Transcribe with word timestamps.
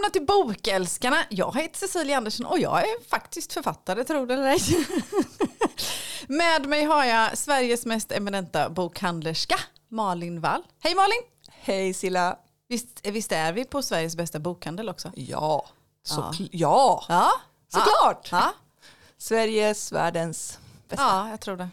välkomna 0.00 0.10
till 0.10 0.26
Bokälskarna. 0.26 1.16
Jag 1.28 1.56
heter 1.56 1.78
Cecilia 1.78 2.16
Andersson 2.16 2.46
och 2.46 2.58
jag 2.58 2.80
är 2.80 3.08
faktiskt 3.08 3.52
författare, 3.52 4.04
tror 4.04 4.26
det 4.26 4.34
eller 4.34 4.46
ej. 4.46 4.86
Med 6.28 6.66
mig 6.66 6.84
har 6.84 7.04
jag 7.04 7.38
Sveriges 7.38 7.86
mest 7.86 8.12
eminenta 8.12 8.70
bokhandlerska, 8.70 9.60
Malin 9.88 10.40
Wall. 10.40 10.62
Hej 10.78 10.94
Malin! 10.94 11.22
Hej 11.48 11.94
Silla. 11.94 12.36
Visst, 12.68 13.06
visst 13.06 13.32
är 13.32 13.52
vi 13.52 13.64
på 13.64 13.82
Sveriges 13.82 14.16
bästa 14.16 14.38
bokhandel 14.38 14.88
också? 14.88 15.12
Ja, 15.14 15.66
så 16.02 16.20
Ja. 16.20 16.34
ja. 16.52 17.04
Ja, 17.08 17.32
såklart. 17.68 18.28
ja, 18.32 18.54
Sveriges, 19.18 19.92
världens 19.92 20.58
bästa. 20.90 21.02
ja 21.04 21.30
jag 21.30 21.40
tror 21.40 21.56
det. 21.56 21.68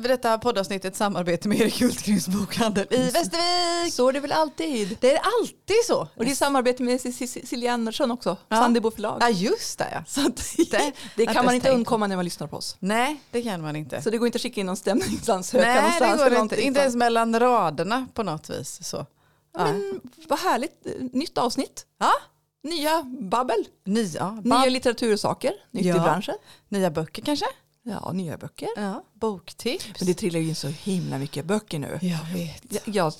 Detta 0.08 0.38
poddavsnitt 0.38 0.84
är 0.84 0.88
ett 0.88 0.96
samarbete 0.96 1.48
med 1.48 1.60
Erik 1.60 1.80
Hultgrens 1.82 2.28
bokhandel 2.28 2.86
i 2.90 3.10
Västervik. 3.10 3.94
Så 3.94 4.08
är 4.08 4.12
det 4.12 4.20
väl 4.20 4.32
alltid. 4.32 4.96
Det 5.00 5.12
är 5.16 5.20
alltid 5.40 5.76
så. 5.86 6.08
Och 6.16 6.24
det 6.24 6.30
är 6.30 6.34
samarbete 6.34 6.82
med 6.82 7.00
Cecilia 7.00 7.72
Andersson 7.72 8.10
också, 8.10 8.36
Ja. 8.48 8.56
Sandebo 8.56 8.90
förlag. 8.90 9.18
Ja 9.20 9.28
just 9.28 9.78
det 9.78 9.88
ja. 9.92 10.04
Så 10.06 10.20
det, 10.70 10.92
det 11.16 11.28
Att 11.28 11.34
kan 11.34 11.44
man 11.44 11.54
inte 11.54 11.70
undkomma 11.70 12.06
när 12.06 12.16
man 12.16 12.24
lyssnar 12.24 12.46
på 12.46 12.56
oss. 12.56 12.76
Nej, 12.80 13.20
det 13.30 13.42
kan 13.42 13.62
man 13.62 13.76
inte. 13.76 14.02
Så 14.02 14.10
det 14.10 14.18
går 14.18 14.26
inte 14.26 14.36
att 14.36 14.42
skicka 14.42 14.60
in 14.60 14.66
någon 14.66 14.76
stämningsansökan 14.76 15.68
Nej, 15.68 15.82
någonstans. 15.82 16.22
det 16.24 16.30
går 16.30 16.38
inte. 16.42 16.62
Inte 16.62 16.80
ens 16.80 16.96
mellan 16.96 17.40
raderna 17.40 18.06
på 18.14 18.22
något 18.22 18.50
vis. 18.50 18.78
Så. 18.88 19.06
Ja, 19.54 19.64
Men 19.64 20.00
vad 20.28 20.38
härligt, 20.38 20.86
nytt 21.12 21.38
avsnitt. 21.38 21.86
Ja, 21.98 22.12
Nya 22.62 23.02
babbel, 23.02 23.64
nya, 23.84 24.30
nya 24.44 24.64
litteratursaker, 24.64 25.52
nytt 25.70 25.86
Ja. 25.86 25.96
i 25.96 26.00
branschen. 26.00 26.34
nya 26.68 26.90
böcker 26.90 27.22
kanske? 27.22 27.46
Ja, 27.82 28.12
nya 28.12 28.36
böcker. 28.38 28.68
Ja, 28.76 29.04
boktips. 29.14 29.86
Men 30.00 30.06
det 30.06 30.14
trillar 30.14 30.40
ju 30.40 30.48
in 30.48 30.54
så 30.54 30.68
himla 30.68 31.18
mycket 31.18 31.44
böcker 31.44 31.78
nu. 31.78 31.98
Jag 32.02 32.24
vet. 32.34 32.64
Jag, 32.86 32.94
jag, 32.94 33.12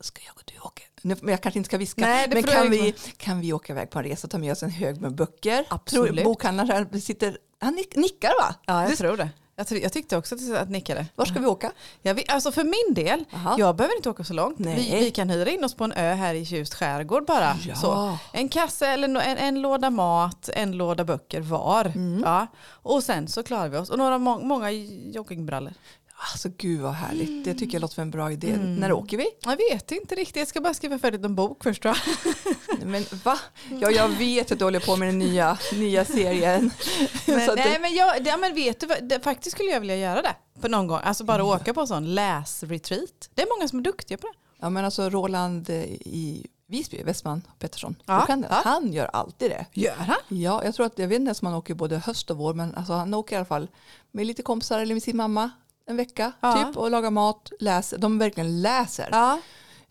ska- 0.00 0.22
jag 0.26 0.34
och 0.36 0.42
du 0.44 0.60
åka? 0.60 0.82
Men 1.02 1.28
jag 1.28 1.40
kanske 1.40 1.58
inte 1.58 1.68
ska 1.68 1.78
viska. 1.78 2.00
Nej, 2.00 2.26
men 2.32 2.42
kan 2.42 2.62
du 2.64 2.68
vi, 2.70 2.94
kan 3.16 3.40
vi 3.40 3.52
åka 3.52 3.72
iväg 3.72 3.90
på 3.90 3.98
en 3.98 4.04
resa 4.04 4.26
och 4.26 4.30
ta 4.30 4.38
med 4.38 4.52
oss 4.52 4.62
en 4.62 4.70
hög 4.70 5.00
med 5.00 5.14
böcker? 5.14 5.64
Absolut. 5.70 6.14
Tror, 6.14 6.24
bokhandlaren 6.24 7.00
sitter, 7.00 7.38
han 7.60 7.74
nick, 7.74 7.96
nickar 7.96 8.28
va? 8.40 8.54
Ja, 8.66 8.82
jag 8.82 8.90
Det- 8.90 8.96
tror 8.96 9.16
det. 9.16 9.30
Jag, 9.56 9.66
jag 9.82 9.92
tyckte 9.92 10.16
också 10.16 10.34
att 10.34 10.54
att 10.62 10.70
nickade. 10.70 11.06
Var 11.14 11.24
ska 11.24 11.40
vi 11.40 11.46
åka? 11.46 11.72
Jag 12.02 12.14
vet, 12.14 12.32
alltså 12.32 12.52
för 12.52 12.64
min 12.64 12.94
del, 12.94 13.24
Aha. 13.34 13.54
jag 13.58 13.76
behöver 13.76 13.96
inte 13.96 14.10
åka 14.10 14.24
så 14.24 14.34
långt. 14.34 14.60
Vi, 14.60 14.96
vi 15.00 15.10
kan 15.10 15.30
hyra 15.30 15.50
in 15.50 15.64
oss 15.64 15.74
på 15.74 15.84
en 15.84 15.92
ö 15.92 16.14
här 16.14 16.34
i 16.34 16.46
Tjust 16.46 16.74
skärgård 16.74 17.26
bara. 17.26 17.56
Ja. 17.68 17.74
Så. 17.74 18.18
En 18.32 18.48
kasse 18.48 18.86
eller 18.86 19.08
no- 19.08 19.22
en, 19.22 19.38
en 19.38 19.62
låda 19.62 19.90
mat, 19.90 20.48
en 20.54 20.72
låda 20.72 21.04
böcker 21.04 21.40
var. 21.40 21.84
Mm. 21.84 22.22
Ja. 22.24 22.46
Och 22.68 23.02
sen 23.02 23.28
så 23.28 23.42
klarar 23.42 23.68
vi 23.68 23.78
oss. 23.78 23.90
Och 23.90 23.98
några 23.98 24.18
må, 24.18 24.38
många 24.38 24.70
joggingbrallor. 25.14 25.72
Alltså 26.16 26.48
gud 26.58 26.80
vad 26.80 26.92
härligt, 26.92 27.44
det 27.44 27.54
tycker 27.54 27.74
jag 27.74 27.80
låter 27.80 27.94
som 27.94 28.02
en 28.02 28.10
bra 28.10 28.32
idé. 28.32 28.50
Mm. 28.50 28.76
När 28.76 28.92
åker 28.92 29.16
vi? 29.16 29.26
Jag 29.40 29.56
vet 29.56 29.92
inte 29.92 30.14
riktigt, 30.14 30.36
jag 30.36 30.48
ska 30.48 30.60
bara 30.60 30.74
skriva 30.74 30.98
färdigt 30.98 31.24
en 31.24 31.34
bok 31.34 31.64
först. 31.64 31.82
Då. 31.82 31.94
Men 32.84 33.04
va? 33.24 33.38
Ja, 33.80 33.90
jag 33.90 34.08
vet 34.08 34.52
att 34.52 34.58
du 34.58 34.64
håller 34.64 34.80
på 34.80 34.96
med 34.96 35.08
den 35.08 35.18
nya, 35.18 35.58
nya 35.72 36.04
serien. 36.04 36.70
Men, 37.26 37.36
nej, 37.36 37.48
det, 37.56 37.78
men, 37.80 37.94
jag, 37.94 38.24
det, 38.24 38.36
men 38.36 38.54
vet 38.54 38.80
du, 38.80 38.86
vad, 38.86 39.08
det, 39.08 39.20
faktiskt 39.20 39.56
skulle 39.56 39.70
jag 39.70 39.80
vilja 39.80 39.96
göra 39.96 40.22
det 40.22 40.34
på 40.60 40.68
någon 40.68 40.86
gång. 40.86 41.00
Alltså 41.02 41.24
bara 41.24 41.44
åka 41.44 41.74
på 41.74 41.80
en 41.80 41.86
sån 41.86 42.14
läsretreat. 42.14 43.30
Det 43.34 43.42
är 43.42 43.58
många 43.58 43.68
som 43.68 43.78
är 43.78 43.82
duktiga 43.82 44.18
på 44.18 44.26
det. 44.26 44.34
ja, 44.60 44.70
men 44.70 44.84
alltså 44.84 45.10
Roland 45.10 45.70
eh, 45.70 45.84
i 45.84 46.46
Visby, 46.66 47.02
Westman 47.02 47.42
Pettersson, 47.58 47.96
Ja, 48.06 48.20
bokhandeln, 48.20 48.54
ja. 48.54 48.60
han 48.64 48.92
gör 48.92 49.06
alltid 49.12 49.50
det. 49.50 49.66
Gör 49.72 49.94
han? 49.94 50.16
Ja, 50.28 50.64
jag 50.64 50.74
tror 50.74 50.86
att 50.86 50.98
jag 50.98 51.08
vet 51.08 51.16
inte 51.16 51.28
ens 51.28 51.42
om 51.42 51.46
han 51.46 51.54
åker 51.56 51.74
både 51.74 51.98
höst 51.98 52.30
och 52.30 52.36
vår, 52.36 52.54
men 52.54 52.74
alltså 52.74 52.92
han 52.92 53.14
åker 53.14 53.36
i 53.36 53.36
alla 53.36 53.44
fall 53.44 53.68
med 54.10 54.26
lite 54.26 54.42
kompisar 54.42 54.80
eller 54.80 54.94
med 54.94 55.02
sin 55.02 55.16
mamma 55.16 55.50
en 55.86 55.96
vecka 55.96 56.32
Ja. 56.40 56.52
typ 56.52 56.76
och 56.76 56.90
lagar 56.90 57.10
mat, 57.10 57.52
läser. 57.60 57.98
De 57.98 58.18
verkligen 58.18 58.62
läser. 58.62 59.08
Ja. 59.12 59.40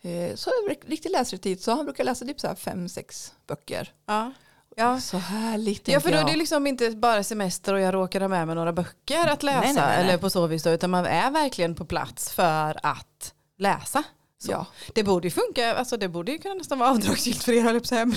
Eh, 0.00 0.34
så 0.34 0.50
riktigt 0.86 1.12
läsretid, 1.12 1.62
så 1.62 1.74
han 1.74 1.84
brukar 1.84 2.04
läsa 2.04 2.24
typ 2.24 2.40
så 2.40 2.46
här 2.46 2.54
fem, 2.54 2.88
sex 2.88 3.32
böcker. 3.46 3.92
Ja. 4.06 4.32
Ja. 4.76 5.00
Så 5.00 5.18
härligt 5.18 5.88
Ja 5.88 6.00
för 6.00 6.12
då 6.12 6.16
är 6.18 6.24
det 6.24 6.36
liksom 6.36 6.66
inte 6.66 6.90
bara 6.90 7.22
semester 7.24 7.74
och 7.74 7.80
jag 7.80 7.94
råkar 7.94 8.20
ha 8.20 8.28
med 8.28 8.46
mig 8.46 8.56
några 8.56 8.72
böcker 8.72 9.26
att 9.28 9.42
läsa 9.42 9.60
nej, 9.60 9.74
nej, 9.74 9.84
nej. 9.86 10.04
eller 10.04 10.18
på 10.18 10.30
så 10.30 10.46
vis 10.46 10.62
då, 10.62 10.70
utan 10.70 10.90
man 10.90 11.06
är 11.06 11.30
verkligen 11.30 11.74
på 11.74 11.84
plats 11.84 12.32
för 12.32 12.80
att 12.82 13.34
läsa. 13.58 14.02
Så. 14.44 14.52
Ja, 14.52 14.66
Det 14.94 15.02
borde 15.02 15.26
ju 15.26 15.30
funka, 15.30 15.74
alltså 15.74 15.96
det 15.96 16.08
borde 16.08 16.32
ju 16.32 16.38
kunna 16.38 16.54
nästan 16.54 16.78
vara 16.78 16.90
avdragsgillt 16.90 17.42
för 17.44 17.52
er 17.52 17.62
höll 17.62 17.80
jag. 17.90 18.08
Men- 18.08 18.16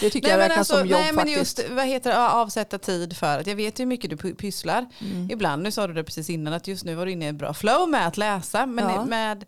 det 0.00 0.10
tycker 0.10 0.28
Nej, 0.28 0.30
jag 0.30 0.38
men 0.38 0.48
räknas 0.48 0.58
alltså, 0.58 0.76
som 0.78 0.86
jobb 0.88 1.00
nej 1.00 1.12
men 1.12 1.26
faktiskt. 1.26 1.58
just 1.58 1.70
vad 1.70 1.86
heter 1.86 2.10
det, 2.10 2.28
avsätta 2.30 2.78
tid 2.78 3.16
för 3.16 3.38
att 3.38 3.46
jag 3.46 3.56
vet 3.56 3.78
ju 3.80 3.82
hur 3.82 3.88
mycket 3.88 4.10
du 4.10 4.16
py- 4.16 4.34
pysslar. 4.36 4.86
Mm. 5.00 5.30
Ibland, 5.30 5.62
nu 5.62 5.70
sa 5.70 5.86
du 5.86 5.94
det 5.94 6.04
precis 6.04 6.30
innan, 6.30 6.52
att 6.52 6.68
just 6.68 6.84
nu 6.84 6.94
var 6.94 7.06
du 7.06 7.12
inne 7.12 7.24
i 7.24 7.28
en 7.28 7.36
bra 7.38 7.54
flow 7.54 7.88
med 7.88 8.06
att 8.06 8.16
läsa. 8.16 8.66
Men 8.66 8.88
Ja. 8.94 9.04
med 9.04 9.44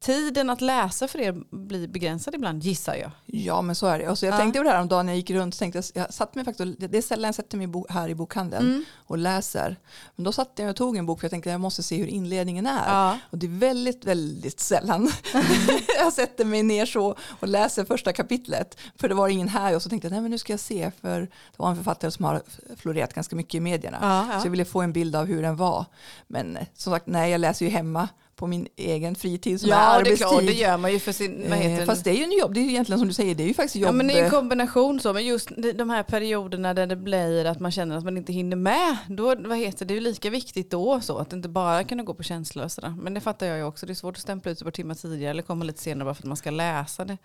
tiden 0.00 0.50
att 0.50 0.60
läsa 0.60 1.08
för 1.08 1.18
er 1.20 1.32
blir 1.50 1.88
begränsad 1.88 2.34
ibland 2.34 2.62
gissar 2.62 2.94
jag. 2.94 3.10
Ja 3.26 3.62
men 3.62 3.74
så 3.74 3.86
är 3.86 3.98
det. 3.98 4.08
Och 4.08 4.18
så 4.18 4.26
jag 4.26 4.32
Ja. 4.34 4.38
tänkte 4.38 4.58
på 4.58 4.62
det 4.64 4.70
här 4.70 4.80
om 4.80 4.88
dagen 4.88 5.06
när 5.06 5.12
jag 5.12 5.16
gick 5.16 5.30
runt. 5.30 5.58
Tänkte 5.58 5.78
jag, 5.94 6.02
jag 6.04 6.14
satt 6.14 6.34
mig 6.34 6.44
faktiskt, 6.44 6.74
det 6.78 6.98
är 6.98 7.02
sällan 7.02 7.28
jag 7.28 7.34
sätter 7.34 7.58
mig 7.58 7.68
här 7.88 8.08
i 8.08 8.14
bokhandeln 8.14 8.66
Mm. 8.66 8.84
och 8.94 9.18
läser. 9.18 9.76
Men 10.16 10.24
då 10.24 10.32
satt 10.32 10.52
jag 10.54 10.70
och 10.70 10.76
tog 10.76 10.96
en 10.96 11.06
bok 11.06 11.20
för 11.20 11.24
jag 11.24 11.30
tänkte 11.30 11.50
jag 11.50 11.60
måste 11.60 11.82
se 11.82 11.96
hur 11.96 12.06
inledningen 12.06 12.66
är. 12.66 12.88
Ja. 12.88 13.18
Och 13.30 13.38
det 13.38 13.46
är 13.46 13.58
väldigt, 13.58 14.04
väldigt 14.04 14.60
sällan 14.60 15.10
jag 15.98 16.12
sätter 16.12 16.44
mig 16.44 16.62
ner 16.62 16.86
så 16.86 17.16
och 17.40 17.48
läser 17.48 17.84
första 17.84 18.12
kapitlet. 18.12 18.78
För 18.96 19.08
det 19.08 19.14
var 19.14 19.28
ingen 19.28 19.48
här 19.48 19.74
och 19.76 19.82
så 19.82 19.88
tänkte 19.88 20.06
jag 20.08 20.12
nej 20.12 20.20
men 20.20 20.30
nu 20.30 20.38
ska 20.38 20.52
jag 20.52 20.60
se 20.60 20.90
för 21.00 21.20
det 21.20 21.28
var 21.56 21.70
en 21.70 21.76
författare 21.76 22.10
som 22.10 22.24
har 22.24 22.42
florerat 22.76 23.14
ganska 23.14 23.36
mycket 23.36 23.54
i 23.54 23.60
medierna. 23.60 23.98
Ja, 24.00 24.26
ja. 24.34 24.40
Så 24.40 24.46
jag 24.46 24.50
ville 24.50 24.64
få 24.64 24.80
en 24.80 24.92
bild 24.92 25.16
av 25.16 25.26
hur 25.26 25.42
den 25.42 25.56
var. 25.56 25.84
Men 26.26 26.56
eh, 26.56 26.66
som 26.74 26.92
sagt, 26.92 27.06
nej 27.06 27.30
jag 27.30 27.40
läser 27.40 27.64
ju 27.64 27.70
hemma 27.70 28.08
på 28.36 28.46
min 28.46 28.68
egen 28.76 29.14
fritid 29.14 29.60
som 29.60 29.70
är 29.70 29.74
Ja, 29.74 29.78
det 29.80 29.84
är 29.84 29.98
arbetstid. 29.98 30.28
klart, 30.28 30.46
det 30.46 30.52
gör 30.52 30.76
man 30.76 30.92
ju 30.92 30.98
för 30.98 31.12
sin, 31.12 31.52
Eh, 31.52 31.78
det? 31.78 31.86
Fast 31.86 32.04
det 32.04 32.10
är 32.10 32.14
ju 32.14 32.22
en 32.24 32.38
jobb, 32.38 32.54
det 32.54 32.60
är 32.60 32.62
ju 32.62 32.70
egentligen 32.70 32.98
som 32.98 33.08
du 33.08 33.14
säger, 33.14 33.34
det 33.34 33.42
är 33.42 33.46
ju 33.48 33.54
faktiskt 33.54 33.76
jobb. 33.76 33.88
Ja 33.88 33.92
men 33.92 34.06
det 34.06 34.12
är 34.12 34.18
en 34.18 34.24
eh, 34.24 34.30
kombination 34.30 35.00
så, 35.00 35.12
men 35.12 35.24
just 35.26 35.48
de 35.74 35.90
här 35.90 36.02
perioderna 36.02 36.74
där 36.74 36.86
det 36.86 36.96
blir 36.96 37.44
att 37.44 37.60
man 37.60 37.70
känner 37.72 37.96
att 37.96 38.04
man 38.04 38.16
inte 38.16 38.32
hinner 38.32 38.56
med, 38.56 38.96
då, 39.08 39.34
vad 39.38 39.58
heter 39.58 39.78
det, 39.78 39.84
det 39.84 39.92
är 39.94 39.94
ju 39.94 40.00
lika 40.00 40.30
viktigt 40.30 40.70
då 40.70 41.00
så, 41.00 41.18
att 41.18 41.32
inte 41.32 41.48
bara 41.48 41.84
kunna 41.84 42.02
gå 42.02 42.14
på 42.14 42.22
känslor 42.22 42.64
och 42.64 42.72
sådär. 42.72 42.94
Men 43.02 43.14
det 43.14 43.20
fattar 43.20 43.46
jag 43.46 43.58
ju 43.58 43.64
också, 43.64 43.86
det 43.86 43.92
är 43.92 43.94
svårt 43.94 44.16
att 44.16 44.22
stämpla 44.22 44.50
ut 44.52 44.58
ett 44.58 44.64
par 44.64 44.70
timmar 44.70 44.94
tidigare 44.94 45.30
eller 45.30 45.42
komma 45.42 45.64
lite 45.64 45.82
senare 45.82 46.04
bara 46.04 46.14
för 46.14 46.22
att 46.22 46.26
man 46.28 46.36
ska 46.36 46.50
läsa 46.50 47.04
det. 47.04 47.18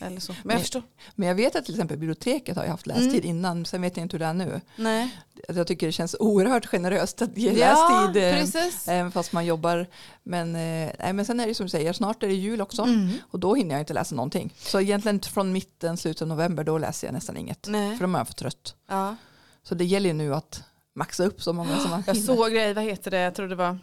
Eller 0.00 0.20
så. 0.20 0.32
Men 0.32 0.38
jag 0.42 0.54
Nej. 0.54 0.58
förstår. 0.60 0.82
Men 1.14 1.28
jag 1.28 1.34
vet 1.34 1.56
att 1.56 1.64
till 1.64 1.74
exempel 1.74 1.98
biblioteket 1.98 2.56
har 2.56 2.64
ju 2.64 2.70
haft 2.70 2.86
lästid 2.86 3.14
Mm. 3.24 3.26
innan, 3.36 3.64
sen 3.64 3.82
vet 3.82 3.96
jag 3.96 4.04
inte 4.04 4.14
hur 4.14 4.18
det 4.18 4.26
är 4.26 4.34
nu. 4.34 4.60
Nej. 4.76 5.08
Jag 5.48 5.66
tycker 5.66 5.86
det 5.86 5.92
känns 5.92 6.16
oerhört 6.20 6.66
generöst 6.66 7.22
att 7.22 7.36
ge 7.38 7.52
Ja, 7.52 8.02
lästid. 8.12 8.22
eh, 8.24 8.34
precis. 8.40 8.88
Även 8.88 9.12
fast 9.12 9.32
man 9.32 9.46
jobbar. 9.46 9.86
Men, 10.26 10.48
eh, 10.56 10.92
nej, 10.98 11.12
men 11.12 11.24
sen 11.24 11.40
är 11.40 11.46
det 11.46 11.54
som 11.54 11.66
du 11.66 11.70
säger, 11.70 11.92
snart 11.92 12.22
är 12.22 12.26
det 12.28 12.34
jul 12.34 12.60
också. 12.60 12.82
Mm. 12.82 13.08
Och 13.30 13.38
då 13.40 13.54
hinner 13.54 13.74
jag 13.74 13.82
inte 13.82 13.94
läsa 13.94 14.14
någonting. 14.14 14.54
Så 14.58 14.80
egentligen 14.80 15.20
från 15.20 15.52
mitten, 15.52 15.96
slutet 15.96 16.22
av 16.22 16.28
november, 16.28 16.64
då 16.64 16.78
läser 16.78 17.06
jag 17.06 17.14
nästan 17.14 17.36
inget. 17.36 17.66
Nej. 17.68 17.96
För 17.98 18.06
då 18.06 18.12
är 18.12 18.18
jag 18.18 18.26
för 18.26 18.34
trött. 18.34 18.74
Ja. 18.88 19.16
Så 19.62 19.74
det 19.74 19.84
gäller 19.84 20.08
ju 20.08 20.12
nu 20.12 20.34
att 20.34 20.62
maxa 20.94 21.24
upp 21.24 21.42
så 21.42 21.52
många 21.52 21.78
som 21.78 21.90
man 21.90 22.02
Jag 22.06 22.14
hinner. 22.14 22.26
såg 22.36 22.50
grejer, 22.50 22.74
vad 22.74 22.84
heter 22.84 23.10
det, 23.10 23.18
jag 23.18 23.34
tror 23.34 23.48
det 23.48 23.54
var 23.54 23.78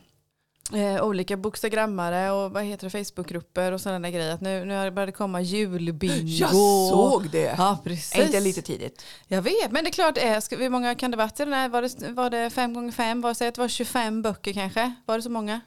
eh, 0.74 1.04
olika 1.04 1.38
bokstagrammare 1.38 2.32
och 2.32 2.52
vad 2.52 2.64
heter 2.64 2.90
det, 2.90 3.06
Facebookgrupper 3.06 3.72
och 3.72 3.82
sådana 3.82 4.10
grejer. 4.10 4.34
Att 4.34 4.42
nu, 4.42 4.66
nu 4.66 4.76
har 4.76 4.86
det 4.86 4.92
börjat 4.92 5.16
komma 5.16 5.42
julbingo. 5.42 6.28
Jag 6.28 6.50
såg 6.50 7.30
det! 7.30 7.56
Ja, 7.58 7.80
precis. 7.84 8.16
Är 8.16 8.26
inte 8.26 8.40
lite 8.40 8.62
tidigt? 8.62 9.06
Jag 9.28 9.42
vet, 9.42 9.72
men 9.72 9.84
det 9.84 9.90
är 9.90 9.92
klart, 9.92 10.44
ska, 10.44 10.58
hur 10.58 10.70
många 10.70 10.96
kan 10.96 11.12
det 11.12 11.18
varit 11.18 11.40
i 11.40 11.44
den 11.44 11.54
här? 11.54 11.70
Var 11.70 11.82
det, 11.82 12.12
var 12.12 12.30
det 12.30 12.50
fem 12.50 12.74
gånger 12.74 12.92
fem? 12.92 13.22
Var 13.22 13.36
det, 13.40 13.48
att 13.48 13.56
det 13.56 13.62
var 13.62 13.68
25 13.68 14.22
böcker 14.22 14.54
kanske? 14.54 14.94
Var 15.06 15.18
det 15.18 15.24
så 15.24 15.30
många? 15.30 15.62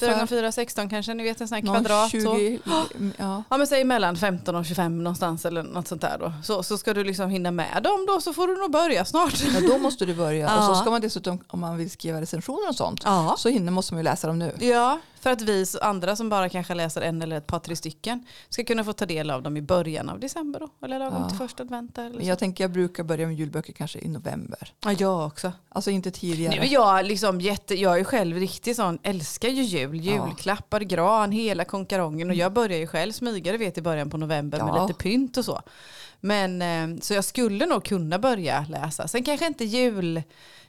Fyra 0.00 0.12
gånger 0.12 0.26
fyra, 0.26 0.52
16 0.52 0.88
kanske? 0.88 1.14
Ni 1.14 1.22
vet 1.22 1.40
en 1.40 1.48
sån 1.48 1.56
här 1.56 1.62
Någon 1.62 1.74
kvadrat. 1.84 2.10
20, 2.10 2.20
Så. 2.64 2.70
ja. 3.18 3.42
Ja 3.50 3.56
men 3.56 3.66
säg 3.66 3.84
mellan 3.84 4.16
15 4.16 4.54
och 4.56 4.64
25 4.66 5.04
någonstans 5.04 5.44
eller 5.44 5.62
något 5.62 5.88
sånt 5.88 6.00
där 6.00 6.16
då. 6.20 6.32
Så, 6.44 6.62
så 6.62 6.78
ska 6.78 6.94
du 6.94 7.04
liksom 7.04 7.30
hinna 7.30 7.50
med 7.50 7.82
dem 7.82 8.06
då 8.08 8.20
så 8.20 8.32
får 8.32 8.48
du 8.48 8.56
nog 8.56 8.70
börja 8.70 9.04
snart. 9.04 9.34
ja, 9.54 9.68
då 9.68 9.78
måste 9.78 10.06
du 10.06 10.14
börja. 10.14 10.46
Och 10.56 10.62
Ja. 10.62 10.66
så 10.66 10.74
ska 10.74 10.90
man 10.90 11.00
dessutom, 11.00 11.38
om 11.48 11.60
man 11.60 11.76
vill 11.76 11.90
skriva 11.90 12.20
recensioner 12.20 12.68
och 12.68 12.74
sånt, 12.76 13.00
Ja. 13.04 13.34
så 13.38 13.48
hinner 13.48 13.72
måste 13.72 13.94
man 13.94 13.98
ju 13.98 14.04
läsa 14.04 14.26
dem 14.26 14.38
nu. 14.38 14.52
Ja, 14.60 14.98
för 15.26 15.32
att 15.32 15.42
vi 15.42 15.66
andra 15.82 16.16
som 16.16 16.28
bara 16.28 16.48
kanske 16.48 16.74
läser 16.74 17.00
en 17.02 17.22
eller 17.22 17.36
ett 17.36 17.46
par 17.46 17.58
tre 17.58 17.76
stycken 17.76 18.24
ska 18.48 18.64
kunna 18.64 18.84
få 18.84 18.92
ta 18.92 19.06
del 19.06 19.30
av 19.30 19.42
dem 19.42 19.56
i 19.56 19.62
början 19.62 20.08
av 20.08 20.20
december 20.20 20.60
då. 20.60 20.68
Eller 20.86 20.98
lagom 20.98 21.22
Ja. 21.22 21.28
till 21.28 21.38
första 21.38 21.62
advent. 21.62 21.98
Eller 21.98 22.16
Men 22.16 22.26
jag 22.26 22.38
tänker 22.38 22.64
jag 22.64 22.70
brukar 22.70 23.04
börja 23.04 23.26
med 23.26 23.36
julböcker 23.36 23.72
kanske 23.72 23.98
i 23.98 24.08
november. 24.08 24.72
Ja, 24.84 24.92
jag 24.92 25.26
också. 25.26 25.52
Alltså 25.68 25.90
inte 25.90 26.10
tidigare. 26.10 26.54
Nu 26.60 26.60
är 26.66 26.72
jag 26.72 27.04
liksom 27.06 27.40
jätte, 27.40 27.74
jag 27.74 28.00
är 28.00 28.04
själv 28.04 28.36
riktigt 28.36 28.76
sån, 28.76 28.98
älskar 29.02 29.48
ju 29.48 29.62
jul, 29.62 30.04
Ja. 30.04 30.26
julklappar, 30.28 30.80
gran, 30.80 31.32
hela 31.32 31.64
konkarongen 31.64 32.30
och 32.30 32.36
jag 32.36 32.52
börjar 32.52 32.78
ju 32.78 32.86
själv 32.86 33.12
smyga, 33.12 33.52
det 33.52 33.58
vet 33.58 33.78
i 33.78 33.82
början 33.82 34.10
på 34.10 34.16
november 34.16 34.58
med 34.58 34.68
Ja. 34.68 34.86
lite 34.86 34.98
pynt 35.02 35.36
och 35.36 35.44
så. 35.44 35.60
Men 36.20 36.62
eh, 36.62 37.00
så 37.00 37.14
jag 37.14 37.24
skulle 37.24 37.66
nog 37.66 37.84
kunna 37.84 38.18
börja 38.18 38.66
läsa. 38.68 39.08
Sen 39.08 39.24
kanske 39.24 39.46
inte 39.46 39.64
jul, 39.64 40.22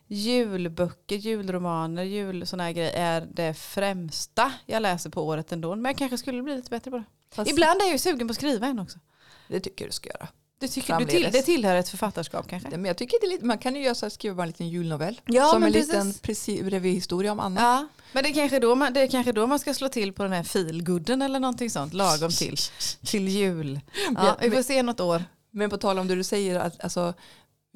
julböcker, 0.07 1.15
julromaner, 1.15 2.03
jul 2.03 2.47
såna 2.47 2.63
här 2.63 2.71
grejer 2.71 2.93
är 2.95 3.27
det 3.33 3.53
främsta 3.53 4.51
jag 4.65 4.81
läser 4.81 5.09
på 5.09 5.27
året 5.27 5.51
ändå. 5.51 5.75
Men 5.75 5.85
jag 5.85 5.97
kanske 5.97 6.17
skulle 6.17 6.43
bli 6.43 6.55
lite 6.55 6.69
bättre 6.69 6.91
på 6.91 6.97
det. 6.97 7.03
Fast 7.33 7.51
Ibland 7.51 7.81
är 7.81 7.85
jag 7.85 7.91
ju 7.91 7.97
sugen 7.97 8.27
på 8.27 8.31
att 8.31 8.37
skriva 8.37 8.67
en 8.67 8.79
också. 8.79 8.99
Det 9.47 9.59
tycker 9.59 9.85
du 9.85 9.91
ska 9.91 10.09
göra. 10.09 10.27
Det, 10.59 10.67
tycker, 10.67 10.99
du 10.99 11.05
till, 11.05 11.29
det 11.31 11.41
tillhör 11.41 11.75
ett 11.75 11.89
författarskap 11.89 12.47
kanske. 12.49 12.69
Men 12.69 12.85
jag 12.85 12.97
tycker 12.97 13.17
det 13.21 13.27
lite, 13.27 13.45
man 13.45 13.57
kan 13.57 13.75
ju 13.75 13.81
göra 13.81 13.95
så 13.95 14.05
här, 14.05 14.09
skriva 14.09 14.35
bara 14.35 14.43
en 14.43 14.47
liten 14.47 14.69
julnovell. 14.69 15.21
Ja, 15.25 15.45
som 15.45 15.63
en 15.63 15.71
precis. 15.71 15.93
liten 15.93 16.13
precis, 16.13 16.61
revyhistoria 16.61 17.31
om 17.31 17.39
Anna. 17.39 17.61
Ja, 17.61 17.87
men 18.11 18.23
det 18.23 18.29
är, 18.29 18.33
kanske 18.33 18.59
då 18.59 18.75
man, 18.75 18.93
det 18.93 19.01
är 19.01 19.07
kanske 19.07 19.31
då 19.31 19.47
man 19.47 19.59
ska 19.59 19.73
slå 19.73 19.89
till 19.89 20.13
på 20.13 20.23
den 20.23 20.31
här 20.31 20.43
feelgooden 20.43 21.21
eller 21.21 21.39
någonting 21.39 21.69
sånt 21.69 21.93
lagom 21.93 22.31
till, 22.31 22.57
till 23.05 23.27
jul. 23.27 23.79
Ja, 24.15 24.37
vi 24.41 24.51
får 24.51 24.63
se 24.63 24.83
något 24.83 24.99
år. 24.99 25.23
Men 25.51 25.69
på 25.69 25.77
tal 25.77 25.99
om 25.99 26.07
det 26.07 26.15
du 26.15 26.23
säger, 26.23 26.59
att, 26.59 26.83
alltså, 26.83 27.13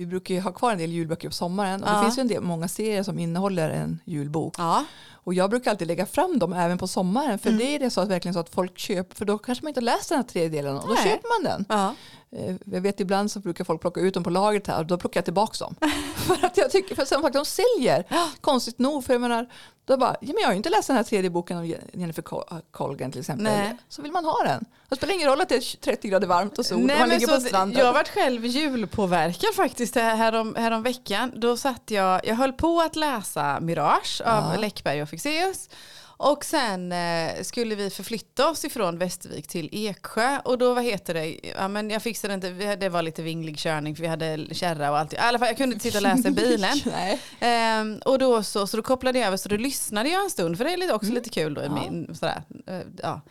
vi 0.02 0.08
brukar 0.08 0.36
ju 0.36 0.42
ha 0.42 0.52
kvar 0.52 0.72
en 0.72 0.78
del 0.78 0.92
julböcker 0.92 1.28
på 1.30 1.34
sommaren 1.34 1.84
och 1.84 1.90
Ja. 1.90 1.94
det 1.96 2.02
finns 2.04 2.18
ju 2.18 2.22
en 2.22 2.28
del, 2.28 2.42
många 2.42 2.68
serier 2.68 3.04
som 3.04 3.20
innehåller 3.20 3.70
en 3.70 4.00
julbok. 4.06 4.56
Ja. 4.58 4.86
Och 5.24 5.34
jag 5.34 5.50
brukar 5.50 5.72
alltid 5.72 5.88
lägga 5.88 6.06
fram 6.06 6.40
dem 6.40 6.54
även 6.54 6.78
på 6.78 6.88
sommaren 6.88 7.40
för 7.40 7.50
Mm. 7.50 7.60
det 7.60 7.76
är 7.76 7.80
det 7.80 7.90
så 7.90 8.02
att, 8.02 8.10
verkligen 8.10 8.34
så 8.34 8.40
att 8.40 8.50
folk 8.50 8.78
köper, 8.80 9.16
för 9.16 9.26
då 9.26 9.38
kanske 9.38 9.64
man 9.66 9.70
inte 9.70 9.80
har 9.80 9.86
läst 9.86 10.10
den 10.10 10.18
här 10.18 10.24
tredje 10.24 10.50
delen 10.50 10.78
och 10.78 10.88
då 10.88 10.94
Nej. 10.94 11.04
köper 11.04 11.28
man 11.44 11.52
den. 11.52 11.66
Ja. 11.70 11.96
Eh, 12.38 12.56
Jag 12.66 12.82
vet 12.82 13.00
ibland 13.00 13.32
så 13.32 13.40
brukar 13.40 13.64
folk 13.64 13.82
plocka 13.82 14.00
ut 14.02 14.14
dem 14.14 14.24
på 14.24 14.30
lagret 14.30 14.68
här 14.68 14.80
och 14.80 14.86
då 14.86 14.98
plockar 14.98 15.18
jag 15.18 15.26
tillbaka 15.26 15.66
dem. 15.66 15.76
för 16.16 16.46
att 16.46 16.58
jag 16.58 16.72
tycker, 16.72 16.96
för 16.96 17.06
sen 17.06 17.22
faktiskt 17.22 17.46
de 17.46 17.64
säljer, 17.64 18.06
konstigt 18.42 18.80
nog, 18.80 19.04
för 19.06 19.14
jag 19.14 19.22
menar, 19.22 19.48
då 19.92 19.98
bara, 19.98 20.16
ja, 20.22 20.28
men 20.28 20.36
jag 20.42 20.48
har 20.48 20.52
ju 20.54 20.58
inte 20.58 20.70
läst 20.70 20.88
den 20.88 20.96
här 20.98 21.04
tredje 21.04 21.30
boken 21.30 21.58
av 21.58 21.66
Jennifer 21.94 22.22
Col- 22.22 22.62
Colgan 22.72 23.12
till 23.12 23.20
exempel. 23.20 23.44
Nej. 23.44 23.78
Så 23.90 24.02
vill 24.02 24.12
man 24.12 24.26
ha 24.26 24.44
den. 24.44 24.66
Det 24.90 24.96
spelar 24.96 25.14
ingen 25.14 25.30
roll 25.30 25.42
att 25.42 25.50
det 25.50 25.56
är 25.56 25.78
30 25.82 26.08
grader 26.08 26.28
varmt 26.28 26.58
och 26.58 26.66
sol 26.66 26.78
och 26.78 26.84
Nej, 26.84 27.00
man 27.00 27.10
men 27.10 27.20
ligger 27.20 27.34
på 27.34 27.42
så, 27.42 27.48
stranden. 27.48 27.80
jag 27.80 27.86
har 27.86 27.94
varit 27.94 28.10
själv 28.10 28.46
julpåverkad 28.46 29.54
faktiskt 29.56 29.96
här- 29.96 30.16
härom, 30.16 30.56
härom 30.56 30.84
veckan. 30.84 31.32
Då 31.36 31.58
satt 31.58 31.82
jag, 31.92 32.22
jag 32.28 32.36
höll 32.36 32.54
på 32.54 32.82
att 32.82 32.96
läsa 32.96 33.60
Mirage 33.60 34.22
av 34.26 34.54
Ja. 34.54 34.60
Läckberg 34.62 35.02
och 35.02 35.10
Fexeus. 35.10 35.70
Och 36.24 36.46
sen 36.46 36.92
eh, 36.92 37.42
skulle 37.44 37.76
vi 37.76 37.90
förflytta 37.90 38.50
oss 38.50 38.66
ifrån 38.66 38.98
Västervik 38.98 39.48
till 39.48 39.70
Eksjö 39.72 40.40
och 40.46 40.58
då 40.58 40.74
vad 40.74 40.84
heter 40.84 41.14
det, 41.14 41.40
ja, 41.58 41.68
men 41.68 41.90
jag 41.90 42.02
fixade 42.02 42.34
inte, 42.34 42.50
vi- 42.50 42.76
det 42.76 42.90
var 42.90 43.02
lite 43.02 43.22
vinglig 43.22 43.58
körning 43.58 43.96
för 43.96 44.02
vi 44.02 44.08
hade 44.08 44.48
kärra 44.52 44.92
och 44.92 44.98
allt. 44.98 45.14
I 45.14 45.18
alla 45.18 45.40
fall 45.40 45.48
jag 45.48 45.58
kunde 45.58 45.74
inte 45.74 45.84
sitta 45.84 45.98
och 45.98 46.02
läsa 46.04 46.28
i 46.30 46.32
bilen. 46.32 46.78
Ehm, 47.40 48.00
och 48.06 48.20
då 48.20 48.44
så, 48.44 48.68
så 48.68 48.78
då 48.78 48.84
kopplade 48.84 49.20
jag 49.20 49.28
över 49.28 49.38
så 49.38 49.50
då 49.50 49.58
lyssnade 49.58 50.10
jag 50.10 50.24
en 50.24 50.30
stund 50.30 50.58
för 50.58 50.66
det 50.66 50.74
är 50.74 50.78
lite, 50.78 50.94
också 50.94 51.12
lite 51.12 51.30
kul 51.30 51.54
då 51.54 51.62
i 51.62 51.66
Ja. 51.66 51.74
min, 51.74 52.16
sådär, 52.16 52.44
eh, 52.68 52.80
ja, 53.04 53.22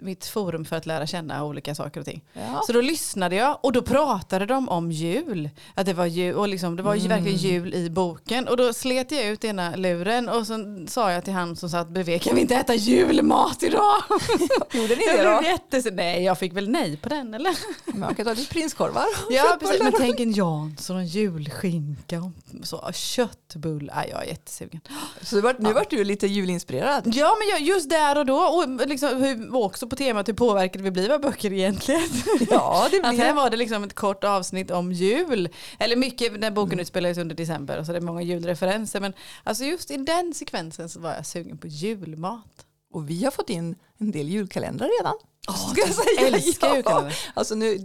mitt 0.00 0.26
forum 0.26 0.64
för 0.64 0.76
att 0.76 0.86
lära 0.86 1.06
känna 1.06 1.44
olika 1.44 1.74
saker 1.74 2.00
och 2.00 2.06
ting. 2.06 2.24
Ja. 2.32 2.62
Så 2.66 2.72
då 2.72 2.80
lyssnade 2.80 3.36
jag 3.36 3.58
och 3.62 3.72
då 3.72 3.82
pratade 3.82 4.46
de 4.46 4.68
om 4.68 4.92
jul. 4.92 5.50
Att 5.74 5.86
det 5.86 5.92
var 5.92 6.06
jul 6.06 6.34
och 6.36 6.48
liksom, 6.48 6.76
det 6.76 6.82
var 6.82 6.94
ju 6.94 7.08
verkligen 7.08 7.38
jul 7.38 7.74
i 7.74 7.90
boken. 7.90 8.48
Och 8.48 8.56
då 8.56 8.72
slet 8.72 9.10
jag 9.10 9.24
ut 9.24 9.44
ena 9.44 9.76
luren 9.76 10.28
och 10.28 10.46
så 10.46 10.84
sa 10.88 11.12
jag 11.12 11.24
till 11.24 11.32
han 11.32 11.56
som 11.56 11.70
satt 11.70 11.88
bredvid, 11.88 12.22
kan 12.22 12.34
vi 12.34 12.40
inte 12.40 12.54
äta 12.54 12.74
julmat 12.74 13.62
idag? 13.62 13.94
Gjorde 14.72 14.96
ni 14.96 15.06
det 15.06 15.22
då? 15.22 15.40
jättes... 15.42 15.86
Nej, 15.92 16.24
jag 16.24 16.38
fick 16.38 16.52
väl 16.52 16.68
nej 16.70 16.96
på 16.96 17.08
den 17.08 17.34
eller? 17.34 17.56
Man 17.98 18.14
kan 18.14 18.24
ta 18.24 18.32
lite 18.32 18.52
prinskorvar. 18.52 19.06
Ja, 19.30 19.56
precis. 19.60 19.82
Men 19.82 19.92
tänk 19.98 20.20
en 20.20 20.32
Jansson 20.32 20.96
och 20.96 21.04
julskinka 21.04 22.18
och 22.18 22.66
så, 22.66 22.90
köttbull. 22.92 23.90
Nej, 23.94 24.08
jag 24.10 24.22
är 24.22 24.28
jättesugen. 24.28 24.80
Så 25.22 25.40
var, 25.40 25.56
nu 25.58 25.72
vart 25.72 25.90
du 25.90 26.04
lite 26.04 26.26
julinspirerad. 26.26 27.02
Ja, 27.14 27.36
men 27.38 27.48
jag, 27.48 27.60
just 27.60 27.90
där 27.90 28.18
och 28.18 28.26
då, 28.26 28.36
och 28.36 28.88
liksom, 28.88 29.22
hur, 29.22 29.56
också 29.56 29.81
på 29.86 29.96
temat 29.96 30.28
hur 30.28 30.32
påverkade 30.34 30.84
vi 30.84 30.90
blir 30.90 31.10
av 31.10 31.20
böcker 31.20 31.52
egentligen. 31.52 32.02
Ja, 32.50 32.88
det 32.90 33.00
Att 33.02 33.10
blir 33.14 33.24
här 33.24 33.34
var 33.34 33.50
det 33.50 33.56
liksom 33.56 33.84
ett 33.84 33.94
kort 33.94 34.24
avsnitt 34.24 34.70
om 34.70 34.92
jul. 34.92 35.48
Eller 35.78 35.96
mycket 35.96 36.40
när 36.40 36.50
boken 36.50 36.80
utspelades 36.80 37.18
under 37.18 37.34
december 37.36 37.78
och 37.78 37.86
så 37.86 37.92
det 37.92 37.98
är 37.98 38.02
många 38.02 38.22
julreferenser. 38.22 39.00
Men 39.00 39.12
alltså 39.44 39.64
just 39.64 39.90
i 39.90 39.96
den 39.96 40.34
sekvensen 40.34 40.88
så 40.88 41.00
var 41.00 41.14
jag 41.14 41.26
sugen 41.26 41.58
på 41.58 41.66
julmat. 41.66 42.66
Och 42.92 43.10
vi 43.10 43.24
har 43.24 43.30
fått 43.30 43.50
in 43.50 43.76
en 43.98 44.10
del 44.10 44.28
julkalendrar 44.28 44.90
redan. 45.00 45.14
Åh, 45.48 45.70
Ska 45.72 45.80
jag 45.80 45.94
säga. 45.94 46.26
älskar 46.26 46.68
Ja. 46.68 46.76
julkalendrar. 46.76 47.14
Alltså 47.34 47.54
nu, 47.54 47.78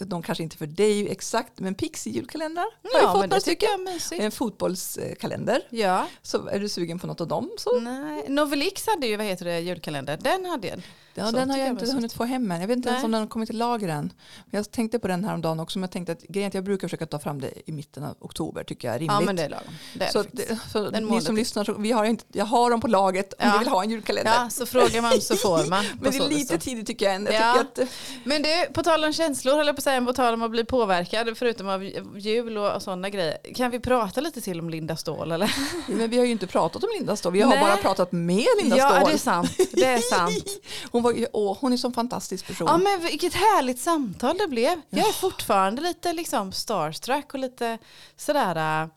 de- 0.00 0.22
kanske 0.22 0.42
inte 0.42 0.56
för 0.56 0.66
dig 0.66 1.08
exakt, 1.10 1.60
men 1.60 1.74
Pixie 1.74 2.12
julkalendrar 2.12 2.62
har 2.62 2.70
Ja, 2.82 2.98
jag 2.98 3.02
fått 3.12 3.20
men 3.20 3.28
några 3.28 3.38
det 3.38 3.44
tycker 3.44 3.98
stycken. 3.98 4.24
En 4.24 4.30
fotbollskalender. 4.32 5.62
Ja, 5.70 6.06
Så 6.22 6.46
är 6.48 6.58
du 6.60 6.68
sugen 6.68 6.98
på 6.98 7.06
något 7.06 7.20
av 7.20 7.28
dem 7.28 7.50
så 7.58 7.80
nej. 7.80 8.24
Novelix 8.28 8.86
hade 8.86 9.06
ju, 9.06 9.16
vad 9.16 9.26
heter 9.26 9.44
det, 9.44 9.60
julkalender. 9.60 10.18
Den 10.20 10.46
hade 10.46 10.68
jag. 10.68 10.82
Ja, 11.26 11.32
den 11.32 11.50
har 11.50 11.58
jag 11.58 11.66
jag 11.66 11.72
inte 11.72 11.92
hunnit 11.92 12.12
få 12.12 12.24
hem 12.24 12.50
än. 12.50 12.60
Jag 12.60 12.68
vet 12.68 12.76
inte 12.76 12.88
ens 12.88 12.98
Nej. 12.98 13.04
om 13.04 13.10
den 13.10 13.20
har 13.20 13.28
kommit 13.28 13.48
till. 13.48 13.58
Men 13.58 14.10
jag 14.50 14.70
tänkte 14.70 14.98
på 14.98 15.08
den 15.08 15.24
här 15.24 15.34
om 15.34 15.40
dagen 15.40 15.60
också. 15.60 15.78
Men 15.78 15.82
jag 15.82 15.90
tänkte 15.90 16.12
att, 16.12 16.22
grejen 16.22 16.48
att 16.48 16.54
jag 16.54 16.64
brukar 16.64 16.88
försöka 16.88 17.06
ta 17.06 17.18
fram 17.18 17.40
det 17.40 17.50
i 17.66 17.72
mitten 17.72 18.04
av 18.04 18.16
oktober. 18.20 18.64
Tycker 18.64 18.88
jag 18.88 18.94
är 18.94 18.98
rimligt. 18.98 19.16
Ja, 19.20 19.26
men 19.26 19.36
det 19.36 19.42
är 19.42 19.48
lagom. 19.48 19.74
Det 19.94 20.04
är 20.04 20.10
så 20.10 20.24
det, 20.32 20.58
så 20.72 20.90
ni 20.90 21.20
som 21.20 21.36
lyssnar, 21.36 21.64
så, 21.64 21.72
vi 21.72 21.92
har 21.92 22.04
inte, 22.04 22.24
jag 22.32 22.44
har 22.44 22.70
dem 22.70 22.80
på 22.80 22.88
laget 22.88 23.32
om 23.32 23.38
Ja. 23.46 23.52
ni 23.52 23.58
vill 23.58 23.68
ha 23.68 23.82
en 23.82 23.90
julkalender. 23.90 24.32
Ja, 24.32 24.50
så 24.50 24.66
frågar 24.66 25.02
man 25.02 25.20
så 25.20 25.36
får 25.36 25.70
man. 25.70 25.84
men 26.00 26.12
det 26.12 26.18
är 26.18 26.28
lite 26.28 26.58
tidigt 26.58 26.86
tycker 26.86 27.06
jag 27.06 27.14
än. 27.14 27.24
Jag 27.24 27.34
Ja. 27.34 27.60
att, 27.60 27.78
Men 28.24 28.42
du, 28.42 28.48
på 28.72 28.82
tal 28.82 29.04
om 29.04 29.12
känslor, 29.12 29.60
eller 29.60 29.72
på 29.72 29.76
att 29.76 29.84
säga, 29.84 30.02
på 30.02 30.12
tal 30.12 30.34
om 30.34 30.42
att 30.42 30.50
bli 30.50 30.64
påverkad, 30.64 31.38
förutom 31.38 31.68
av 31.68 31.84
jul 32.16 32.58
och 32.58 32.82
sådana 32.82 33.10
grejer. 33.10 33.54
Kan 33.54 33.70
vi 33.70 33.80
prata 33.80 34.20
lite 34.20 34.40
till 34.40 34.60
om 34.60 34.70
Linda 34.70 34.96
Ståhl 34.96 35.32
eller? 35.32 35.54
men 35.86 36.10
vi 36.10 36.18
har 36.18 36.24
ju 36.24 36.30
inte 36.30 36.46
pratat 36.46 36.84
om 36.84 36.90
Linda 36.98 37.16
Ståhl. 37.16 37.32
Vi 37.32 37.40
har 37.40 37.50
Nej. 37.50 37.60
bara 37.60 37.76
pratat 37.76 38.12
med 38.12 38.46
Linda 38.60 38.76
ja, 38.76 38.90
Ståhl. 38.90 39.08
det 39.08 39.14
är 39.14 39.18
sant. 39.18 39.50
Det 39.72 39.84
är 39.84 39.98
sant. 39.98 40.44
Hon, 40.90 41.02
var, 41.02 41.09
ju- 41.12 41.26
åh, 41.32 41.56
hon 41.60 41.72
är 41.72 41.74
en 41.74 41.78
sån 41.78 41.92
fantastisk 41.92 42.46
person. 42.46 42.66
Ja, 42.70 42.76
men 42.78 43.00
vilket 43.02 43.34
härligt 43.34 43.80
samtal 43.80 44.38
det 44.38 44.48
blev. 44.48 44.80
Jag 44.90 45.08
är 45.08 45.12
fortfarande 45.12 45.82
lite 45.82 46.12
liksom 46.12 46.52
starstruck 46.52 47.34
och 47.34 47.40
lite 47.40 47.78
sådär, 48.16 48.82
äh, 48.82 48.88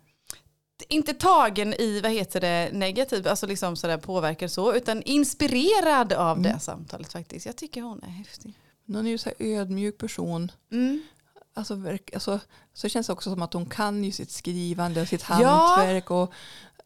inte 0.90 1.14
tagen 1.14 1.74
i, 1.74 2.00
vad 2.04 2.12
heter 2.12 2.42
det, 2.42 2.70
negativt, 2.74 3.28
alltså 3.28 3.48
liksom 3.48 3.76
sådär 3.76 3.98
påverkad 3.98 4.52
så, 4.52 4.74
utan 4.74 5.02
inspirerad 5.04 6.14
av 6.14 6.38
Mm. 6.38 6.52
det 6.54 6.60
samtalet 6.60 7.12
faktiskt. 7.12 7.46
Jag 7.46 7.56
tycker 7.56 7.82
hon 7.82 8.04
är 8.04 8.08
häftig. 8.10 8.54
Hon 8.88 9.06
är 9.06 9.10
ju 9.10 9.18
så 9.18 9.30
ödmjuk 9.40 9.98
person. 9.98 10.52
Mm. 10.72 11.02
Alltså, 11.56 11.78
alltså, 12.14 12.40
så 12.74 12.90
känns 12.90 13.08
det 13.08 13.14
också 13.14 13.30
som 13.30 13.42
att 13.42 13.54
hon 13.54 13.66
kan 13.66 14.04
ju 14.04 14.12
sitt 14.12 14.32
skrivande 14.32 15.02
och 15.02 15.08
sitt 15.08 15.26
Ja. 15.30 15.36
hantverk. 15.36 16.12
Och, 16.12 16.34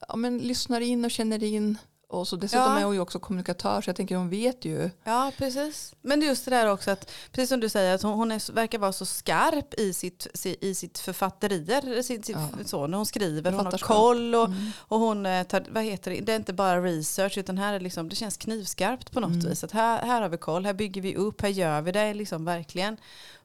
ja, 0.07 0.15
men, 0.15 0.37
lyssnar 0.37 0.81
in 0.81 1.05
och 1.05 1.11
känner 1.11 1.43
in. 1.43 1.77
Och 2.09 2.27
så 2.27 2.35
dessutom 2.35 2.63
Ja. 2.71 2.79
är 2.79 2.83
hon 2.83 2.93
ju 2.93 2.99
också 2.99 3.19
kommunikatör 3.19 3.81
så 3.81 3.89
jag 3.89 3.95
tänker 3.95 4.15
hon 4.15 4.29
vet 4.29 4.65
ju. 4.65 4.89
Ja, 5.03 5.31
precis. 5.37 5.95
Men 6.01 6.21
just 6.21 6.45
det 6.45 6.51
där 6.51 6.67
också 6.71 6.91
att, 6.91 7.11
precis 7.31 7.49
som 7.49 7.59
du 7.59 7.69
säger, 7.69 7.95
att 7.95 8.01
hon, 8.01 8.13
hon 8.13 8.31
är, 8.31 8.51
verkar 8.53 8.79
vara 8.79 8.91
så 8.93 9.05
skarp 9.05 9.73
i 9.73 9.93
sitt, 9.93 10.27
si- 10.33 10.57
i 10.61 10.75
sitt 10.75 10.97
författerier, 10.99 12.01
sitt, 12.01 12.25
sitt, 12.25 12.35
Ja. 12.35 12.49
så, 12.65 12.87
när 12.87 12.97
hon 12.97 13.05
skriver, 13.05 13.51
hon 13.51 13.65
har 13.65 13.77
koll 13.77 14.35
och, 14.35 14.45
Mm. 14.45 14.71
och 14.77 14.99
hon 14.99 15.25
eh, 15.25 15.43
tar, 15.43 15.65
vad 15.69 15.83
heter 15.83 16.11
det, 16.11 16.19
det 16.21 16.31
är 16.31 16.35
inte 16.35 16.53
bara 16.53 16.81
research 16.81 17.37
utan 17.37 17.57
här 17.57 17.73
är 17.73 17.79
liksom, 17.79 18.09
det 18.09 18.15
känns 18.15 18.37
knivskarpt 18.37 19.11
på 19.11 19.19
något 19.19 19.31
Mm. 19.31 19.49
vis. 19.49 19.63
Att 19.63 19.71
här, 19.71 20.01
här 20.05 20.21
har 20.21 20.29
vi 20.29 20.37
koll, 20.37 20.65
här 20.65 20.73
bygger 20.73 21.01
vi 21.01 21.15
upp, 21.15 21.41
här 21.41 21.49
gör 21.49 21.81
vi 21.81 21.91
det 21.91 22.13
liksom 22.13 22.45
verkligen. 22.45 22.97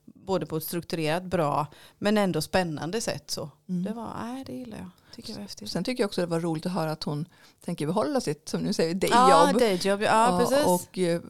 Både 0.05 0.45
på 0.45 0.57
ett 0.57 0.63
strukturerat, 0.63 1.23
bra, 1.23 1.67
men 1.97 2.17
ändå 2.17 2.41
spännande 2.41 3.01
sätt 3.01 3.31
så. 3.31 3.49
Mm. 3.69 3.83
Det 3.83 3.93
var, 3.93 4.09
nej 4.23 4.43
det 4.47 4.53
gillar 4.53 4.77
jag. 4.77 4.89
Tycker 5.15 5.29
jag 5.29 5.35
var 5.35 5.41
häftigt. 5.41 5.71
Sen 5.71 5.83
tycker 5.83 6.03
jag 6.03 6.07
också 6.07 6.21
det 6.21 6.27
var 6.27 6.39
roligt 6.39 6.65
att 6.65 6.71
höra 6.71 6.91
att 6.91 7.03
hon 7.03 7.25
tänker 7.65 7.85
behålla 7.87 8.21
sitt, 8.21 8.49
som 8.49 8.61
nu 8.61 8.73
säger 8.73 8.95
vi, 8.95 9.07
Ja, 9.07 9.45
dayjob. 9.45 9.59
dayjob, 9.59 10.01
ja 10.01 10.37
precis. 10.39 10.65
Och, 10.65 10.99
eh, 10.99 11.21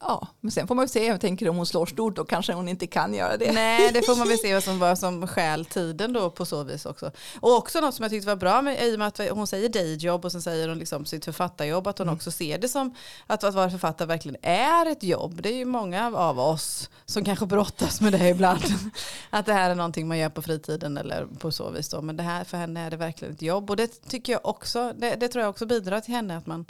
ja, 0.00 0.28
men 0.40 0.50
sen 0.50 0.66
får 0.66 0.74
man 0.74 0.84
ju 0.84 0.88
se, 0.88 1.06
jag 1.06 1.20
tänker 1.20 1.48
om 1.48 1.56
hon 1.56 1.66
slår 1.66 1.86
stort 1.86 2.16
då 2.16 2.24
kanske 2.24 2.52
hon 2.52 2.68
inte 2.68 2.86
kan 2.86 3.14
göra 3.14 3.36
det. 3.36 3.52
Nej, 3.52 3.90
det 3.92 4.02
får 4.02 4.16
man 4.16 4.28
väl 4.28 4.38
se 4.38 4.54
vad 4.54 4.62
som, 4.62 4.78
vad 4.78 4.98
som 4.98 5.26
stjäl 5.26 5.64
tiden 5.64 6.12
då 6.12 6.30
på 6.30 6.44
så 6.46 6.62
vis 6.62 6.86
också. 6.86 7.10
Och 7.40 7.56
också 7.56 7.80
något 7.80 7.94
som 7.94 8.02
jag 8.02 8.10
tyckte 8.10 8.28
var 8.28 8.36
bra 8.36 8.62
med, 8.62 8.86
i 8.86 8.94
och 8.94 8.98
med 8.98 9.08
att 9.08 9.20
hon 9.30 9.46
säger 9.46 9.68
dayjob 9.68 10.24
och 10.24 10.32
sen 10.32 10.42
säger 10.42 10.68
hon 10.68 10.78
liksom 10.78 11.04
sitt 11.04 11.24
författarjobb, 11.24 11.86
att 11.86 11.98
hon 11.98 12.08
Mm. 12.08 12.16
också 12.16 12.30
ser 12.30 12.58
det 12.58 12.68
som 12.68 12.94
att, 13.26 13.44
att 13.44 13.54
vara 13.54 13.70
författare 13.70 14.08
verkligen 14.08 14.36
är 14.42 14.86
ett 14.86 15.02
jobb. 15.02 15.42
Det 15.42 15.48
är 15.48 15.56
ju 15.56 15.64
många 15.64 16.16
av 16.16 16.40
oss 16.40 16.90
som 17.04 17.24
kanske 17.24 17.46
brottas 17.46 18.00
med 18.00 18.12
det 18.12 18.28
ibland. 18.28 18.64
att 19.30 19.46
det 19.46 19.52
här 19.52 19.70
är 19.70 19.74
någonting 19.74 20.08
man 20.08 20.18
gör 20.18 20.28
på 20.28 20.42
fritiden 20.42 20.96
eller 20.98 21.26
på 21.26 21.52
så 21.52 21.70
vis 21.70 21.88
då. 21.88 22.02
Men 22.02 22.16
det 22.16 22.22
här 22.22 22.44
för 22.44 22.56
henne 22.56 22.80
är 22.80 22.90
det 22.90 22.96
verkligen 22.96 23.34
ett 23.34 23.42
jobb. 23.42 23.70
Och 23.70 23.76
det 23.76 24.08
tycker 24.08 24.32
jag 24.32 24.46
också, 24.46 24.92
det, 24.96 25.14
det 25.14 25.28
tror 25.28 25.42
jag 25.42 25.50
också 25.50 25.66
bidrar 25.66 26.00
till 26.00 26.14
henne 26.14 26.36
att 26.36 26.46
man 26.46 26.66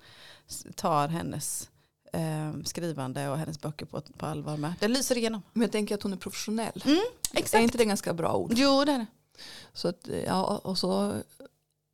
tar 0.77 1.09
hennes 1.09 1.69
eh, 2.15 2.63
skrivande 2.65 3.29
och 3.29 3.39
hennes 3.39 3.61
böcker 3.61 3.87
på, 3.87 4.01
på 4.19 4.27
allvar 4.27 4.57
med. 4.57 4.75
Det 4.81 4.89
lyser 4.89 5.19
igenom. 5.19 5.43
Men 5.53 5.63
jag 5.63 5.73
tänker 5.73 5.95
att 5.95 6.03
hon 6.03 6.13
är 6.13 6.17
professionell. 6.17 6.83
Mm, 6.85 6.97
Är 7.33 7.39
exakt. 7.39 7.63
inte 7.63 7.79
det 7.79 7.85
ganska 7.85 8.13
bra 8.15 8.37
ord? 8.37 8.53
Jo, 8.57 8.85
det 8.85 8.93
är 8.93 8.99
det. 8.99 9.07
Så 9.73 9.89
att, 9.89 10.09
ja, 10.27 10.61
och 10.65 10.79
så, 10.79 11.13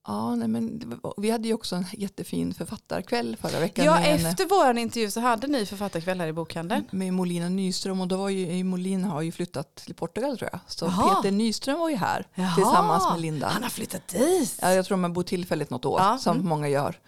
ja, 0.07 0.35
nej, 0.35 0.49
men 0.49 0.95
vi 1.17 1.31
hade 1.31 1.49
ju 1.49 1.55
också 1.55 1.77
en 1.77 1.87
jättefin 1.93 2.55
författarkväll 2.55 3.37
förra 3.41 3.61
veckan 3.61 3.85
Ja, 3.85 3.99
en- 3.99 4.27
efter 4.27 4.47
vår 4.49 4.79
intervju 4.79 5.11
så 5.11 5.21
hade 5.21 5.47
ni 5.47 5.67
författarkvällar 5.67 6.27
i 6.27 6.33
bokhandeln. 6.33 6.85
med 6.91 7.15
Molina 7.15 7.49
Nyström 7.49 8.01
och 8.01 8.09
då 8.09 8.17
var 8.17 8.29
ju, 8.29 8.65
Molina 8.65 9.09
har 9.09 9.23
ju 9.23 9.33
flyttat 9.33 9.75
till 9.77 9.95
Portugal 9.95 10.39
tror 10.39 10.51
jag. 10.53 10.61
Så 10.67 10.85
Jaha. 10.85 11.15
Peter 11.15 11.31
Nyström 11.33 11.79
var 11.79 11.89
ju 11.91 11.97
här 11.97 12.27
Jaha. 12.35 12.55
tillsammans 12.55 13.05
med 13.13 13.21
Linda. 13.21 13.49
Han 13.49 13.63
har 13.63 13.71
flyttat 13.71 14.09
dit. 14.09 14.59
Ja, 14.63 14.73
jag 14.73 14.85
tror 14.87 14.97
man 14.97 15.13
bor 15.13 15.23
tillfälligt 15.23 15.71
något 15.71 15.85
år 15.85 16.01
Ja, 16.01 16.19
som 16.19 16.37
mm. 16.37 16.49
många 16.49 16.69
gör. 16.69 16.99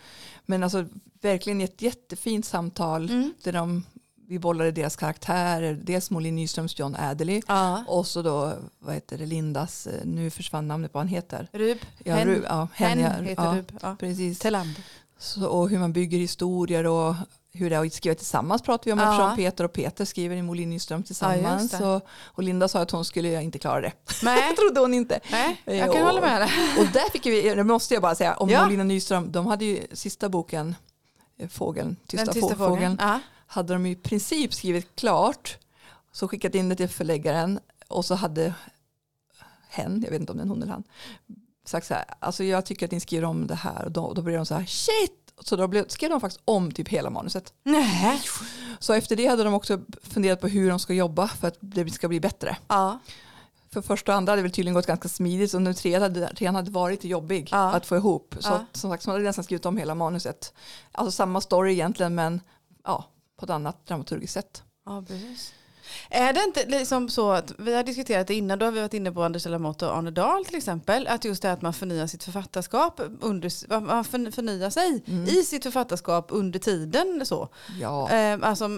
Men 0.46 0.62
alltså 0.62 0.84
verkligen 1.20 1.60
ett 1.60 1.82
jättefint 1.82 2.44
samtal 2.46 3.10
Mm. 3.10 3.34
där 3.44 3.52
de, 3.52 3.84
vi 4.28 4.38
bollade 4.38 4.70
deras 4.72 4.96
karaktärer. 4.96 5.74
Dels 5.82 6.10
Molin 6.10 6.34
Nyströms 6.36 6.78
John 6.78 6.96
Adderley 6.98 7.42
Ja. 7.48 7.84
och 7.88 8.06
så 8.06 8.22
då 8.22 8.52
vad 8.78 8.94
heter 8.94 9.18
det, 9.18 9.26
Lindas, 9.26 9.86
eh, 9.86 10.04
nu 10.04 10.30
försvann 10.30 10.68
namnet 10.68 10.92
på 10.92 10.98
vad 10.98 11.06
han 11.06 11.14
heter. 11.14 11.48
Rub. 11.52 11.78
Ja, 12.04 12.14
Hen. 12.14 12.28
Ru- 12.28 12.44
ja, 12.48 12.68
Hen 12.74 13.00
ja, 13.00 13.08
heter 13.10 13.44
ja, 13.44 13.56
Rub. 13.58 13.72
Ja. 13.82 13.96
Precis. 14.00 14.42
Så, 15.18 15.46
och 15.46 15.68
hur 15.70 15.78
man 15.78 15.92
bygger 15.92 16.18
historier 16.18 16.86
och 16.86 17.14
hur 17.54 17.70
det 17.70 17.76
är 17.76 17.86
att 17.86 17.92
skriva 17.92 18.14
tillsammans 18.14 18.62
pratar 18.62 18.84
vi 18.84 18.92
om 18.92 18.98
Ja. 18.98 19.10
eftersom 19.10 19.36
Peter 19.36 19.64
och 19.64 19.72
Peter 19.72 20.04
skriver 20.04 20.36
i 20.36 20.42
Molin 20.42 20.70
Nyström 20.70 21.00
Ja, 21.00 21.06
tillsammans. 21.06 21.70
det. 21.70 21.86
och, 21.86 22.02
och 22.24 22.42
Linda 22.42 22.68
sa 22.68 22.80
att 22.80 22.90
hon 22.90 23.04
skulle 23.04 23.42
inte 23.42 23.58
klara 23.58 23.80
det. 23.80 23.92
Nej, 24.22 24.50
Det 24.50 24.56
trodde 24.56 24.80
hon 24.80 24.94
inte. 24.94 25.20
nej, 25.30 25.62
jag 25.64 25.92
kan 25.92 26.00
Jo. 26.00 26.06
hålla 26.06 26.20
med 26.20 26.40
dig. 26.40 26.50
Och 26.78 26.86
där 26.92 27.10
fick 27.10 27.26
vi, 27.26 27.54
det 27.54 27.64
måste 27.64 27.94
jag 27.94 28.02
bara 28.02 28.14
säga, 28.14 28.34
om 28.34 28.48
Ja. 28.50 28.64
Molina 28.64 28.84
Nyström, 28.84 29.32
de 29.32 29.46
hade 29.46 29.64
ju 29.64 29.86
sista 29.92 30.28
boken, 30.28 30.74
eh, 31.38 31.48
Fågeln, 31.48 31.96
Tysta, 32.06 32.24
Den 32.24 32.34
tysta 32.34 32.48
få- 32.48 32.56
fågeln, 32.56 32.76
fågeln. 32.76 32.96
Ja. 33.00 33.20
hade 33.46 33.72
de 33.72 33.86
i 33.86 33.94
princip 33.96 34.54
skrivit 34.54 34.96
klart, 34.96 35.58
så 36.12 36.28
skickat 36.28 36.54
in 36.54 36.68
det 36.68 36.76
till 36.76 36.88
förläggaren 36.88 37.60
och 37.88 38.04
så 38.04 38.14
hade 38.14 38.54
hen, 39.68 40.02
jag 40.04 40.10
vet 40.10 40.20
inte 40.20 40.32
om 40.32 40.38
det 40.38 40.42
är 40.42 40.44
en 40.44 40.48
hon 40.50 40.62
eller 40.62 40.72
han, 40.72 40.84
sagt 41.64 41.86
så 41.86 41.94
här, 41.94 42.04
alltså 42.20 42.44
jag 42.44 42.66
tycker 42.66 42.86
att 42.86 42.92
ni 42.92 43.00
skriver 43.00 43.24
om 43.26 43.46
det 43.46 43.54
här 43.54 43.84
och 43.84 43.92
då, 43.92 44.12
då 44.12 44.22
blir 44.22 44.36
de 44.36 44.46
så 44.46 44.54
här, 44.54 44.64
shit! 44.66 45.21
Så 45.44 45.56
då 45.56 45.68
blev, 45.68 45.88
skrev 45.88 46.10
de 46.10 46.20
faktiskt 46.20 46.42
om 46.44 46.72
typ 46.72 46.88
hela 46.88 47.10
manuset. 47.10 47.52
Nej. 47.64 48.20
Så 48.78 48.92
efter 48.92 49.16
det 49.16 49.26
hade 49.26 49.44
de 49.44 49.54
också 49.54 49.80
funderat 50.02 50.40
på 50.40 50.48
hur 50.48 50.70
de 50.70 50.78
ska 50.78 50.94
jobba 50.94 51.28
för 51.28 51.48
att 51.48 51.56
det 51.60 51.90
ska 51.90 52.08
bli 52.08 52.20
bättre. 52.20 52.56
Ja. 52.68 52.98
För 53.72 53.82
första 53.82 54.12
och 54.12 54.16
andra 54.18 54.32
hade 54.32 54.42
väl 54.42 54.50
tydligen 54.52 54.74
gått 54.74 54.86
ganska 54.86 55.08
smidigt 55.08 55.50
så 55.50 55.58
nu 55.58 55.74
trean 55.74 56.02
hade, 56.02 56.34
trean 56.34 56.54
hade 56.54 56.70
varit 56.70 57.04
jobbig 57.04 57.48
Ja. 57.52 57.72
att 57.72 57.86
få 57.86 57.96
ihop. 57.96 58.34
Så 58.40 58.48
Ja. 58.48 58.54
att, 58.54 58.76
som 58.76 58.90
sagt 58.90 59.02
så 59.02 59.10
hade 59.10 59.24
nästan 59.24 59.44
skrivit 59.44 59.66
om 59.66 59.76
hela 59.76 59.94
manuset. 59.94 60.52
Alltså 60.92 61.12
samma 61.12 61.40
story 61.40 61.72
egentligen 61.72 62.14
men 62.14 62.40
ja, 62.84 63.04
på 63.38 63.44
ett 63.44 63.50
annat 63.50 63.86
dramaturgiskt 63.86 64.32
sätt. 64.34 64.62
Ja, 64.86 65.04
precis. 65.08 65.52
Är 66.10 66.32
det 66.32 66.40
inte 66.44 66.66
liksom 66.66 67.08
så 67.08 67.30
att 67.32 67.52
vi 67.58 67.74
har 67.74 67.82
diskuterat 67.82 68.26
det 68.26 68.34
innan, 68.34 68.58
då 68.58 68.66
har 68.66 68.72
vi 68.72 68.80
varit 68.80 68.94
inne 68.94 69.12
på 69.12 69.22
Anders 69.22 69.46
Lamotte 69.46 69.86
och 69.86 69.96
Arne 69.96 70.10
Dahl 70.10 70.44
till 70.44 70.56
exempel, 70.56 71.06
att 71.06 71.24
just 71.24 71.42
det 71.42 71.52
att 71.52 71.62
man 71.62 71.72
förnyar 71.72 72.06
sitt 72.06 72.24
författarskap, 72.24 73.00
under, 73.20 73.80
man 73.80 74.04
förny- 74.04 74.30
förnyar 74.30 74.70
sig 74.70 75.02
i 75.28 75.42
sitt 75.42 75.62
författarskap 75.62 76.26
under 76.30 76.58
tiden 76.58 77.22
så. 77.26 77.48
Ja, 77.80 78.10
Eh, 78.10 78.38
alltså 78.42 78.68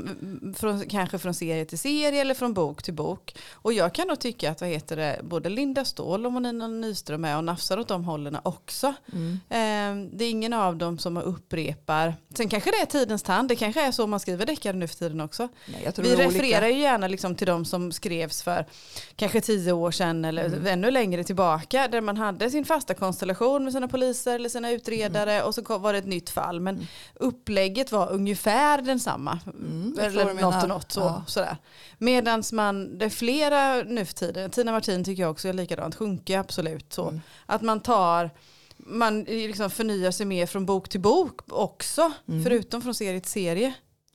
från, 0.56 0.88
kanske 0.88 1.18
från 1.18 1.34
serie 1.34 1.64
till 1.64 1.78
serie 1.78 2.20
eller 2.20 2.34
från 2.34 2.54
bok 2.54 2.82
till 2.82 2.94
bok. 2.94 3.36
Och 3.52 3.72
jag 3.72 3.92
kan 3.94 4.08
nog 4.08 4.18
tycka 4.18 4.50
att 4.50 4.60
vad 4.60 4.70
heter 4.70 4.96
det, 4.96 5.20
både 5.22 5.48
Linda 5.48 5.84
Ståhl 5.84 6.26
och 6.26 6.32
Monina 6.32 6.68
Nyström 6.68 7.24
är 7.24 7.36
och 7.36 7.44
nafsar 7.44 7.78
åt 7.78 7.88
de 7.88 8.04
hållen 8.04 8.36
också. 8.42 8.94
mm. 9.12 9.40
Eh, 9.48 10.08
det 10.16 10.24
är 10.24 10.30
ingen 10.30 10.52
av 10.52 10.76
dem 10.76 10.98
som 10.98 11.16
upprepar. 11.16 12.14
Sen 12.36 12.48
kanske 12.48 12.70
det 12.70 12.76
är 12.76 12.86
tidens 12.86 13.22
tand, 13.22 13.48
det 13.48 13.56
kanske 13.56 13.86
är 13.86 13.92
så 13.92 14.06
man 14.06 14.20
skriver 14.20 14.46
deckare 14.46 14.76
nu 14.76 14.88
för 14.88 14.96
tiden 14.96 15.20
också. 15.20 15.48
Nej, 15.66 15.92
Vi 15.96 16.16
refererar 16.16 16.66
ju 16.68 16.78
gärna 16.80 17.03
liksom 17.08 17.34
till 17.34 17.46
de 17.46 17.64
som 17.64 17.92
skrevs 17.92 18.42
för 18.42 18.66
kanske 19.16 19.40
tio 19.40 19.72
år 19.72 19.90
sedan 19.90 20.24
eller 20.24 20.44
Mm. 20.44 20.66
ännu 20.66 20.90
längre 20.90 21.24
tillbaka 21.24 21.88
där 21.88 22.00
man 22.00 22.16
hade 22.16 22.50
sin 22.50 22.64
fasta 22.64 22.94
konstellation 22.94 23.64
med 23.64 23.72
sina 23.72 23.88
poliser 23.88 24.34
eller 24.34 24.48
sina 24.48 24.70
utredare 24.70 25.32
Mm. 25.34 25.46
och 25.46 25.54
så 25.54 25.78
var 25.78 25.92
det 25.92 25.98
ett 25.98 26.06
nytt 26.06 26.30
fall. 26.30 26.60
Men 26.60 26.86
upplägget 27.14 27.92
var 27.92 28.12
ungefär 28.12 28.82
densamma. 28.82 29.38
Mm, 29.46 29.98
eller 30.00 30.34
något 30.34 30.62
och 30.62 30.68
något 30.68 30.92
så, 30.92 31.00
Ja. 31.00 31.24
sådär. 31.26 31.56
Medan 31.98 32.42
man, 32.52 32.98
det 32.98 33.04
är 33.04 33.10
flera 33.10 33.82
nu 33.82 34.04
för 34.04 34.14
tiden, 34.14 34.50
Tina 34.50 34.72
Martin 34.72 35.04
tycker 35.04 35.22
jag 35.22 35.30
också 35.30 35.48
är 35.48 35.52
likadant, 35.52 35.94
sjunker 35.94 36.38
absolut 36.38 36.92
så. 36.92 37.08
Mm. 37.08 37.20
Att 37.46 37.62
man 37.62 37.80
tar 37.80 38.30
man 38.76 39.22
liksom 39.24 39.70
förnyar 39.70 40.10
sig 40.10 40.26
mer 40.26 40.46
från 40.46 40.66
bok 40.66 40.88
till 40.88 41.00
bok 41.00 41.40
också, 41.48 42.12
Mm. 42.28 42.44
förutom 42.44 42.82
från 42.82 42.94
serie 42.94 43.20
till 43.20 43.30
serie. 43.30 43.72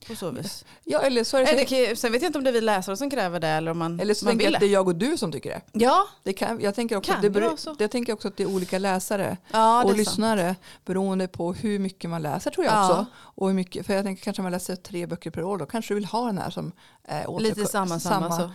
På 0.08 0.16
så 0.16 0.30
vis. 0.30 0.64
Ja, 0.84 0.98
eller 1.00 1.24
så 1.24 1.36
är 1.36 1.44
det, 1.44 1.50
Är 1.72 1.88
det, 1.88 1.96
sen 1.96 2.12
vet 2.12 2.22
jag 2.22 2.28
inte 2.28 2.38
om 2.38 2.44
det 2.44 2.50
är 2.50 2.54
vi 2.54 2.60
läsare 2.60 2.96
som 2.96 3.10
kräver 3.10 3.40
det 3.40 3.48
eller 3.48 3.70
om 3.70 3.78
man, 3.78 4.00
eller 4.00 4.14
så 4.14 4.24
man 4.24 4.32
tänker 4.32 4.44
jag 4.44 4.48
vill 4.50 4.56
att 4.56 4.60
det 4.60 4.66
är 4.66 4.70
jag 4.72 4.88
och 4.88 4.96
du 4.96 5.16
som 5.16 5.32
tycker 5.32 5.50
det. 5.50 5.60
Ja, 5.72 6.06
det 6.22 6.32
kan, 6.32 6.60
jag, 6.60 6.74
tänker 6.74 6.96
också 6.96 7.08
Kan 7.12 7.16
att 7.16 7.22
det 7.22 7.28
det 7.28 7.40
beror, 7.40 7.56
så? 7.56 7.76
jag 7.78 7.90
tänker 7.90 8.12
också 8.12 8.28
att 8.28 8.36
det 8.36 8.42
är 8.42 8.54
olika 8.54 8.78
läsare 8.78 9.36
ja 9.52 9.58
det 9.58 9.74
och 9.76 9.82
är 9.82 9.86
sant. 9.86 9.98
lyssnare 9.98 10.56
beroende 10.84 11.28
på 11.28 11.52
hur 11.52 11.78
mycket 11.78 12.10
man 12.10 12.22
läser 12.22 12.50
tror 12.50 12.66
jag 12.66 12.74
Ja. 12.74 12.90
också. 12.90 13.06
Och 13.16 13.46
hur 13.46 13.54
mycket, 13.54 13.86
för 13.86 13.94
jag 13.94 14.04
tänker 14.04 14.22
kanske 14.22 14.42
man 14.42 14.52
läser 14.52 14.76
tre 14.76 15.06
böcker 15.06 15.30
per 15.30 15.42
år 15.44 15.58
då 15.58 15.66
kanske 15.66 15.90
du 15.90 15.94
vill 15.94 16.04
ha 16.04 16.26
den 16.26 16.38
här 16.38 16.50
som 16.50 16.72
är 17.04 17.24
återko- 17.26 17.40
Lite 17.40 17.66
samma, 17.66 18.00
samma, 18.00 18.36
så. 18.38 18.50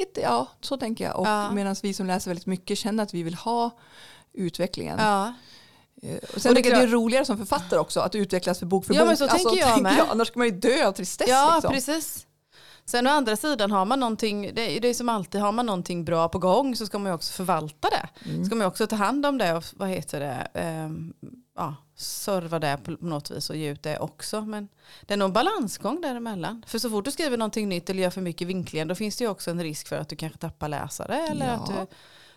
Lite, 0.00 0.20
ja, 0.20 0.46
så 0.60 0.76
tänker 0.76 1.04
jag. 1.04 1.18
Och 1.20 1.26
Ja. 1.26 1.50
medan 1.50 1.76
vi 1.82 1.94
som 1.94 2.06
läser 2.06 2.30
väldigt 2.30 2.46
mycket 2.46 2.78
känner 2.78 3.02
att 3.02 3.14
vi 3.14 3.22
vill 3.22 3.34
ha 3.34 3.70
utvecklingen. 4.32 4.98
Ja. 4.98 5.32
Eh, 6.02 6.16
Och 6.16 6.34
Och 6.34 6.42
sen 6.42 6.54
det 6.54 6.60
jag 6.60 6.64
det 6.64 6.76
är 6.78 6.80
klart- 6.80 6.92
roligare 6.92 7.24
som 7.24 7.38
författare 7.38 7.80
också 7.80 8.00
att 8.00 8.14
utvecklas 8.14 8.58
för 8.58 8.66
bok 8.66 8.84
för 8.84 8.94
Ja, 8.94 9.00
bok. 9.00 9.06
men 9.08 9.16
så 9.16 9.26
tänker 9.28 9.58
jag 9.58 9.82
med. 9.82 10.04
annars 10.10 10.28
ska 10.28 10.38
man 10.38 10.48
ju 10.48 10.54
dö 10.54 10.86
av 10.88 10.92
tristess. 10.92 11.28
ja, 11.28 11.52
liksom. 11.54 11.72
precis. 11.72 12.26
Sen 12.84 13.06
å 13.06 13.10
andra 13.10 13.36
sidan 13.36 13.70
har 13.70 13.84
man 13.84 14.00
någonting, 14.00 14.50
det 14.54 14.76
är, 14.76 14.80
det 14.80 14.88
är 14.88 14.94
som 14.94 15.08
alltid, 15.08 15.40
har 15.40 15.52
man 15.52 15.66
någonting 15.66 16.04
bra 16.04 16.28
på 16.28 16.38
gång 16.38 16.76
så 16.76 16.86
ska 16.86 16.98
man 16.98 17.10
ju 17.12 17.14
också 17.14 17.32
förvalta 17.32 17.88
det. 17.90 18.28
Mm. 18.30 18.44
Ska 18.44 18.54
man 18.54 18.64
ju 18.64 18.68
också 18.68 18.86
ta 18.86 18.96
hand 18.96 19.26
om 19.26 19.38
det 19.38 19.52
och 19.56 19.64
vad 19.76 19.88
heter 19.88 20.20
det, 20.20 20.48
ehm, 20.60 21.12
ja, 21.56 21.74
serva 21.96 22.58
det 22.58 22.78
på 22.84 22.90
något 22.90 23.30
vis 23.30 23.50
och 23.50 23.56
ge 23.56 23.70
ut 23.70 23.82
det 23.82 23.98
också. 23.98 24.40
Men 24.42 24.68
det 25.06 25.14
är 25.14 25.18
nog 25.18 25.26
en 25.26 25.32
balansgång 25.32 26.00
däremellan. 26.00 26.64
För 26.66 26.78
så 26.78 26.90
fort 26.90 27.04
du 27.04 27.10
skriver 27.10 27.36
någonting 27.36 27.68
nytt 27.68 27.90
eller 27.90 28.02
gör 28.02 28.10
för 28.10 28.20
mycket 28.20 28.48
vinklingar 28.48 28.86
då 28.86 28.94
finns 28.94 29.16
det 29.16 29.24
ju 29.24 29.30
också 29.30 29.50
en 29.50 29.62
risk 29.62 29.88
för 29.88 29.96
att 29.96 30.08
du 30.08 30.16
kanske 30.16 30.38
tappar 30.38 30.68
läsare. 30.68 31.26
Eller 31.28 31.46
Ja. 31.46 31.52
att 31.52 31.66
du, 31.66 31.86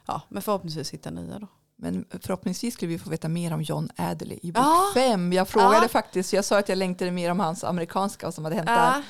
ja, 0.05 0.21
men 0.29 0.41
förhoppningsvis 0.41 0.91
hittar 0.93 1.11
nya 1.11 1.39
då. 1.39 1.47
Men 1.75 2.05
förhoppningsvis 2.19 2.73
skulle 2.73 2.89
vi 2.91 2.99
få 2.99 3.09
veta 3.09 3.27
mer 3.27 3.53
om 3.53 3.61
John 3.61 3.89
Adderley 3.95 4.39
i 4.41 4.51
bok 4.51 4.63
Ja. 4.65 4.91
fem. 4.93 5.33
Jag 5.33 5.47
frågade 5.47 5.79
Ja. 5.81 5.87
faktiskt, 5.87 6.33
jag 6.33 6.45
sa 6.45 6.57
att 6.59 6.69
jag 6.69 6.77
längtade 6.77 7.11
mer 7.11 7.31
om 7.31 7.39
hans 7.39 7.63
amerikanska 7.63 8.31
som 8.31 8.43
hade 8.43 8.55
hänt 8.55 8.67
där. 8.67 8.75
Ja, 8.75 9.01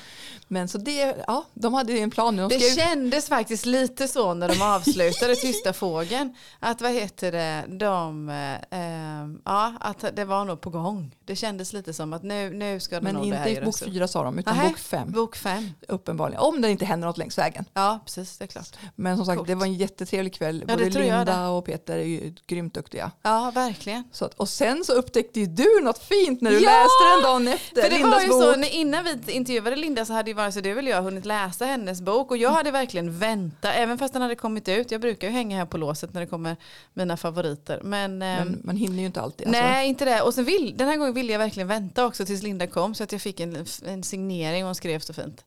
Men 0.48 0.68
så 0.68 0.78
det, 0.78 1.24
ja, 1.26 1.44
de 1.54 1.74
hade 1.74 1.92
ju 1.92 1.98
en 1.98 2.10
plan 2.10 2.36
nu. 2.36 2.42
De 2.42 2.48
det 2.48 2.60
skrev, 2.60 2.84
kändes 2.86 3.28
faktiskt 3.28 3.66
lite 3.66 4.08
så 4.08 4.34
när 4.34 4.48
de 4.48 4.62
avslutade 4.62 5.34
Tysta 5.36 5.72
fågeln. 5.72 6.34
Att 6.60 6.80
vad 6.80 6.92
heter 6.92 7.32
det, 7.32 7.64
de, 7.78 8.28
eh, 8.28 8.54
eh, 8.54 9.28
ja, 9.44 9.74
att 9.80 10.04
det 10.16 10.24
var 10.24 10.44
nog 10.44 10.60
på 10.60 10.70
gång. 10.70 11.16
Det 11.24 11.36
kändes 11.36 11.72
lite 11.72 11.92
som 11.92 12.12
att 12.12 12.22
nu, 12.22 12.50
nu 12.50 12.80
ska 12.80 12.96
det 12.96 13.02
men 13.02 13.14
nog 13.14 13.30
det 13.30 13.36
här 13.36 13.48
inte 13.48 13.60
i 13.60 13.64
bok 13.64 13.78
fyra 13.78 14.08
sa 14.08 14.22
de, 14.24 14.38
utan 14.38 14.56
Nähä. 14.56 14.68
bok 14.68 14.78
fem. 14.78 15.12
Bok 15.12 15.36
fem. 15.36 15.70
Uppenbarligen. 15.88 16.40
Om 16.42 16.60
det 16.60 16.70
inte 16.70 16.84
händer 16.84 17.06
något 17.08 17.18
längs 17.18 17.38
vägen. 17.38 17.64
Ja, 17.74 18.00
precis, 18.04 18.38
det 18.38 18.44
är 18.44 18.46
klart. 18.46 18.76
Men 18.94 19.16
som 19.16 19.26
sagt, 19.26 19.36
Coolt. 19.36 19.48
det 19.48 19.54
var 19.54 19.66
en 19.66 19.74
jättetrevlig 19.74 20.34
kväll. 20.34 20.64
Ja, 20.68 20.74
Både 20.76 20.90
Linda 20.90 21.48
och 21.48 21.64
Peter 21.64 21.96
är 21.98 22.02
ju 22.04 22.34
grymt 22.64 22.74
duktiga. 22.74 23.10
Ja, 23.22 23.52
verkligen. 23.54 24.04
Så 24.12 24.24
att, 24.24 24.34
och 24.34 24.48
sen 24.48 24.84
så 24.84 24.92
upptäckte 24.92 25.40
ju 25.40 25.46
du 25.46 25.80
något 25.82 25.98
fint 25.98 26.40
när 26.40 26.50
du 26.50 26.56
Ja! 26.60 26.70
läste 26.70 27.14
den 27.14 27.22
dagen 27.22 27.48
efter. 27.48 27.82
För 27.82 27.90
det 27.90 27.96
Lindas 27.96 28.12
var 28.14 28.20
ju 28.20 28.28
bok. 28.28 28.42
så, 28.42 28.56
när, 28.56 28.74
innan 28.74 29.04
vi 29.04 29.32
intervjuade 29.32 29.76
Linda 29.76 30.04
så 30.04 30.12
hade 30.12 30.30
ju 30.30 30.34
vare 30.34 30.52
sig 30.52 30.62
du 30.62 30.78
eller 30.78 30.90
jag 30.90 31.02
hunnit 31.02 31.24
läsa 31.24 31.64
hennes 31.64 32.00
bok 32.00 32.30
och 32.30 32.36
jag 32.36 32.50
hade 32.50 32.70
verkligen 32.70 33.18
väntat, 33.18 33.72
även 33.74 33.98
fast 33.98 34.12
den 34.12 34.22
hade 34.22 34.34
kommit 34.34 34.68
ut. 34.68 34.90
Jag 34.90 35.00
brukar 35.00 35.28
ju 35.28 35.32
hänga 35.34 35.56
här 35.56 35.66
på 35.66 35.78
låset 35.78 36.14
när 36.14 36.20
det 36.20 36.26
kommer 36.26 36.56
mina 36.94 37.16
favoriter. 37.16 37.80
Men, 37.84 38.22
ehm, 38.22 38.48
Men 38.48 38.60
man 38.64 38.76
hinner 38.76 38.98
ju 39.00 39.06
inte 39.06 39.20
alltid. 39.20 39.46
Alltså. 39.46 39.62
Nej, 39.62 39.88
inte 39.88 40.04
det. 40.04 40.20
Och 40.22 40.34
sen 40.34 40.44
vill, 40.44 40.74
den 40.76 40.88
här 40.88 40.96
gången 40.96 41.14
ville 41.14 41.32
jag 41.32 41.38
verkligen 41.38 41.68
vänta 41.68 42.04
också 42.06 42.26
tills 42.26 42.42
Linda 42.42 42.66
kom 42.66 42.94
så 42.94 43.04
att 43.04 43.12
jag 43.12 43.20
fick 43.20 43.40
en, 43.40 43.66
en 43.86 44.02
signering 44.02 44.62
och 44.64 44.68
hon 44.68 44.74
skrev 44.74 44.98
så 45.00 45.12
fint. 45.12 45.44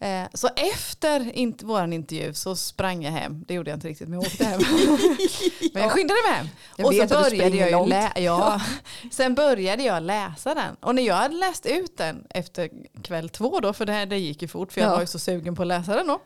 Eh, 0.00 0.22
så 0.34 0.48
efter 0.56 1.36
in, 1.36 1.54
vår 1.62 1.92
intervju 1.92 2.34
så 2.34 2.56
sprang 2.56 3.02
jag 3.04 3.12
hem. 3.12 3.44
Det 3.48 3.54
gjorde 3.54 3.70
jag 3.70 3.76
inte 3.76 3.88
riktigt 3.88 4.08
men 4.08 4.20
jag 4.20 4.26
åkte 4.26 4.44
hem. 4.44 4.60
men 5.72 5.82
jag 5.82 5.92
skyndade 5.92 6.20
mig 6.28 6.32
hem. 6.36 6.46
Jag 6.76 6.86
och 6.86 6.94
så 6.94 7.06
började 7.06 7.56
jag 7.56 7.88
lä- 7.88 8.12
ja. 8.16 8.60
Sen 9.12 9.34
började 9.34 9.82
jag 9.82 10.02
läsa 10.02 10.54
den. 10.54 10.76
Och 10.80 10.94
när 10.94 11.02
jag 11.02 11.14
hade 11.14 11.34
läst 11.34 11.66
ut 11.66 11.96
den 11.96 12.24
efter 12.30 12.70
kväll 13.02 13.28
två 13.28 13.60
då, 13.60 13.72
för 13.72 13.86
det, 13.86 13.92
här, 13.92 14.06
det 14.06 14.18
gick 14.18 14.42
ju 14.42 14.48
fort 14.48 14.72
för 14.72 14.80
jag 14.80 14.90
Ja. 14.90 14.94
var 14.94 15.00
ju 15.00 15.06
så 15.06 15.18
sugen 15.18 15.54
på 15.56 15.62
att 15.62 15.68
läsa 15.68 15.94
den 15.96 16.06
då. 16.06 16.20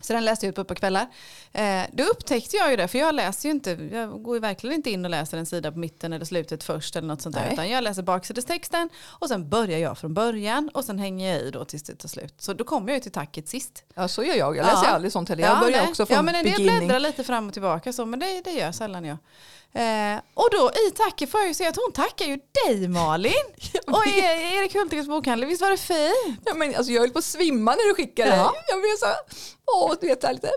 Så 0.00 0.12
den 0.12 0.24
läste 0.24 0.46
jag 0.46 0.50
ut 0.50 0.56
på 0.56 0.64
par 0.64 0.74
kvällar. 0.74 1.06
Eh, 1.52 1.82
då 1.92 2.04
upptäckte 2.04 2.56
jag 2.56 2.70
ju 2.70 2.76
det, 2.76 2.88
för 2.88 2.98
jag 2.98 3.14
läser 3.14 3.48
ju 3.48 3.54
inte, 3.54 3.70
jag 3.92 4.22
går 4.22 4.36
ju 4.36 4.40
verkligen 4.40 4.76
inte 4.76 4.90
in 4.90 5.04
och 5.04 5.10
läser 5.10 5.38
en 5.38 5.46
sida 5.46 5.72
på 5.72 5.78
mitten 5.78 6.12
eller 6.12 6.24
slutet 6.24 6.64
först 6.64 6.96
eller 6.96 7.08
något 7.08 7.22
sånt 7.22 7.34
där. 7.34 7.42
Nej. 7.42 7.52
Utan 7.52 7.70
jag 7.70 7.84
läser 7.84 8.02
baksidestexten 8.02 8.88
och 9.04 9.28
sen 9.28 9.48
börjar 9.48 9.78
jag 9.78 9.98
från 9.98 10.14
början 10.14 10.68
och 10.74 10.84
sen 10.84 10.98
hänger 10.98 11.32
jag 11.34 11.42
i 11.42 11.50
då 11.50 11.64
tills 11.64 11.82
det 11.82 11.94
tar 11.94 12.08
slut. 12.08 12.34
Så 12.38 12.52
då 12.52 12.64
kommer 12.64 12.88
jag 12.88 12.94
ju 12.96 13.00
till 13.00 13.12
tacket 13.12 13.48
sist. 13.48 13.84
Ja, 13.94 14.08
så 14.08 14.24
gör 14.24 14.34
jag. 14.34 14.56
Jag 14.56 14.66
läser 14.66 14.84
Ja. 14.84 14.90
aldrig 14.90 15.12
sånt 15.12 15.28
heller. 15.28 15.42
Jag 15.44 15.60
börjar 15.60 15.80
nej. 15.80 15.88
också 15.90 16.06
från 16.06 16.16
Ja 16.16 16.22
men 16.22 16.34
en 16.34 16.44
del 16.44 16.52
beginning. 16.52 16.78
bläddrar 16.78 17.00
lite 17.00 17.24
fram 17.24 17.46
och 17.46 17.52
tillbaka 17.52 17.92
så, 17.92 18.06
men 18.06 18.18
det, 18.18 18.40
det 18.44 18.52
gör 18.52 18.72
sällan 18.72 19.04
jag. 19.04 19.16
Eh, 19.74 20.20
och 20.34 20.48
då 20.52 20.70
i 20.88 20.90
tacket 20.90 21.30
får 21.30 21.40
jag 21.40 21.48
ju 21.48 21.54
se 21.54 21.66
att 21.66 21.76
hon 21.76 21.92
tackar 21.92 22.26
ju 22.26 22.38
dig 22.66 22.88
Malin. 22.88 23.32
och 23.86 24.06
E- 24.06 24.54
Erik 24.56 24.74
Hultgrens 24.74 25.08
bokhandel, 25.08 25.48
visst 25.48 25.62
var 25.62 25.70
det 25.70 25.76
fint? 25.76 26.40
Ja, 26.44 26.54
men, 26.54 26.74
alltså, 26.74 26.92
jag 26.92 27.00
höll 27.00 27.10
på 27.10 27.18
att 27.18 27.24
svimma 27.24 27.70
när 27.70 27.88
du 27.88 27.94
skickade. 27.94 28.36
Ja. 28.36 28.52
Jag 28.68 28.80
blev 28.80 28.96
så 28.96 29.06
åh, 29.76 29.94
du 30.00 30.06
vet, 30.06 30.22
lite 30.32 30.50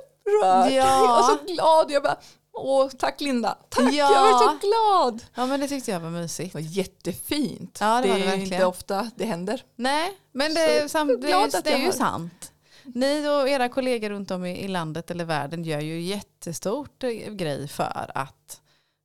rörd. 0.44 0.72
Ja. 0.72 1.20
Och 1.20 1.26
så 1.26 1.54
glad. 1.54 1.92
Jag 1.92 2.04
bara, 2.04 2.18
åh, 2.54 2.90
tack 3.00 3.22
Linda. 3.22 3.58
Tack, 3.70 3.94
Ja. 3.94 4.14
jag 4.14 4.22
var 4.32 4.40
så 4.40 4.58
glad. 4.68 5.24
Ja 5.36 5.46
men 5.46 5.60
det 5.60 5.68
tyckte 5.68 5.92
jag 5.92 6.00
var 6.00 6.10
mysigt. 6.10 6.54
Det 6.54 6.60
var 6.60 6.68
jättefint. 6.68 7.78
Ja, 7.82 8.02
det 8.02 8.08
var 8.08 8.16
är 8.16 8.20
det 8.20 8.26
verkligen. 8.26 8.54
inte 8.54 8.66
ofta 8.66 9.12
det 9.16 9.26
händer. 9.26 9.64
Nej, 9.76 10.12
men 10.34 10.54
det, 10.54 10.62
är 10.78 10.82
Så 10.82 10.90
sam, 10.90 11.08
det, 11.08 11.16
glad 11.28 11.54
är- 11.54 11.58
att 11.58 11.64
det 11.64 11.72
är 11.72 11.78
ju 11.78 11.92
sant. 11.92 12.52
Ni 12.84 13.28
och 13.30 13.50
era 13.50 13.70
kollegor 13.70 14.10
runt 14.10 14.32
om 14.32 14.46
i, 14.46 14.60
i 14.64 14.68
landet 14.68 15.12
eller 15.12 15.26
världen 15.26 15.64
gör 15.64 15.80
ju 15.80 16.02
jättestort 16.02 17.04
eh, 17.04 17.10
grej 17.10 17.68
för 17.68 18.12
att 18.16 18.61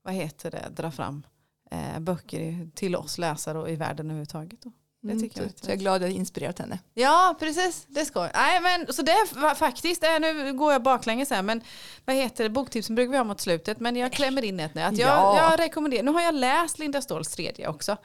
vad 0.07 0.15
heter 0.15 0.51
det, 0.51 0.69
dra 0.77 0.91
fram 0.91 1.27
eh, 1.71 1.99
böcker 2.01 2.69
till 2.75 2.97
oss 2.97 3.19
läsare 3.19 3.59
och 3.59 3.71
i 3.71 3.77
världen 3.77 4.07
överhuvudtaget. 4.07 4.63
Då. 4.63 4.73
Det 5.03 5.13
Mm, 5.13 5.23
tycker 5.23 5.43
jag 5.43 5.51
så, 5.51 5.57
jag 5.67 5.73
är 5.73 5.77
glad 5.79 5.95
att 5.95 6.03
jag 6.03 6.11
inspirerat 6.11 6.59
henne. 6.59 6.79
Ja, 6.95 7.37
precis. 7.39 7.87
Det 7.89 8.05
ska 8.05 8.29
Nej, 8.35 8.61
men 8.61 8.93
Så 8.93 9.03
det 9.03 9.13
är 9.13 9.27
fa- 9.27 9.55
faktiskt, 9.55 10.05
äh, 10.05 10.11
nu 10.21 10.53
går 10.55 10.73
jag 10.73 10.83
baklänges 10.83 11.31
här, 11.31 11.43
men 11.43 11.61
vad 12.05 12.17
heter 12.17 12.45
det, 12.45 12.51
boktipsen 12.51 12.95
brukar 12.95 13.11
vi 13.11 13.17
ha 13.17 13.25
mot 13.25 13.41
slutet, 13.41 13.81
men 13.81 13.97
jag 13.97 14.13
klämmer 14.13 14.45
in 14.45 14.61
ett 14.61 14.75
nu. 14.75 14.81
Att 14.81 14.99
jag, 14.99 15.09
Ja. 15.09 15.51
jag 15.51 15.61
rekommenderar, 15.61 16.03
nu 16.03 16.11
har 16.11 16.21
jag 16.21 16.35
läst 16.35 16.79
Linda 16.79 17.03
Ståhls 17.03 17.29
tredje 17.29 17.69
också, 17.69 17.97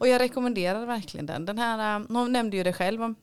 och 0.00 0.08
jag 0.08 0.20
rekommenderar 0.20 0.86
verkligen 0.86 1.26
den. 1.26 1.46
den 1.46 1.58
här, 1.58 2.00
äh, 2.00 2.06
hon 2.08 2.32
nämnde 2.32 2.56
ju 2.56 2.62
det 2.62 2.72
själv 2.72 3.02
om 3.02 3.14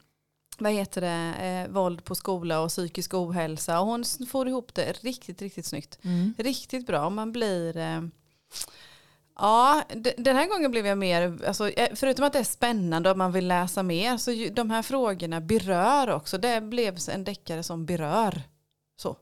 vad 0.59 0.71
heter 0.71 1.01
det, 1.01 1.45
eh, 1.67 1.73
våld 1.73 2.03
på 2.03 2.15
skola 2.15 2.59
och 2.59 2.69
psykisk 2.69 3.13
ohälsa. 3.13 3.79
Och 3.79 3.85
hon 3.87 4.03
får 4.29 4.47
ihop 4.47 4.73
det 4.73 4.91
riktigt, 5.03 5.41
riktigt 5.41 5.65
snyggt. 5.65 5.99
Riktigt 6.37 6.87
bra. 6.87 7.09
Man 7.09 7.31
blir... 7.31 7.77
Eh, 7.77 8.01
ja, 9.39 9.83
den 10.17 10.35
här 10.35 10.47
gången 10.47 10.71
blev 10.71 10.85
jag 10.85 10.97
mer, 10.97 11.45
alltså, 11.47 11.69
eh, 11.69 11.95
förutom 11.95 12.25
att 12.25 12.33
det 12.33 12.39
är 12.39 12.43
spännande 12.43 13.11
och 13.11 13.17
man 13.17 13.31
vill 13.31 13.47
läsa 13.47 13.83
mer, 13.83 14.17
så 14.17 14.31
ju, 14.31 14.49
de 14.49 14.69
här 14.69 14.81
frågorna 14.81 15.41
berör 15.41 16.09
också. 16.09 16.37
Det 16.37 16.61
blev 16.61 16.97
en 17.11 17.23
deckare 17.23 17.63
som 17.63 17.85
berör. 17.85 18.41
Så. 19.01 19.17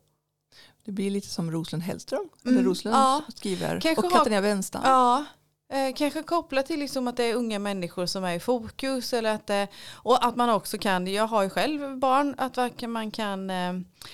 Det 0.86 0.92
blir 0.92 1.12
lite 1.12 1.28
som 1.28 1.52
Roslund 1.52 1.84
Hellström. 1.84 2.30
Mm, 2.46 2.58
Eller 2.58 2.70
Roslund 2.70 2.96
ja. 2.96 3.22
skriver. 3.36 3.80
Kanske 3.82 4.08
och 4.08 4.12
Katarina 4.12 4.42
Wenstam. 4.42 4.82
Ja, 4.86 5.26
eh, 5.74 5.94
kanske 5.96 6.24
kopplat 6.24 6.66
till 6.66 6.80
liksom 6.80 7.08
att 7.08 7.18
det 7.18 7.24
är 7.24 7.36
unga 7.36 7.60
människor 7.60 8.06
som 8.06 8.24
är 8.24 8.34
i 8.34 8.40
fokus. 8.40 9.14
Eller 9.14 9.34
att 9.36 9.48
det, 9.48 9.68
och 9.94 10.26
att 10.26 10.36
man 10.36 10.50
också 10.50 10.78
kan, 10.78 11.08
jag 11.08 11.28
har 11.28 11.44
ju 11.44 11.50
själv 11.50 11.98
barn, 11.98 12.36
att 12.38 12.82
man 12.90 13.12
kan 13.12 13.50
eh, 13.50 13.74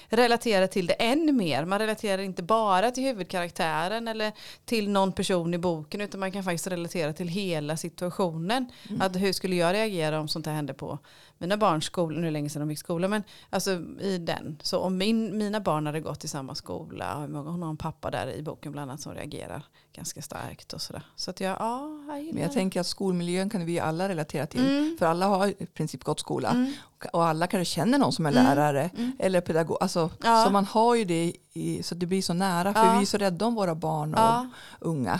relatera 0.10 0.67
till 0.67 0.86
det 0.88 0.93
än 0.93 1.38
mer. 1.38 1.65
Man 1.65 1.79
relaterar 1.79 2.22
inte 2.22 2.43
bara 2.43 2.91
till 2.91 3.03
huvudkaraktären 3.03 4.08
eller 4.08 4.31
till 4.65 4.89
någon 4.89 5.12
person 5.12 5.53
i 5.53 5.58
boken 5.58 6.01
utan 6.01 6.20
man 6.20 6.31
kan 6.31 6.43
faktiskt 6.43 6.67
relatera 6.67 7.13
till 7.13 7.27
hela 7.27 7.77
situationen. 7.77 8.72
Att 9.00 9.15
hur 9.15 9.34
skulle 9.34 9.55
jag 9.55 9.74
reagera 9.74 10.20
om 10.20 10.27
sånt 10.27 10.46
här 10.46 10.53
hände 10.53 10.74
på 10.74 11.00
mina 11.41 11.57
barns 11.57 11.86
skola, 11.86 12.15
nu 12.15 12.21
är 12.21 12.25
det 12.25 12.31
länge 12.31 12.50
sedan 12.50 12.60
de 12.60 12.69
gick 12.69 12.79
skola, 12.79 13.07
men 13.07 13.24
alltså 13.50 13.71
i 14.00 14.17
den. 14.17 14.57
Så 14.63 14.79
om 14.79 14.98
min, 14.98 15.38
mina 15.38 15.60
barn 15.60 15.86
hade 15.86 16.00
gått 16.00 16.24
i 16.24 16.27
samma 16.27 16.55
skola, 16.55 17.15
hon 17.27 17.62
har 17.63 17.69
en 17.69 17.77
pappa 17.77 18.12
där 18.12 18.33
i 18.36 18.41
boken 18.43 18.71
bland 18.71 18.91
annat 18.91 19.01
som 19.01 19.13
reagerar 19.13 19.63
ganska 19.93 20.21
starkt 20.21 20.74
och 20.74 20.81
sådär. 20.81 21.03
Så 21.15 21.29
att 21.31 21.39
jag, 21.39 21.57
ja, 21.60 21.88
jag 22.07 22.19
gillar 22.21 22.33
Men 22.33 22.43
jag 22.43 22.51
tänker 22.53 22.79
att 22.81 22.88
skolmiljön 22.88 23.50
kan 23.50 23.65
vi 23.65 23.79
alla 23.79 24.10
relatera 24.10 24.45
till. 24.48 24.65
Mm. 24.77 24.95
För 25.00 25.05
alla 25.05 25.25
har 25.27 25.48
i 25.48 25.65
princip 25.65 26.03
gått 26.03 26.19
skola. 26.19 26.50
Mm. 26.50 26.74
Och- 26.83 27.05
Och 27.13 27.25
alla 27.25 27.48
kanske 27.48 27.74
känner 27.74 27.98
någon 27.98 28.12
som 28.13 28.25
är 28.25 28.31
Mm. 28.31 28.43
lärare 28.43 28.89
Mm. 28.98 29.12
eller 29.19 29.41
pedagog. 29.41 29.77
Alltså, 29.81 30.10
Ja. 30.24 30.43
Så 30.45 30.51
man 30.51 30.65
har 30.65 30.95
ju 30.95 31.05
det 31.05 31.33
i, 31.53 31.83
så 31.83 31.95
det 31.95 32.05
blir 32.05 32.21
så 32.21 32.33
nära. 32.33 32.74
För 32.74 32.86
Ja. 32.86 32.93
vi 32.95 33.01
är 33.01 33.05
så 33.05 33.17
rädda 33.17 33.45
om 33.45 33.55
våra 33.55 33.75
barn 33.75 34.13
och 34.13 34.19
Ja, 34.19 34.48
unga. 34.79 35.19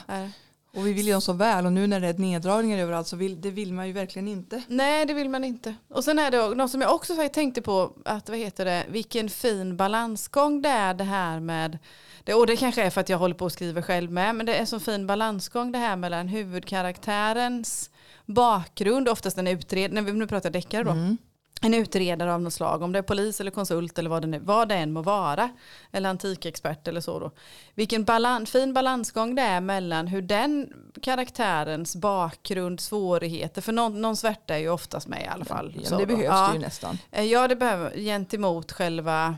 Och 0.74 0.88
vi 0.88 0.94
vill 0.94 1.06
ju 1.06 1.12
dem 1.12 1.22
så 1.22 1.34
väl. 1.34 1.66
Och 1.66 1.74
nu 1.74 1.88
när 1.88 2.00
det 2.00 2.08
är 2.08 2.14
neddragningar 2.14 2.78
överallt 2.78 3.08
så 3.08 3.16
vill, 3.16 3.42
det 3.42 3.52
vill 3.52 3.74
man 3.74 3.88
ju 3.88 3.94
verkligen 3.94 4.28
inte. 4.28 4.64
Nej 4.68 5.06
det 5.06 5.14
vill 5.14 5.30
man 5.30 5.44
inte. 5.44 5.76
Och 5.90 6.04
sen 6.04 6.20
är 6.20 6.32
det 6.32 6.56
något 6.56 6.72
som 6.72 6.82
jag 6.82 6.96
också 6.96 7.30
tänkte 7.34 7.62
på, 7.62 7.94
att 8.06 8.30
vad 8.30 8.38
heter 8.38 8.66
det, 8.66 8.86
vilken 8.90 9.30
fin 9.30 9.78
balansgång 9.78 10.62
det 10.62 10.70
är 10.70 10.94
det 10.94 11.04
här 11.04 11.40
med, 11.40 11.78
det, 12.24 12.34
och 12.34 12.48
det 12.48 12.58
kanske 12.58 12.84
är 12.84 12.90
för 12.90 13.02
att 13.02 13.10
jag 13.10 13.18
håller 13.18 13.36
på 13.36 13.46
att 13.46 13.54
skriva 13.54 13.82
själv 13.82 14.12
med, 14.12 14.36
men 14.36 14.46
det 14.46 14.56
är 14.56 14.60
en 14.60 14.68
så 14.68 14.80
fin 14.80 15.08
balansgång 15.08 15.72
det 15.72 15.78
här 15.80 15.96
mellan 15.96 16.28
huvudkaraktärens 16.28 17.90
bakgrund, 18.26 19.10
oftast 19.10 19.38
en 19.38 19.48
utredare, 19.48 19.94
när 19.94 20.02
vi 20.02 20.12
nu 20.14 20.28
pratar 20.28 20.50
deckare 20.50 20.84
då, 20.84 20.92
Mm. 20.92 21.18
En 21.62 21.74
utredare 21.74 22.34
av 22.34 22.42
något 22.42 22.54
slag, 22.54 22.82
om 22.82 22.92
det 22.92 23.00
är 23.00 23.04
polis 23.04 23.42
eller 23.42 23.52
konsult 23.52 24.00
eller 24.00 24.10
vad 24.10 24.22
det, 24.22 24.28
nu, 24.28 24.40
vad 24.40 24.70
det 24.70 24.76
än 24.76 24.94
må 24.94 25.02
vara, 25.02 25.50
eller 25.92 26.10
antikexpert 26.10 26.88
eller 26.88 27.02
så 27.02 27.20
då. 27.20 27.32
Vilken 27.76 28.04
balan, 28.04 28.46
fin 28.46 28.74
balansgång 28.74 29.36
det 29.36 29.42
är 29.42 29.62
mellan 29.62 30.08
hur 30.08 30.22
den 30.22 30.74
karaktärens 31.02 31.96
bakgrund, 31.96 32.80
svårigheter, 32.80 33.62
för 33.62 33.72
någon, 33.72 34.02
någon 34.02 34.18
svärta 34.18 34.56
är 34.56 34.60
ju 34.60 34.70
oftast 34.70 35.08
med 35.08 35.22
i 35.22 35.28
alla 35.28 35.46
fall. 35.46 35.76
Ja, 35.90 35.98
det 35.98 36.06
behövs 36.06 36.26
ja. 36.26 36.48
det 36.48 36.54
ju 36.54 36.60
nästan. 36.60 36.98
Eh, 37.12 37.32
Ja, 37.32 37.48
det 37.48 37.56
behöver 37.56 37.98
gentemot 37.98 38.72
själva 38.72 39.36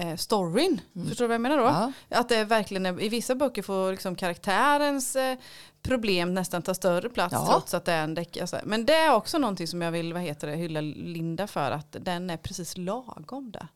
eh, 0.00 0.16
storyn. 0.16 0.80
Förstår 1.08 1.24
du 1.24 1.28
vad 1.28 1.34
jag 1.34 1.40
menar 1.40 1.56
då? 1.58 1.66
Mm. 1.66 1.92
Ja. 2.08 2.18
Att 2.18 2.28
det 2.28 2.44
verkligen 2.44 2.86
är, 2.86 3.00
i 3.02 3.08
vissa 3.08 3.34
böcker 3.34 3.62
får 3.62 3.90
liksom 3.90 4.16
karaktärens 4.16 5.16
eh, 5.16 5.38
problem 5.82 6.34
nästan 6.34 6.62
ta 6.62 6.74
större 6.74 7.08
plats 7.10 7.32
Ja. 7.32 7.46
trots 7.50 7.74
att 7.74 7.84
det 7.84 7.92
är 7.92 8.04
en 8.04 8.14
deckare. 8.14 8.46
så 8.46 8.56
här. 8.56 8.64
Men 8.64 8.86
det 8.86 8.94
är 8.94 9.14
också 9.14 9.38
någonting 9.38 9.66
som 9.66 9.82
jag 9.82 9.92
vill 9.92 10.12
vad 10.12 10.22
heter 10.22 10.46
det, 10.46 10.56
hylla 10.56 10.80
Linda 10.80 11.46
för 11.46 11.70
att 11.70 11.96
den 12.00 12.30
är 12.30 12.36
precis 12.36 12.76
lagom 12.76 13.50
där. 13.52 13.68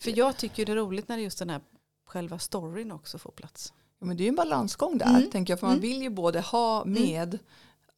För 0.00 0.18
jag 0.18 0.36
tycker 0.36 0.66
det 0.66 0.72
är 0.72 0.76
roligt 0.76 1.08
när 1.08 1.16
just 1.18 1.38
den 1.38 1.50
här 1.50 1.60
själva 2.06 2.38
storyn 2.38 2.92
också 2.92 3.18
får 3.18 3.30
plats. 3.30 3.72
Ja, 4.00 4.06
men 4.06 4.16
det 4.16 4.22
är 4.22 4.24
ju 4.24 4.28
en 4.28 4.34
balansgång 4.36 4.98
där, 4.98 5.06
Mm. 5.06 5.30
tänker 5.30 5.52
jag. 5.52 5.60
För 5.60 5.66
man 5.66 5.74
Mm. 5.76 5.82
vill 5.82 6.02
ju 6.02 6.10
både 6.10 6.40
ha 6.40 6.84
med, 6.84 7.38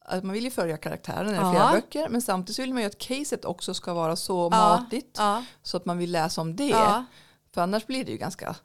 att 0.05 0.23
man 0.23 0.33
vill 0.33 0.43
ju 0.43 0.51
följa 0.51 0.77
karaktären 0.77 1.29
i 1.29 1.35
Ja. 1.35 1.51
flera 1.51 1.71
böcker, 1.71 2.09
men 2.09 2.21
samtidigt 2.21 2.59
vill 2.59 2.73
man 2.73 2.81
ju 2.83 2.87
att 2.87 2.97
caset 2.97 3.45
också 3.45 3.73
ska 3.73 3.93
vara 3.93 4.15
så 4.15 4.49
Ja. 4.51 4.79
matigt 4.79 5.15
Ja, 5.17 5.43
så 5.63 5.77
att 5.77 5.85
man 5.85 5.97
vill 5.97 6.11
läsa 6.11 6.41
om 6.41 6.55
det. 6.55 7.03
Ja. 7.51 7.53
För 7.53 7.61
annars 7.61 7.87
blir 7.87 8.05
det 8.05 8.11
ju 8.11 8.17
ganska 8.17 8.55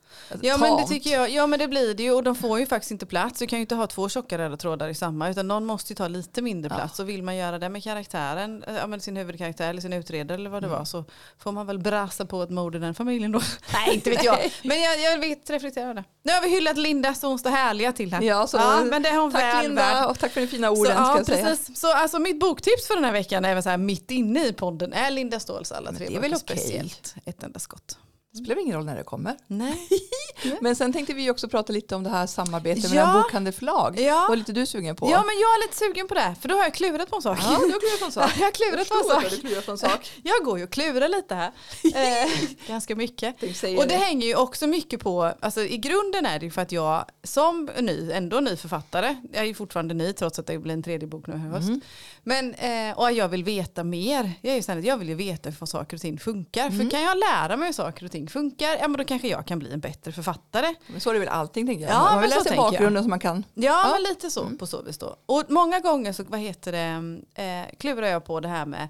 Ja 0.43 0.57
men 0.57 0.71
det 0.73 0.77
tamt. 0.79 0.89
tycker 0.89 1.11
jag, 1.11 1.31
ja 1.31 1.47
men 1.47 1.59
det 1.59 1.69
blir 1.69 1.95
det 1.95 2.03
ju 2.03 2.13
och 2.13 2.23
de 2.23 2.35
får 2.37 2.59
ju 2.59 2.67
faktiskt 2.67 2.91
inte 2.91 3.07
plats. 3.07 3.39
Du 3.39 3.47
kan 3.47 3.59
ju 3.59 3.61
inte 3.61 3.75
ha 3.75 3.87
två 3.87 4.09
tjocka 4.09 4.39
röda 4.39 4.57
trådar 4.57 4.89
i 4.89 4.95
samma 4.95 5.29
utan 5.29 5.49
någon 5.49 5.65
måste 5.67 5.93
ju 5.93 5.97
ta 5.97 6.09
lite 6.09 6.43
mindre 6.43 6.71
Ja. 6.71 6.77
plats 6.77 7.01
och 7.01 7.09
vill 7.09 7.23
man 7.23 7.37
göra 7.37 7.59
det 7.59 7.69
med 7.69 7.83
karaktären, 7.85 8.63
eh, 8.67 8.75
ja, 8.77 8.87
med 8.87 9.03
sin 9.03 9.17
huvudkaraktär 9.17 9.71
eller 9.71 9.81
sin 9.81 9.93
utredare 9.93 10.35
eller 10.35 10.51
vad 10.51 10.59
Mm. 10.65 10.71
det 10.73 10.79
var 10.79 10.85
så 10.85 11.05
får 11.39 11.53
man 11.53 11.67
väl 11.67 11.79
brassa 11.79 12.27
på 12.27 12.43
ett 12.43 12.51
mord 12.51 12.75
i 12.75 12.79
den 12.79 12.95
familjen 12.95 13.33
då. 13.33 13.41
Nej 13.73 13.95
inte 13.95 14.11
vet 14.11 14.25
jag. 14.25 14.39
Men 14.65 14.81
jag, 14.81 15.01
jag 15.01 15.19
vet 15.19 15.51
reflektera 15.51 15.85
över 15.85 15.95
det. 15.95 16.05
Nu 16.23 16.33
har 16.33 16.43
vi 16.43 16.49
hyllat 16.51 16.77
Linda 16.77 17.15
så 17.15 17.27
hon 17.29 17.39
står 17.39 17.51
härliga 17.51 17.93
till 17.93 18.13
här. 18.13 18.23
Ja, 18.23 18.47
så 18.47 18.57
ja 18.57 18.85
men 18.85 19.03
det 19.03 19.09
har 19.11 19.21
hon 19.23 19.33
tack 19.33 19.43
väl 19.43 19.63
Linda 19.67 19.83
värd. 19.83 20.11
och 20.11 20.19
tack 20.19 20.33
för 20.33 20.41
de 20.41 20.47
fina 20.47 20.67
Så, 20.67 20.81
orden 20.81 20.93
ska 20.95 21.03
ja, 21.05 21.17
jag 21.17 21.27
säga. 21.27 21.47
precis. 21.47 21.81
Så 21.81 21.93
alltså 21.93 22.19
mitt 22.19 22.41
boktips 22.41 22.87
för 22.87 22.95
den 22.95 23.05
här 23.05 23.13
veckan 23.13 23.45
är 23.45 23.55
väl 23.55 23.63
så 23.63 23.69
här 23.71 23.77
mitt 23.77 24.11
inne 24.11 24.47
i 24.47 24.53
podden 24.53 24.93
är 24.93 25.11
Linda 25.11 25.41
Ståhls 25.41 25.73
alla 25.73 25.91
Men 25.91 25.97
tre 25.99 26.07
det 26.09 26.17
är 26.17 26.21
väl 26.21 26.35
okej. 26.35 26.57
speciellt 26.59 27.15
ett 27.25 27.43
enda 27.43 27.59
skott. 27.59 27.99
Det 28.39 28.45
spelar 28.45 28.63
ingen 28.63 28.77
roll 28.77 28.85
när 28.85 28.97
det 28.97 29.03
kommer. 29.05 29.37
Nej. 29.47 29.89
Men 30.61 30.77
sen 30.77 30.93
tänkte 30.93 31.15
vi 31.15 31.31
också 31.31 31.49
prata 31.49 31.73
lite 31.73 31.95
om 31.97 32.03
det 32.03 32.11
här 32.11 32.27
samarbetet 32.27 32.85
Ja. 32.85 32.91
mellan 32.91 33.23
bokhandelsförlag. 33.23 34.01
Ja. 34.01 34.33
Är 34.33 34.37
lite 34.37 34.53
du 34.53 34.67
sugen 34.67 34.97
på? 34.97 35.07
Ja 35.11 35.17
men 35.19 35.39
jag 35.41 35.49
är 35.55 35.67
lite 35.67 35.77
sugen 35.77 36.09
på 36.09 36.15
det 36.15 36.35
för 36.41 36.49
då 36.49 36.55
har 36.55 36.63
jag 36.63 36.75
klurat 36.75 37.11
på 37.11 37.17
en 37.17 37.23
sak. 37.23 37.39
Ja, 37.43 37.49
du 37.49 37.73
har 37.73 37.81
klurat 37.81 37.99
på 38.01 38.05
en 38.07 38.13
sak. 38.13 38.31
Jag 38.39 38.45
har 38.45 38.51
klurat 38.53 38.89
på 38.89 38.95
en 38.95 39.01
förstår 39.01 39.17
att 39.17 39.23
sak. 39.23 39.31
du 39.31 39.37
har 39.37 39.41
klurat 39.49 39.67
på 39.67 39.73
en 39.73 39.79
sak. 39.79 40.11
Jag 40.23 40.45
går 40.45 40.59
ju 40.59 40.65
och 40.65 40.71
klurar 40.71 41.09
lite 41.09 41.35
här. 41.35 41.53
Eh, 41.95 42.31
ganska 42.69 42.97
mycket. 42.97 43.43
Och 43.79 43.87
det 43.89 43.95
hänger 43.97 44.27
ju 44.27 44.35
också 44.35 44.67
mycket 44.67 45.01
på, 45.01 45.33
alltså 45.41 45.61
i 45.61 45.77
grunden 45.79 46.27
är 46.27 46.39
det 46.39 46.45
ju 46.45 46.51
för 46.51 46.63
att 46.63 46.73
jag 46.73 47.05
som 47.25 47.71
ny, 47.81 48.13
ändå 48.13 48.41
ny 48.41 48.57
författare, 48.57 49.17
jag 49.33 49.43
är 49.43 49.47
ju 49.47 49.55
fortfarande 49.55 49.95
ny 49.95 50.13
trots 50.13 50.39
att 50.39 50.47
det 50.47 50.59
blir 50.59 50.73
en 50.75 50.83
tredje 50.83 51.09
bok 51.09 51.27
nu 51.27 51.35
i 51.35 51.39
höst. 51.39 51.69
Mm. 51.69 51.81
Men, 52.29 52.55
eh, 52.55 52.99
och 52.99 53.13
jag 53.13 53.29
vill 53.29 53.45
veta 53.45 53.85
mer. 53.85 54.33
Jag, 54.43 54.53
är 54.53 54.57
ju 54.57 54.63
sån 54.63 54.83
jag 54.83 54.97
vill 54.97 55.09
ju 55.09 55.15
veta 55.15 55.51
hur 55.51 55.67
saker 55.67 55.97
och 55.97 56.01
ting 56.01 56.19
funkar. 56.19 56.67
Mm. 56.67 56.79
För 56.79 56.91
kan 56.91 57.03
jag 57.03 57.19
lära 57.19 57.57
mig 57.57 57.67
hur 57.67 57.73
saker 57.73 58.05
och 58.05 58.13
ting 58.13 58.29
funkar, 58.29 58.77
ja 58.81 58.89
men 58.89 58.99
då 58.99 59.05
kanske 59.05 59.29
jag 59.29 59.47
kan 59.47 59.59
bli 59.59 59.73
en 59.73 59.81
bättre 59.81 60.13
författare. 60.13 60.75
Men 60.87 61.01
så 61.01 61.11
är 61.11 61.15
det 61.15 61.21
väl 61.21 61.29
allting 61.29 61.67
tänker 61.67 61.85
jag. 61.85 61.95
Ja, 61.95 62.03
man 62.03 62.21
vill 62.21 62.31
läsa 62.31 62.57
bakgrunden 62.57 63.03
så 63.03 63.09
man 63.09 63.19
kan. 63.19 63.45
Ja, 63.55 63.63
Ja. 63.65 63.81
Mm. 63.81 63.93
men 63.93 64.03
lite 64.03 64.31
så 64.31 64.51
på 64.59 64.67
så 64.67 64.83
vis 64.83 64.99
då. 64.99 65.17
Och 65.27 65.45
många 65.49 65.81
gånger 65.81 66.13
så 66.13 66.25
vad 66.29 66.41
heter 66.41 66.73
det, 66.73 67.43
eh, 67.43 67.77
klurar 67.79 68.07
jag 68.07 68.25
på 68.25 68.41
det 68.41 68.49
här 68.49 68.67
med 68.67 68.89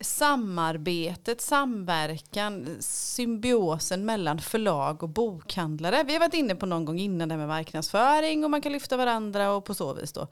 samarbetet, 0.00 1.40
samverkan, 1.40 2.76
symbiosen 2.80 4.04
mellan 4.06 4.38
förlag 4.38 5.02
och 5.02 5.08
bokhandlare. 5.08 6.04
Vi 6.06 6.12
har 6.12 6.20
varit 6.20 6.34
inne 6.34 6.54
på 6.54 6.66
någon 6.66 6.84
gång 6.84 6.98
innan 6.98 7.28
det 7.28 7.32
här 7.34 7.38
med 7.38 7.48
marknadsföring 7.48 8.44
och 8.44 8.50
man 8.50 8.60
kan 8.60 8.72
lyfta 8.72 8.96
varandra 8.96 9.50
och 9.52 9.64
på 9.64 9.74
så 9.74 9.94
vis 9.94 10.12
då. 10.12 10.28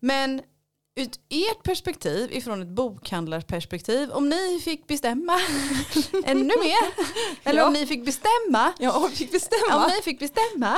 Men 0.00 0.42
ut 0.94 1.20
ert 1.28 1.62
perspektiv 1.62 2.32
ifrån 2.32 2.62
ett 2.62 2.68
bokhandlarperspektiv, 2.68 4.10
om 4.10 4.28
ni 4.28 4.60
fick 4.64 4.86
bestämma 4.86 5.32
ännu 6.24 6.44
mer, 6.44 6.92
eller 7.44 7.60
Ja. 7.60 7.66
om 7.66 7.72
ni 7.72 7.86
fick 7.86 8.04
bestämma 8.04 8.72
Ja, 8.78 9.06
vi 9.10 9.16
fick 9.16 9.32
bestämma. 9.32 9.76
om 9.84 9.90
ni 9.96 10.02
fick 10.02 10.18
bestämma, 10.18 10.76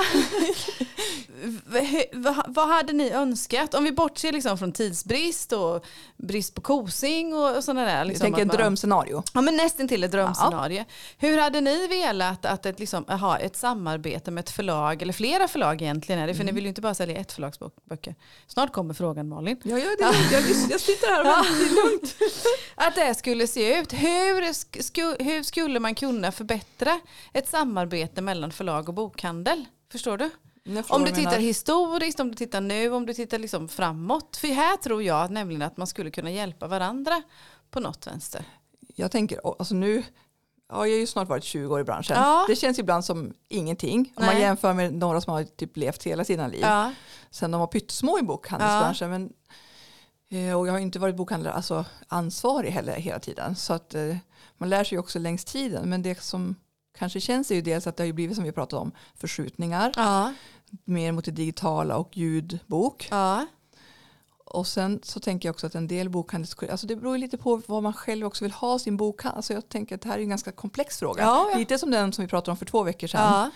vad, 2.48 2.68
hade 2.68 2.92
ni 2.92 3.10
önskat? 3.10 3.74
Om 3.74 3.84
vi 3.84 3.92
bortser 3.92 4.32
liksom 4.32 4.58
från 4.58 4.72
tidsbrist 4.72 5.52
och 5.52 5.84
brist 6.16 6.54
på 6.54 6.60
kosing 6.60 7.34
och, 7.34 7.64
sådana 7.64 7.84
där. 7.84 7.98
Jag 7.98 8.06
Liksom, 8.06 8.24
tänker 8.24 8.44
man- 8.44 8.56
drömscenario. 8.56 9.22
Ja 9.34 9.40
men 9.40 9.56
nästan 9.56 9.88
till 9.88 10.04
ett 10.04 10.12
drömscenario. 10.12 10.84
Hur 11.18 11.38
hade 11.38 11.60
ni 11.60 11.86
velat 11.86 12.44
att 12.44 12.66
ett, 12.66 12.78
liksom, 12.80 13.04
ha 13.04 13.38
ett 13.38 13.56
samarbete 13.56 14.30
med 14.30 14.42
ett 14.42 14.50
förlag, 14.50 15.02
eller 15.02 15.12
flera 15.12 15.48
förlag 15.48 15.82
egentligen 15.82 16.20
är 16.22 16.26
det, 16.26 16.34
för 16.34 16.40
Mm. 16.42 16.46
ni 16.46 16.52
vill 16.54 16.64
ju 16.64 16.68
inte 16.68 16.80
bara 16.80 16.94
sälja 16.94 17.16
ett 17.16 17.32
förlagsböcker. 17.32 18.14
Snart 18.46 18.72
kommer 18.72 18.94
frågan 18.94 19.28
Malin. 19.28 19.56
Ja, 19.64 19.78
ja, 19.78 19.84
lugnt. 20.12 20.32
jag, 20.32 20.70
jag 20.70 20.80
sitter 20.80 21.06
här 21.06 21.20
och 21.20 21.26
Ja. 21.26 21.34
väntar. 21.42 21.64
Är 21.64 21.90
lugnt. 21.90 22.16
Att 22.74 22.94
det 22.94 23.14
skulle 23.14 23.46
se 23.46 23.78
ut. 23.78 23.92
Hur, 23.92 24.42
sk- 24.42 24.82
sku, 24.82 25.16
hur 25.24 25.42
skulle 25.42 25.80
man 25.80 25.94
kunna 25.94 26.32
förbättra 26.32 27.00
ett 27.32 27.48
samarbete 27.48 28.22
mellan 28.22 28.52
förlag 28.52 28.88
och 28.88 28.94
bokhandel? 28.94 29.64
Förstår 29.92 30.16
du? 30.18 30.24
Om 30.24 30.74
du 30.74 30.80
du 30.82 30.98
menar. 30.98 31.12
tittar 31.14 31.38
historiskt, 31.38 32.20
om 32.20 32.28
du 32.30 32.34
tittar 32.36 32.60
nu, 32.60 32.90
om 32.90 33.06
du 33.06 33.14
tittar 33.14 33.38
liksom 33.38 33.68
framåt. 33.68 34.36
För 34.36 34.48
här 34.48 34.76
tror 34.76 35.02
jag 35.02 35.30
nämligen 35.30 35.62
att 35.62 35.76
man 35.76 35.86
skulle 35.86 36.10
kunna 36.10 36.30
hjälpa 36.30 36.66
varandra 36.66 37.22
på 37.70 37.80
något 37.80 38.06
vänster. 38.06 38.44
Jag 38.96 39.10
tänker, 39.10 39.40
alltså 39.58 39.74
nu, 39.74 39.96
ja, 40.68 40.74
jag 40.74 40.78
har 40.78 40.86
ju 40.86 41.06
snart 41.06 41.28
varit 41.28 41.44
20 41.44 41.74
år 41.74 41.80
i 41.80 41.84
branschen. 41.84 42.16
Ja. 42.16 42.44
Det 42.48 42.56
känns 42.56 42.78
ibland 42.78 43.04
som 43.04 43.34
ingenting. 43.48 44.12
Om 44.16 44.24
man 44.24 44.34
Nej. 44.34 44.42
jämför 44.42 44.72
med 44.74 44.94
några 44.94 45.20
som 45.20 45.32
har 45.32 45.44
typ 45.44 45.76
levt 45.76 46.02
hela 46.02 46.24
sina 46.24 46.46
liv. 46.48 46.60
Ja, 46.62 46.92
Sen 47.30 47.50
de 47.50 47.60
var 47.60 47.66
pyttesmå 47.66 48.18
i 48.18 48.22
bokhandelsbranschen. 48.22 49.10
Men, 49.10 49.24
eh, 49.24 49.30
och 50.54 50.68
jag 50.68 50.72
har 50.72 50.78
inte 50.78 50.98
varit 50.98 51.16
bokhandlare, 51.16 51.54
alltså 51.54 51.84
ansvarig 52.08 52.70
heller 52.70 52.96
hela 52.96 53.18
tiden. 53.18 53.56
Så 53.56 53.72
att 53.72 53.94
eh, 53.94 54.16
man 54.58 54.68
lär 54.68 54.84
sig 54.84 54.98
också 54.98 55.18
längs 55.18 55.44
tiden. 55.44 55.88
Men 55.90 56.02
det 56.02 56.22
som 56.22 56.54
kanske 56.98 57.20
känns 57.20 57.50
är 57.50 57.54
ju 57.54 57.62
dels 57.62 57.86
att 57.86 57.96
det 57.96 58.04
har 58.06 58.12
blivit 58.12 58.36
som 58.36 58.44
vi 58.44 58.52
pratade 58.52 58.82
om 58.82 58.92
förskjutningar. 59.16 59.92
ja, 59.96 60.32
Mer 60.84 61.12
mot 61.12 61.24
det 61.24 61.30
digitala 61.30 61.96
och 61.96 62.16
ljudbok. 62.16 63.08
ja. 63.10 63.46
Och 64.46 64.66
sen 64.66 65.00
så 65.02 65.20
tänker 65.20 65.48
jag 65.48 65.52
också 65.54 65.66
att 65.66 65.74
en 65.74 65.88
del 65.88 66.08
bokhandels... 66.10 66.56
Alltså 66.70 66.86
det 66.86 66.96
beror 66.96 67.18
lite 67.18 67.38
på 67.38 67.62
vad 67.66 67.82
man 67.82 67.92
själv 67.92 68.26
också 68.26 68.44
vill 68.44 68.52
ha 68.52 68.78
sin 68.78 68.96
bokhandel. 68.96 69.36
Alltså 69.36 69.52
jag 69.52 69.68
tänker 69.68 69.94
att 69.94 70.00
det 70.00 70.08
här 70.08 70.18
är 70.18 70.22
en 70.22 70.28
ganska 70.28 70.52
komplex 70.52 70.98
fråga. 70.98 71.22
Ja, 71.22 71.48
ja. 71.52 71.58
Lite 71.58 71.78
som 71.78 71.90
den 71.90 72.12
som 72.12 72.24
vi 72.24 72.28
pratade 72.28 72.50
om 72.50 72.56
för 72.56 72.66
två 72.66 72.82
veckor 72.82 73.06
sedan. 73.06 73.20
ja. 73.20 73.50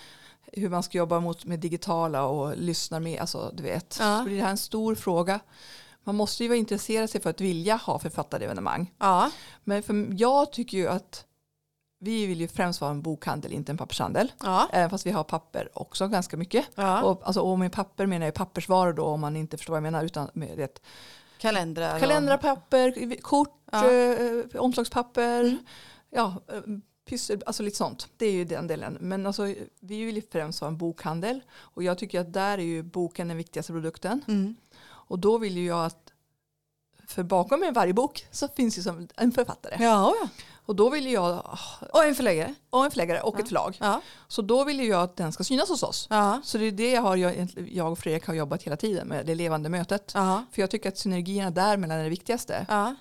Hur 0.53 0.69
man 0.69 0.83
ska 0.83 0.97
jobba 0.97 1.19
mot, 1.19 1.45
med 1.45 1.59
digitala 1.59 2.23
och 2.23 2.57
lyssna 2.57 2.99
med. 2.99 3.21
Alltså 3.21 3.51
du 3.53 3.63
vet. 3.63 3.93
Så 3.93 4.23
blir 4.23 4.35
det 4.37 4.43
här 4.43 4.49
en 4.51 4.57
stor 4.57 4.95
fråga. 4.95 5.39
Man 6.09 6.15
måste 6.15 6.43
ju 6.43 6.49
vara 6.49 6.57
intresserad 6.57 7.09
sig 7.09 7.21
för 7.21 7.29
att 7.29 7.41
vilja 7.41 7.75
ha 7.75 7.99
författarevenemang. 7.99 8.93
ja. 8.99 9.31
Men 9.63 9.83
för 9.83 10.07
jag 10.17 10.51
tycker 10.51 10.77
ju 10.77 10.87
att 10.87 11.25
vi 11.99 12.25
vill 12.25 12.41
ju 12.41 12.47
främst 12.47 12.81
vara 12.81 12.91
en 12.91 13.01
bokhandel, 13.01 13.51
inte 13.53 13.71
en 13.71 13.77
pappershandel. 13.77 14.31
Ja. 14.43 14.69
Även 14.73 14.89
fast 14.89 15.05
vi 15.05 15.11
har 15.11 15.23
papper 15.23 15.69
också 15.73 16.07
ganska 16.07 16.37
mycket. 16.37 16.65
ja. 16.75 17.03
Och, 17.03 17.21
alltså, 17.23 17.41
och 17.41 17.59
med 17.59 17.71
papper 17.71 18.05
menar 18.05 18.25
jag 18.25 18.33
pappersvaror 18.35 18.93
då 18.93 19.05
om 19.05 19.19
man 19.21 19.35
inte 19.35 19.57
förstår 19.57 19.71
vad 19.73 19.77
jag 19.77 19.83
menar. 19.83 20.03
Utan 20.05 20.29
med 20.33 20.57
det. 20.57 20.79
Kalendrar. 21.37 21.99
Kalendrar, 21.99 22.37
papper, 22.37 23.21
kort, 23.21 23.55
Ja. 23.71 23.91
eh, 23.91 24.45
omslagspapper. 24.61 25.39
Mm. 25.43 25.57
Ja, 26.09 26.35
eh, 26.53 26.61
pyssel, 27.09 27.43
alltså 27.45 27.63
lite 27.63 27.77
sånt. 27.77 28.07
Det 28.17 28.25
är 28.25 28.31
ju 28.31 28.45
den 28.45 28.67
delen. 28.67 28.97
Men 29.01 29.25
alltså, 29.25 29.43
vi 29.79 30.05
vill 30.05 30.15
ju 30.15 30.21
främst 30.31 30.61
vara 30.61 30.69
en 30.71 30.77
bokhandel. 30.77 31.41
Och 31.51 31.83
jag 31.83 31.97
tycker 31.97 32.19
att 32.19 32.33
där 32.33 32.57
är 32.57 32.61
ju 32.63 32.83
boken 32.83 33.27
den 33.27 33.37
viktigaste 33.37 33.73
produkten. 33.73 34.21
Mm. 34.27 34.55
Och 35.09 35.19
då 35.19 35.37
vill 35.37 35.57
ju 35.57 35.65
jag 35.65 35.85
att 35.85 36.11
för 37.07 37.23
bakom 37.23 37.71
varje 37.73 37.93
bok 37.93 38.25
så 38.31 38.47
finns 38.47 38.77
ju 38.77 38.81
som 38.81 39.07
en 39.15 39.31
författare. 39.31 39.75
Ja, 39.83 40.15
ja. 40.21 40.29
Och 40.65 40.75
då 40.75 40.89
vill 40.89 41.11
jag, 41.11 41.57
Och 41.93 42.03
en 42.03 42.15
förläggare. 42.15 42.55
och 42.69 42.85
en 42.85 42.91
förläggare 42.91 43.21
och 43.21 43.35
Ja. 43.35 43.39
ett 43.41 43.47
förlag. 43.47 43.77
Ja. 43.79 44.01
Så 44.27 44.41
då 44.41 44.63
vill 44.63 44.79
jag 44.87 45.01
att 45.03 45.15
den 45.15 45.31
ska 45.33 45.43
synas 45.43 45.69
hos 45.69 45.83
oss. 45.83 46.07
Ja. 46.09 46.41
Så 46.43 46.57
det 46.57 46.65
är 46.65 46.71
det 46.71 46.91
jag, 46.91 47.01
har, 47.01 47.15
jag, 47.15 47.91
och 47.91 47.99
Fredrik 47.99 48.25
har 48.27 48.33
jobbat 48.33 48.63
hela 48.63 48.77
tiden 48.77 49.07
med, 49.07 49.25
det 49.25 49.35
levande 49.35 49.69
mötet. 49.69 50.11
Ja. 50.15 50.45
För 50.51 50.61
jag 50.61 50.69
tycker 50.71 50.89
att 50.89 50.97
synergierna 50.97 51.51
där 51.51 51.77
mellan 51.77 51.97
är 51.99 52.03
det 52.03 52.09
viktigaste. 52.09 52.65
Ja. 52.69 52.95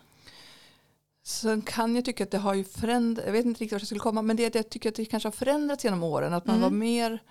Sen 1.24 1.62
kan 1.62 1.96
jag 1.96 2.04
tycka 2.04 2.24
att 2.24 2.30
det 2.30 2.38
har 2.38 2.54
ju 2.54 2.64
förändrats, 2.64 3.26
jag 3.26 3.32
vet 3.32 3.44
inte 3.46 3.60
riktigt 3.60 3.72
vart 3.72 3.80
jag 3.82 3.86
skulle 3.86 4.00
komma, 4.00 4.22
men 4.22 4.36
det 4.36 4.42
är 4.42 4.46
att 4.46 4.54
jag 4.54 4.70
tycker 4.70 4.88
att 4.88 4.94
det 4.94 5.04
kanske 5.04 5.26
har 5.26 5.32
förändrats 5.32 5.84
genom 5.84 6.02
åren. 6.02 6.34
Att 6.34 6.46
man 6.46 6.56
Mm. 6.56 6.62
var 6.62 6.78
mer 6.78 7.22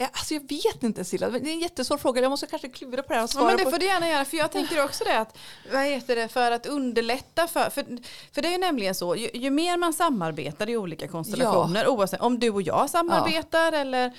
Alltså 0.00 0.34
jag 0.34 0.40
vet 0.48 0.82
inte 0.82 1.04
Silla, 1.04 1.30
det 1.30 1.50
är 1.50 1.52
en 1.52 1.60
jättesvår 1.60 1.98
fråga. 1.98 2.22
Jag 2.22 2.30
måste 2.30 2.46
kanske 2.46 2.68
klura 2.68 3.02
på 3.02 3.08
det 3.08 3.14
här 3.14 3.22
och 3.24 3.28
Ja, 3.28 3.32
svara 3.32 3.46
men 3.46 3.56
det 3.56 3.70
får 3.70 3.78
du 3.78 3.86
gärna 3.86 4.08
göra, 4.08 4.24
för 4.24 4.36
jag 4.36 4.52
tänker 4.52 4.84
också 4.84 5.04
det 5.04 5.18
att, 5.18 5.38
vad 5.72 5.82
heter 5.84 6.16
det, 6.16 6.28
för 6.28 6.50
att 6.52 6.66
underlätta 6.66 7.46
för, 7.46 7.70
för, 7.70 7.84
för 8.34 8.42
det 8.42 8.48
är 8.48 8.52
ju 8.52 8.58
nämligen 8.58 8.94
så, 8.94 9.16
ju, 9.16 9.30
ju 9.34 9.50
mer 9.50 9.76
man 9.76 9.92
samarbetar 9.92 10.70
i 10.70 10.76
olika 10.76 11.08
konstellationer, 11.08 11.88
oavsett 11.88 12.20
om 12.20 12.38
du 12.38 12.50
och 12.50 12.62
jag 12.62 12.90
samarbetar 12.90 13.72
eller 13.72 14.12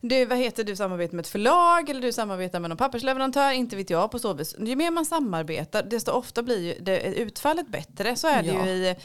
du, 0.00 0.24
vad 0.24 0.38
heter 0.38 0.64
du 0.64 0.76
samarbetar 0.76 1.16
med 1.16 1.22
ett 1.22 1.28
förlag 1.32 1.90
eller 1.90 2.00
du 2.00 2.12
samarbetar 2.12 2.60
med 2.60 2.68
någon 2.70 2.78
pappersleverantör, 2.78 3.50
inte 3.50 3.76
vet 3.76 3.90
jag 3.90 4.10
på 4.10 4.18
så 4.18 4.32
vis. 4.32 4.54
Ju 4.58 4.76
mer 4.76 4.90
man 4.90 5.06
samarbetar, 5.06 5.82
desto 5.82 6.12
ofta 6.12 6.42
blir 6.42 6.58
ju 6.58 6.74
det, 6.80 7.00
utfallet 7.02 7.68
bättre. 7.68 8.16
Så 8.16 8.28
är 8.28 8.42
det 8.42 8.48
Ja. 8.48 8.66
ju 8.66 8.70
i, 8.70 8.96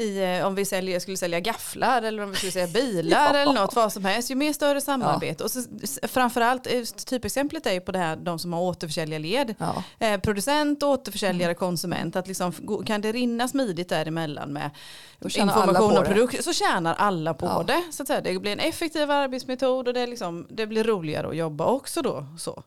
i, 0.00 0.38
eh, 0.38 0.46
om 0.46 0.54
vi 0.54 0.64
säljer, 0.64 1.00
skulle 1.00 1.16
sälja 1.16 1.40
gafflar 1.40 2.02
eller 2.02 2.22
om 2.22 2.30
vi 2.30 2.36
skulle 2.36 2.52
sälja 2.52 2.66
bilar 2.82 3.34
eller 3.34 3.52
något, 3.52 3.74
vad 3.74 3.92
som 3.92 4.04
helst. 4.04 4.30
Ju 4.30 4.34
mer 4.34 4.52
större 4.52 4.80
samarbete. 4.80 5.44
Och 5.44 5.50
så, 5.50 5.62
framförallt, 6.02 6.66
eh, 6.66 6.82
typexemplet 6.82 7.66
är 7.66 7.72
ju 7.72 7.80
på 7.80 7.92
det 7.92 7.98
här, 7.98 8.16
de 8.16 8.38
som 8.38 8.52
har 8.52 8.60
återförsäljarled. 8.60 9.54
Ja. 9.58 9.82
Eh, 9.98 10.20
producent, 10.20 10.82
Mm. 10.82 10.92
återförsäljare, 10.92 11.54
konsument. 11.54 12.16
Att 12.16 12.28
liksom, 12.28 12.52
kan 12.86 13.00
det 13.00 13.12
rinna 13.12 13.48
smidigt 13.48 13.88
däremellan 13.88 14.52
med 14.52 14.70
information 15.36 15.98
och 15.98 16.04
produkt 16.04 16.44
så 16.44 16.52
tjänar 16.52 16.94
alla 16.94 17.34
på 17.34 17.46
Ja. 17.46 17.62
det. 17.66 17.82
Så 17.90 18.02
att 18.02 18.06
säga. 18.06 18.20
Det 18.20 18.38
blir 18.38 18.52
en 18.52 18.58
effektiv 18.60 19.10
arbetsmetod 19.10 19.88
och 19.88 19.94
det, 19.94 20.06
liksom, 20.06 20.46
det 20.50 20.66
blir 20.66 20.84
roligare 20.84 21.28
att 21.28 21.36
jobba 21.36 21.64
också 21.64 22.02
då. 22.02 22.26
Så. 22.38 22.62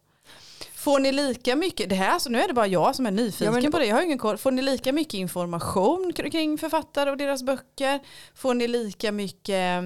Får 0.84 1.00
ni 1.00 1.12
lika 1.12 1.56
mycket, 1.56 1.90
det 1.90 1.96
här, 1.96 2.20
så 2.20 2.30
nu 2.30 2.42
är 2.42 2.48
det 2.48 2.54
bara 2.54 2.68
jag 2.68 2.96
som 2.96 3.06
är 3.06 3.12
nyfiken 3.12 3.54
Ja, 3.54 3.62
men- 3.62 3.72
på 3.72 3.80
det, 3.80 3.86
jag 3.86 3.96
har 3.96 4.04
ingen 4.04 4.18
koll. 4.18 4.38
Får 4.38 4.52
ni 4.52 4.62
lika 4.62 4.94
mycket 4.94 5.14
information 5.14 6.12
kr- 6.16 6.30
kring 6.32 6.58
författare 6.58 7.12
och 7.12 7.18
deras 7.18 7.44
böcker? 7.44 8.00
Får 8.36 8.54
ni 8.54 8.68
lika 8.68 9.12
mycket 9.12 9.84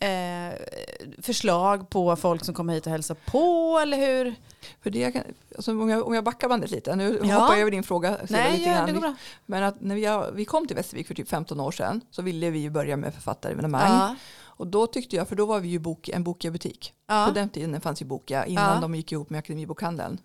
eh, 0.00 0.58
förslag 1.22 1.90
på 1.90 2.16
folk 2.16 2.44
som 2.44 2.54
kommer 2.54 2.72
hit 2.74 2.86
och 2.86 2.92
hälsar 2.92 3.14
på 3.14 3.78
eller 3.82 3.96
hur? 3.96 4.34
För 4.82 4.90
det 4.90 5.12
kan, 5.12 5.22
alltså 5.56 5.70
om, 5.70 5.88
jag, 5.88 6.06
om 6.06 6.14
jag 6.14 6.24
backar 6.24 6.48
bandet 6.48 6.70
lite, 6.70 6.96
nu 6.96 7.20
Ja. 7.24 7.34
hoppar 7.34 7.52
jag 7.54 7.60
över 7.60 7.70
din 7.70 7.82
fråga. 7.82 8.16
Nej, 8.28 8.58
lite 8.58 8.70
ja, 8.70 8.86
det 8.86 8.92
går 8.92 9.00
bra. 9.00 9.14
Men 9.46 9.62
att 9.62 9.80
när 9.80 9.94
vi, 9.94 10.30
vi 10.36 10.44
kom 10.44 10.66
till 10.66 10.76
Västervik 10.76 11.06
för 11.06 11.14
typ 11.14 11.28
15 11.28 11.60
år 11.60 11.70
sedan 11.72 12.00
så 12.10 12.22
ville 12.22 12.50
vi 12.50 12.70
börja 12.70 12.96
med 12.96 13.14
författarevenemang. 13.14 13.90
Ja. 13.92 14.14
Och 14.56 14.66
då 14.66 14.86
tyckte 14.86 15.16
jag, 15.16 15.28
för 15.28 15.36
då 15.36 15.46
var 15.46 15.60
vi 15.60 15.68
ju 15.68 15.78
bok, 15.78 16.08
en 16.08 16.24
Bokia-butik. 16.24 16.94
Ja. 17.06 17.24
På 17.28 17.34
den 17.34 17.48
tiden 17.48 17.80
fanns 17.80 18.02
ju 18.02 18.06
Bokia 18.06 18.46
innan 18.46 18.74
Ja. 18.74 18.80
de 18.80 18.94
gick 18.94 19.12
ihop 19.12 19.30
med 19.30 19.38
Akademibokhandeln. 19.38 20.20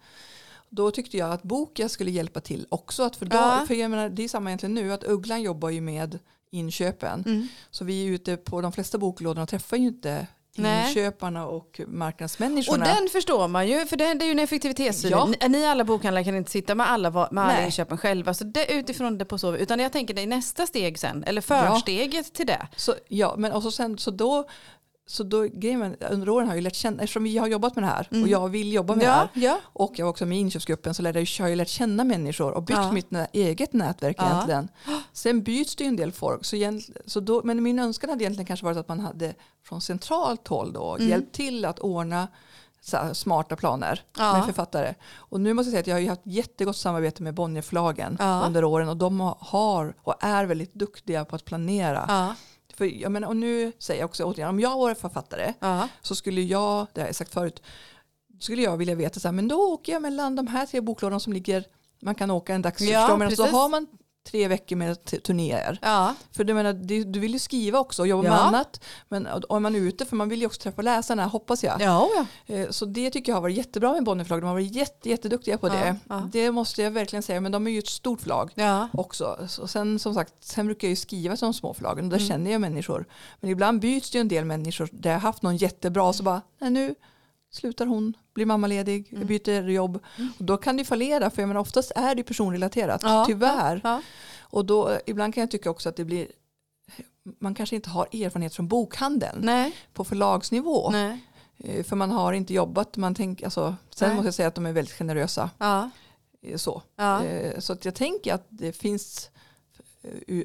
Då 0.70 0.92
tyckte 0.92 1.18
jag 1.18 1.32
att 1.32 1.44
Bokia 1.44 1.90
skulle 1.90 2.12
hjälpa 2.12 2.40
till 2.42 2.66
också. 2.70 3.04
Att 3.04 3.16
för 3.16 3.26
då, 3.26 3.38
Ja. 3.38 3.64
för 3.68 3.74
jag 3.74 3.92
menar, 3.92 4.10
det 4.10 4.24
är 4.24 4.28
samma 4.28 4.50
egentligen 4.50 4.74
nu, 4.76 4.94
att 4.94 5.04
Ugglan 5.04 5.42
jobbar 5.42 5.70
ju 5.70 5.82
med 5.82 6.20
inköpen. 6.52 7.24
Mm. 7.26 7.48
Så 7.72 7.86
vi 7.86 8.08
är 8.08 8.12
ute 8.12 8.38
på 8.38 8.62
de 8.62 8.72
flesta 8.72 8.98
boklådorna 8.98 9.44
och 9.44 9.50
träffar 9.50 9.78
ju 9.78 9.88
inte 9.88 10.28
Nej. 10.62 10.88
inköparna 10.88 11.46
och 11.46 11.80
Och 11.80 11.80
marknadsmänniskorna. 11.88 12.86
den 12.86 13.10
förstår 13.10 13.48
man 13.48 13.68
ju, 13.68 13.86
för 13.86 13.98
det, 13.98 14.06
är 14.06 14.26
ju 14.26 14.32
en 14.32 14.40
effektivitetssyn. 14.40 15.12
Ja. 15.12 15.26
Ni, 15.42 15.50
ni 15.50 15.66
alla 15.66 15.84
bokhandlare 15.84 16.24
kan 16.24 16.36
inte 16.36 16.52
sitta 16.52 16.76
med 16.76 16.90
alla, 16.90 17.10
med 17.32 17.44
alla 17.44 17.66
inköpen 17.66 17.98
själva. 17.98 18.34
Så 18.34 18.44
det, 18.44 18.74
utifrån 18.74 19.18
det 19.18 19.26
på 19.26 19.38
så 19.38 19.56
Utan 19.56 19.80
jag 19.80 19.92
tänker 19.92 20.14
det 20.14 20.22
är 20.22 20.28
nästa 20.28 20.68
steg 20.68 21.00
sen, 21.00 21.24
eller 21.24 21.42
försteget 21.42 22.34
till 22.34 22.48
det. 22.48 22.68
Så, 22.76 22.96
ja, 23.08 23.36
men 23.38 23.52
och 23.52 23.64
så, 23.64 23.72
sen, 23.72 23.98
så 23.98 24.12
då, 24.12 24.46
så 25.12 25.24
då 25.24 25.44
grejen 25.54 25.96
under 26.10 26.30
åren 26.30 26.48
har 26.48 26.56
jag 26.56 26.62
lärt 26.64 26.76
känna, 26.76 27.04
eftersom 27.04 27.24
vi 27.24 27.38
har 27.38 27.48
jobbat 27.48 27.76
med 27.76 27.84
det 27.84 27.88
här 27.88 28.08
och 28.24 28.28
jag 28.28 28.50
vill 28.50 28.74
jobba 28.74 28.96
med 28.96 29.06
det 29.06 29.12
här 29.12 29.30
Mm. 29.34 29.44
Ja, 29.46 29.50
ja. 29.52 29.60
och 29.74 29.92
jag 30.00 30.06
var 30.06 30.10
också 30.10 30.26
med 30.26 30.38
i 30.38 30.42
inköpsgruppen 30.42 30.94
så 30.94 31.02
lärde 31.02 31.20
jag, 31.20 31.44
har 31.44 31.50
jag 31.50 31.58
lärt 31.58 31.68
känna 31.68 32.04
människor 32.04 32.52
och 32.52 32.64
byggt 32.64 32.80
Ja. 32.80 32.92
mitt 32.92 33.08
eget 33.34 33.74
nätverk 33.74 34.16
Ja. 34.20 34.26
egentligen. 34.32 34.70
Sen 35.14 35.44
byts 35.44 35.76
det 35.76 35.84
ju 35.84 35.88
en 35.88 35.96
del 35.96 36.12
folk. 36.12 36.46
Så 36.46 36.56
egent- 36.56 36.90
så 37.06 37.20
då, 37.20 37.42
men 37.44 37.64
min 37.64 37.80
önskan 37.80 38.10
hade 38.10 38.24
egentligen 38.24 38.46
kanske 38.46 38.66
varit 38.66 38.78
att 38.78 38.88
man 38.88 39.00
hade 39.00 39.34
från 39.64 39.82
centralt 39.82 40.48
håll 40.48 40.74
då 40.74 40.96
Mm. 40.96 41.10
hjälpt 41.10 41.36
till 41.36 41.66
att 41.66 41.80
ordna 41.80 42.28
smarta 43.14 43.56
planer 43.56 44.02
Ja. 44.18 44.34
med 44.34 44.46
författare. 44.46 44.94
Och 45.16 45.42
nu 45.42 45.54
måste 45.54 45.68
jag 45.68 45.72
säga 45.74 45.80
att 45.82 45.88
jag 45.88 45.96
har 45.96 46.00
ju 46.02 46.10
haft 46.10 46.22
jättegott 46.26 46.78
samarbete 46.78 47.24
med 47.24 47.34
Bonnierförlagen 47.34 48.18
Ja. 48.20 48.44
under 48.46 48.64
åren 48.64 48.90
och 48.90 48.98
de 48.98 49.20
har 49.40 49.94
och 50.04 50.16
är 50.24 50.46
väldigt 50.46 50.74
duktiga 50.74 51.26
på 51.26 51.36
att 51.36 51.46
planera. 51.46 52.06
Ja, 52.08 52.36
För 52.80 52.86
jag 52.86 53.12
menar, 53.12 53.28
och 53.28 53.36
nu 53.36 53.72
säger 53.80 54.02
jag 54.02 54.10
också 54.10 54.24
återigen, 54.24 54.50
om 54.50 54.60
jag 54.60 54.78
var 54.78 54.94
författare 54.94 55.54
ja. 55.60 55.88
så 56.02 56.16
skulle 56.16 56.42
jag, 56.42 56.88
det 56.94 57.02
har 57.02 57.08
jag 57.08 57.16
sagt 57.16 57.34
förut, 57.34 57.62
skulle 58.40 58.62
jag 58.62 58.78
vilja 58.78 58.96
veta 58.96 59.20
så 59.20 59.28
här, 59.28 59.34
men 59.34 59.48
då 59.48 59.74
åker 59.74 59.94
jag 59.94 60.02
mellan 60.02 60.36
de 60.36 60.48
här 60.48 60.66
tre 60.66 60.82
boklådorna 60.82 61.20
som 61.20 61.34
ligger, 61.34 61.64
man 62.02 62.16
kan 62.16 62.32
åka 62.32 62.54
en 62.54 62.62
dags, 62.62 62.82
Ja, 62.82 63.18
men 63.18 63.36
så 63.36 63.46
har 63.46 63.70
man 63.70 63.88
tre 64.30 64.48
veckor 64.48 64.76
med 64.76 65.06
turnéer. 65.24 65.80
ja. 65.82 66.16
För 66.32 66.44
du, 66.44 66.54
menar, 66.54 66.74
du 67.04 67.20
vill 67.20 67.34
ju 67.34 67.40
skriva 67.40 67.80
också 67.80 68.02
och 68.02 68.08
jobba 68.08 68.24
med 68.24 68.32
Ja. 68.32 68.36
annat. 68.38 68.84
Men 69.10 69.28
och 69.28 69.56
är 69.56 69.60
man 69.60 69.76
ute, 69.76 70.06
för 70.06 70.16
man 70.16 70.30
vill 70.30 70.40
ju 70.40 70.46
också 70.46 70.62
träffa 70.62 70.82
läsarna, 70.82 71.26
hoppas 71.26 71.64
jag. 71.64 71.82
Ja, 71.82 72.10
ja. 72.16 72.56
Eh, 72.56 72.70
Så 72.70 72.86
det 72.86 73.10
tycker 73.12 73.32
jag 73.32 73.36
har 73.38 73.42
varit 73.42 73.58
jättebra 73.58 73.94
med 73.94 74.04
Bonnierförlag. 74.04 74.42
De 74.42 74.46
har 74.46 74.54
varit 74.54 74.76
jätte, 74.76 75.10
jätteduktiga 75.10 75.58
på 75.58 75.70
det. 75.70 75.96
Det 76.32 76.52
måste 76.52 76.82
jag 76.82 76.92
verkligen 76.92 77.24
säga. 77.24 77.42
Men 77.42 77.52
de 77.52 77.68
är 77.68 77.72
ju 77.72 77.80
ett 77.80 77.88
stort 77.88 78.22
förlag 78.22 78.52
också. 78.94 79.38
Så 79.50 79.68
sen 79.68 80.00
som 80.00 80.14
sagt, 80.14 80.34
sen 80.40 80.66
brukar 80.66 80.88
jag 80.88 80.90
ju 80.90 80.96
skriva 80.96 81.36
till 81.36 81.46
de 81.46 81.54
små 81.54 81.74
förlagen 81.74 82.06
och 82.06 82.12
där 82.12 82.18
Mm. 82.18 82.30
känner 82.30 82.52
jag 82.52 82.62
människor. 82.62 83.06
Men 83.40 83.50
ibland 83.50 83.80
byts 83.80 84.10
det 84.12 84.18
ju 84.18 84.22
en 84.22 84.28
del 84.28 84.46
människor 84.46 84.90
där 84.92 85.10
jag 85.10 85.16
har 85.18 85.22
haft 85.22 85.42
någon 85.44 85.58
jättebra 85.58 86.14
så 86.14 86.24
bara, 86.24 86.42
nej 86.60 86.70
nu 86.70 86.96
slutar 87.52 87.86
hon, 87.86 88.14
blir 88.34 88.46
mammaledig, 88.46 89.10
Mm. 89.14 89.28
byter 89.28 89.70
jobb. 89.70 90.00
Och 90.40 90.46
då 90.46 90.58
kan 90.58 90.78
det 90.78 90.86
fallera 90.86 91.30
för 91.30 91.42
jag 91.42 91.48
menar, 91.48 91.62
oftast 91.62 91.92
är 91.96 92.16
det 92.16 92.24
personrelaterat, 92.24 93.02
Ja, 93.04 93.24
tyvärr. 93.28 93.82
Ja. 93.84 94.02
Och 94.42 94.66
då, 94.66 94.98
ibland 95.06 95.34
kan 95.34 95.42
jag 95.42 95.52
tycka 95.52 95.70
också 95.70 95.90
att 95.90 95.96
det 95.96 96.06
blir, 96.06 96.28
man 97.40 97.56
kanske 97.56 97.76
inte 97.76 97.90
har 97.90 98.06
erfarenhet 98.06 98.56
från 98.56 98.68
bokhandeln 98.68 99.40
Nej, 99.42 99.76
på 99.94 100.04
förlagsnivå. 100.04 100.90
nej. 100.92 101.20
Eh, 101.58 101.84
För 101.84 101.96
man 101.96 102.12
har 102.12 102.34
inte 102.34 102.54
jobbat, 102.54 102.98
man 102.98 103.16
tänker, 103.16 103.46
alltså, 103.46 103.76
sen 103.90 104.08
Nej. 104.08 104.16
måste 104.16 104.28
jag 104.28 104.34
säga 104.34 104.48
att 104.48 104.56
de 104.56 104.66
är 104.66 104.72
väldigt 104.72 104.94
generösa. 104.94 105.50
Ja, 105.58 105.90
eh, 106.42 106.58
Så, 106.58 106.82
ja. 106.96 107.24
Eh, 107.26 107.60
så 107.60 107.74
att 107.74 107.86
jag 107.86 107.96
tänker 107.96 108.34
att 108.34 108.46
det 108.50 108.72
finns 108.74 109.30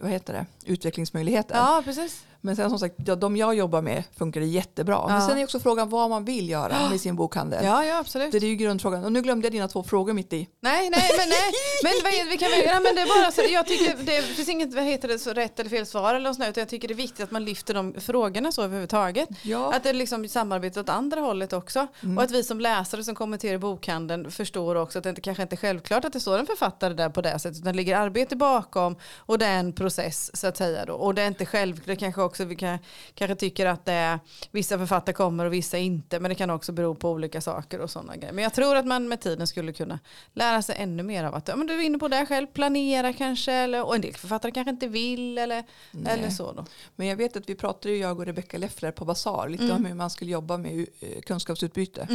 vad 0.03 0.11
heter 0.11 0.33
det, 0.33 0.47
utvecklingsmöjligheter. 0.73 1.55
ja 1.55 1.83
precis. 1.85 2.25
Men 2.45 2.57
sen 2.57 2.71
som 2.71 2.79
sagt, 2.79 2.95
ja, 3.07 3.17
de 3.17 3.37
jag 3.37 3.55
jobbar 3.55 3.83
med 3.83 4.03
funkar 4.17 4.41
det 4.41 4.47
jättebra. 4.47 5.07
Men 5.07 5.15
Ja. 5.17 5.29
sen 5.29 5.39
är 5.39 5.45
också 5.45 5.61
frågan 5.61 5.89
vad 5.89 6.11
man 6.11 6.25
vill 6.25 6.49
göra 6.49 6.89
med 6.91 7.01
sin 7.01 7.17
bokhandel. 7.17 7.65
Ja, 7.65 7.85
ja 7.85 7.99
absolut. 7.99 8.33
Det 8.33 8.39
är 8.39 8.41
ju 8.41 8.55
grundfrågan. 8.55 9.05
Och 9.05 9.13
nu 9.13 9.23
glömde 9.23 9.47
jag 9.47 9.53
dina 9.53 9.69
två 9.69 9.83
frågor 9.83 10.13
mitt 10.13 10.33
i. 10.33 10.49
Nej, 10.61 10.91
nej, 10.91 11.11
men 11.19 11.29
nej. 11.29 11.53
Men 11.83 11.93
vad 12.05 12.13
vi 12.31 12.37
kan 12.39 12.49
ja, 12.75 12.81
men 12.81 12.95
det 12.95 13.01
är 13.01 13.23
bara 13.23 13.33
så, 13.33 13.43
jag 13.53 13.67
tycker 13.67 13.97
det 14.05 14.23
finns 14.23 14.49
inget, 14.49 14.75
vad 14.75 14.85
heter 14.85 15.09
det, 15.09 15.19
så 15.19 15.33
rätt 15.33 15.61
eller 15.61 15.71
fel 15.71 15.87
svar 15.87 16.15
eller 16.15 16.29
något 16.29 16.37
sånt, 16.37 16.45
där, 16.45 16.51
utan 16.51 16.61
jag 16.61 16.69
tycker 16.69 16.89
det 16.89 16.95
är 16.95 16.97
viktigt 16.97 17.21
att 17.25 17.31
man 17.31 17.45
lyfter 17.45 17.75
de 17.75 17.95
frågorna 18.01 18.53
så 18.53 18.63
överhuvudtaget. 18.63 19.29
Ja. 19.43 19.73
Att 19.75 19.83
det 19.83 19.89
är 19.89 19.95
liksom 19.95 20.29
samarbete 20.29 20.81
åt 20.81 20.89
andra 20.89 21.21
hållet 21.21 21.53
också. 21.53 21.87
Mm. 22.03 22.19
Och 22.19 22.25
att 22.25 22.31
vi 22.31 22.43
som 22.45 22.61
läsare 22.61 23.05
som 23.05 23.15
kommenterar 23.15 23.59
bokhandeln 23.59 24.31
förstår 24.31 24.75
också 24.75 24.99
att 24.99 25.03
det 25.03 25.11
inte, 25.11 25.21
kanske 25.21 25.43
inte 25.43 25.55
är 25.55 25.59
självklart 25.59 26.05
att 26.05 26.13
det 26.13 26.21
står 26.21 26.39
en 26.39 26.47
författare 26.47 26.95
där 26.95 27.09
på 27.09 27.21
det 27.21 27.39
sättet. 27.39 27.59
Utan 27.59 27.73
det 27.73 27.77
ligger 27.77 27.97
arbete 27.97 28.37
bakom 28.37 28.97
och 29.17 29.39
det 29.39 29.47
är 29.47 29.59
en 29.59 29.73
process 29.73 30.37
så 30.37 30.47
att 30.47 30.57
säga. 30.57 30.85
Då. 30.85 30.95
Och 30.95 31.15
det 31.15 31.23
är 31.23 31.27
inte 31.27 31.47
självklart, 31.47 31.99
kanske 31.99 32.23
också 32.23 32.34
vi 32.41 32.57
kan, 32.57 32.79
kanske 33.15 33.35
tycker 33.35 33.67
att 33.67 33.85
det 33.85 33.93
är, 33.93 34.19
vissa 34.51 34.79
författare 34.79 35.13
kommer 35.15 35.45
och 35.45 35.53
vissa 35.53 35.79
inte. 35.79 36.21
Men 36.21 36.29
det 36.29 36.35
kan 36.35 36.51
också 36.51 36.73
bero 36.73 36.95
på 36.95 37.11
olika 37.11 37.41
saker 37.41 37.81
och 37.81 37.91
sådana 37.91 38.17
grejer. 38.17 38.33
Men 38.33 38.45
jag 38.45 38.55
tror 38.55 38.77
att 38.77 38.87
man 38.87 39.09
med 39.09 39.21
tiden 39.21 39.47
skulle 39.47 39.73
kunna 39.73 39.99
lära 40.33 40.63
sig 40.63 40.77
ännu 40.79 41.03
mer 41.03 41.25
av 41.25 41.35
att, 41.35 41.49
ja 41.49 41.57
men 41.57 41.67
du 41.67 41.75
är 41.75 41.81
inne 41.83 41.99
på 41.99 42.09
det 42.09 42.27
själv, 42.27 42.47
planera 42.47 43.13
kanske. 43.13 43.53
Eller, 43.53 43.87
och 43.87 43.95
en 43.95 44.01
del 44.01 44.15
författare 44.15 44.53
kanske 44.53 44.71
inte 44.71 44.89
vill 44.89 45.39
eller, 45.39 45.65
Nej. 45.91 46.13
eller 46.19 46.31
så 46.31 46.53
då. 46.53 46.65
Men 46.97 47.07
jag 47.07 47.17
vet 47.17 47.37
att 47.37 47.49
vi 47.49 47.55
pratade 47.55 47.95
ju 47.95 48.01
jag 48.01 48.19
och 48.19 48.27
Rebecca 48.27 48.59
Leffler 48.59 48.91
på 48.91 49.05
Basar 49.05 49.49
lite 49.49 49.65
Mm. 49.65 49.77
om 49.77 49.85
hur 49.85 49.95
man 49.95 50.11
skulle 50.11 50.31
jobba 50.31 50.57
med 50.59 50.87
eh, 51.01 51.21
kunskapsutbyte 51.27 52.09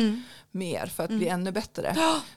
mer 0.52 0.86
för 0.86 1.04
att 1.04 1.10
Mm. 1.10 1.20
bli 1.20 1.28
ännu 1.28 1.52
bättre. 1.52 1.94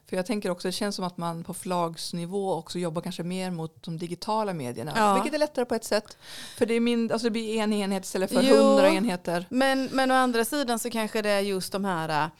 För 0.08 0.16
jag 0.16 0.26
tänker 0.26 0.50
också, 0.50 0.68
det 0.68 0.72
känns 0.72 0.96
som 0.96 1.04
att 1.04 1.16
man 1.16 1.44
på 1.44 1.54
förlagsnivå 1.54 2.54
också 2.54 2.78
jobbar 2.78 3.02
kanske 3.02 3.22
mer 3.22 3.50
mot 3.50 3.82
de 3.82 3.98
digitala 3.98 4.52
medierna 4.52 4.62
medierna. 4.72 4.92
Ja. 4.96 5.14
Vilket 5.14 5.34
är 5.34 5.38
lättare 5.38 5.64
på 5.64 5.74
ett 5.74 5.84
sätt. 5.84 6.16
För 6.56 6.66
det, 6.66 6.74
är 6.74 6.80
min, 6.80 7.12
alltså 7.12 7.26
det 7.26 7.30
blir 7.30 7.58
en 7.58 7.71
enhet 7.72 8.04
istället 8.04 8.32
för 8.32 8.42
hundra 8.42 8.90
enheter. 8.90 9.46
Men, 9.50 9.88
men 9.92 10.10
å 10.10 10.14
andra 10.14 10.44
sidan 10.44 10.78
så 10.78 10.90
kanske 10.90 11.22
det 11.22 11.30
är 11.30 11.40
just 11.40 11.72
de 11.72 11.84
här 11.84 12.30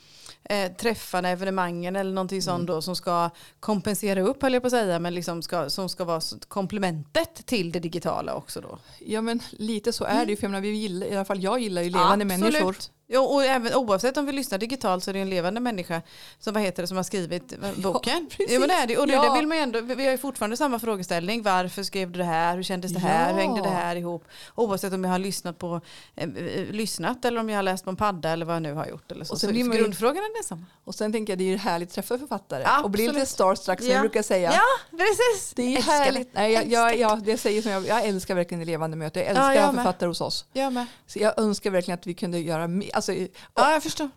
eh, 0.45 0.73
träffarna, 0.73 1.29
evenemangen 1.29 1.97
eller 1.97 2.12
någonting 2.12 2.42
sånt 2.42 2.66
då 2.66 2.83
som 2.83 2.97
ska 2.97 3.31
kompensera 3.61 4.21
upp 4.21 4.42
höll 4.42 4.53
jag 4.53 4.62
på 4.62 4.66
att 4.66 4.73
säga, 4.73 4.99
men 4.99 5.14
liksom 5.14 5.42
ska, 5.42 5.71
som 5.71 5.88
ska 5.88 6.05
vara 6.05 6.21
komplementet 6.49 7.47
till 7.47 7.73
det 7.73 7.79
digitala 7.79 8.35
också 8.35 8.61
då. 8.61 8.79
Ja 8.99 9.21
men 9.21 9.40
lite 9.51 9.92
så 9.92 10.05
är 10.05 10.27
det 10.27 10.31
ju. 10.31 10.37
För 10.37 10.45
jag 10.45 10.51
menar, 10.51 10.62
vi 10.62 10.68
gillar, 10.68 11.07
I 11.07 11.14
alla 11.14 11.25
fall 11.25 11.42
jag 11.42 11.61
gillar 11.61 11.83
ju 11.83 11.90
levande 11.90 12.25
människor. 12.25 12.77
Ja, 13.12 13.20
och 13.20 13.44
även, 13.44 13.75
oavsett 13.75 14.16
om 14.16 14.27
vi 14.27 14.33
lyssnar 14.33 14.59
digitalt 14.59 15.05
så 15.05 15.11
är 15.11 15.14
det 15.14 15.20
en 15.20 15.31
levande 15.31 15.61
människa 15.61 16.03
som, 16.38 16.55
vad 16.55 16.62
heter 16.62 16.83
det, 16.83 16.87
som 16.87 16.96
har 16.96 17.05
skrivit 17.05 17.55
boken. 17.77 18.27
precis. 18.31 18.53
Ja, 18.53 18.59
men 18.59 18.68
det 18.68 18.75
är 18.75 18.87
det. 18.87 18.98
Och 18.98 19.07
det, 19.07 19.12
Ja. 19.12 19.22
det 19.33 19.38
vill 19.38 19.46
man 19.46 19.59
ändå, 19.59 19.81
vi 19.81 20.05
har 20.05 20.12
ju 20.12 20.18
fortfarande 20.18 20.57
samma 20.57 20.79
frågeställning. 20.79 21.42
Varför 21.42 21.83
skrev 21.83 22.11
du 22.11 22.18
det 22.18 22.25
här? 22.25 22.57
Hur 22.57 22.62
kändes 22.62 22.92
det 22.92 23.01
här? 23.01 23.29
Ja. 23.29 23.35
Hur 23.35 23.40
hängde 23.40 23.62
det 23.62 23.68
här 23.68 23.96
ihop? 23.96 24.25
Oavsett 24.55 24.92
om 24.92 25.05
jag 25.05 25.11
har 25.11 25.18
lyssnat, 25.18 25.59
på, 25.59 25.81
eh, 26.16 26.29
eh, 26.29 26.64
lyssnat 26.70 27.25
eller 27.25 27.40
om 27.40 27.48
jag 27.48 27.59
har 27.59 27.62
läst 27.62 27.85
på 27.85 27.90
en 27.90 27.96
padda 27.96 28.31
eller 28.31 28.46
vad 28.46 28.55
jag 28.55 28.62
nu 28.62 28.72
har 28.75 28.87
gjort. 28.87 29.12
Eller 29.12 29.25
så. 29.25 29.33
Och 29.33 29.40
sen 29.40 29.51
så 29.61 29.64
man 29.66 29.77
grundfrågan 29.77 30.16
är 30.16 30.35
densamma. 30.37 30.64
Och 30.85 30.94
sen 30.94 31.12
tänker 31.12 31.33
jag 31.33 31.38
det 31.38 31.44
är 31.44 31.48
ju 31.48 31.57
härligt 31.57 31.88
att 31.88 31.94
träffa 31.94 32.18
författare. 32.18 32.62
Absolut. 32.64 32.85
Och 32.85 32.90
bli 32.90 33.09
lite 33.09 33.27
starstruck 33.27 33.79
som 33.79 33.88
Ja. 33.88 33.92
jag 33.94 34.01
brukar 34.03 34.22
säga. 34.22 34.53
Ja, 34.53 34.96
precis. 34.98 35.53
Det 35.57 35.62
är 35.62 35.77
Älskar 35.77 35.92
härligt. 35.92 36.35
det. 36.35 36.40
Nej, 36.40 36.53
jag, 36.53 36.66
jag, 36.66 36.90
Älskar 36.92 37.09
ja, 37.09 37.20
det 37.25 37.37
säger 37.38 37.62
som 37.62 37.70
jag, 37.72 37.87
jag 37.87 38.05
älskar 38.05 38.35
verkligen 38.35 38.59
det 38.61 38.66
levande 38.66 38.96
mötet. 38.96 39.16
Jag 39.16 39.27
älskar 39.27 39.42
Ja, 39.44 39.55
jag 39.55 39.59
att 39.61 39.66
ha 39.66 39.72
med. 39.72 39.85
författare 39.85 40.09
hos 40.09 40.20
oss. 40.20 40.44
Jag 40.53 40.72
med. 40.72 40.87
Så 41.07 41.18
jag 41.18 41.38
önskar 41.38 41.70
verkligen 41.70 41.98
att 41.98 42.07
vi 42.07 42.14
kunde 42.14 42.38
göra 42.38 42.68
mer. 42.68 42.90
Alltså, 43.11 43.12
Ja, 43.55 43.73
jag 43.73 43.83
förstår. 43.83 44.11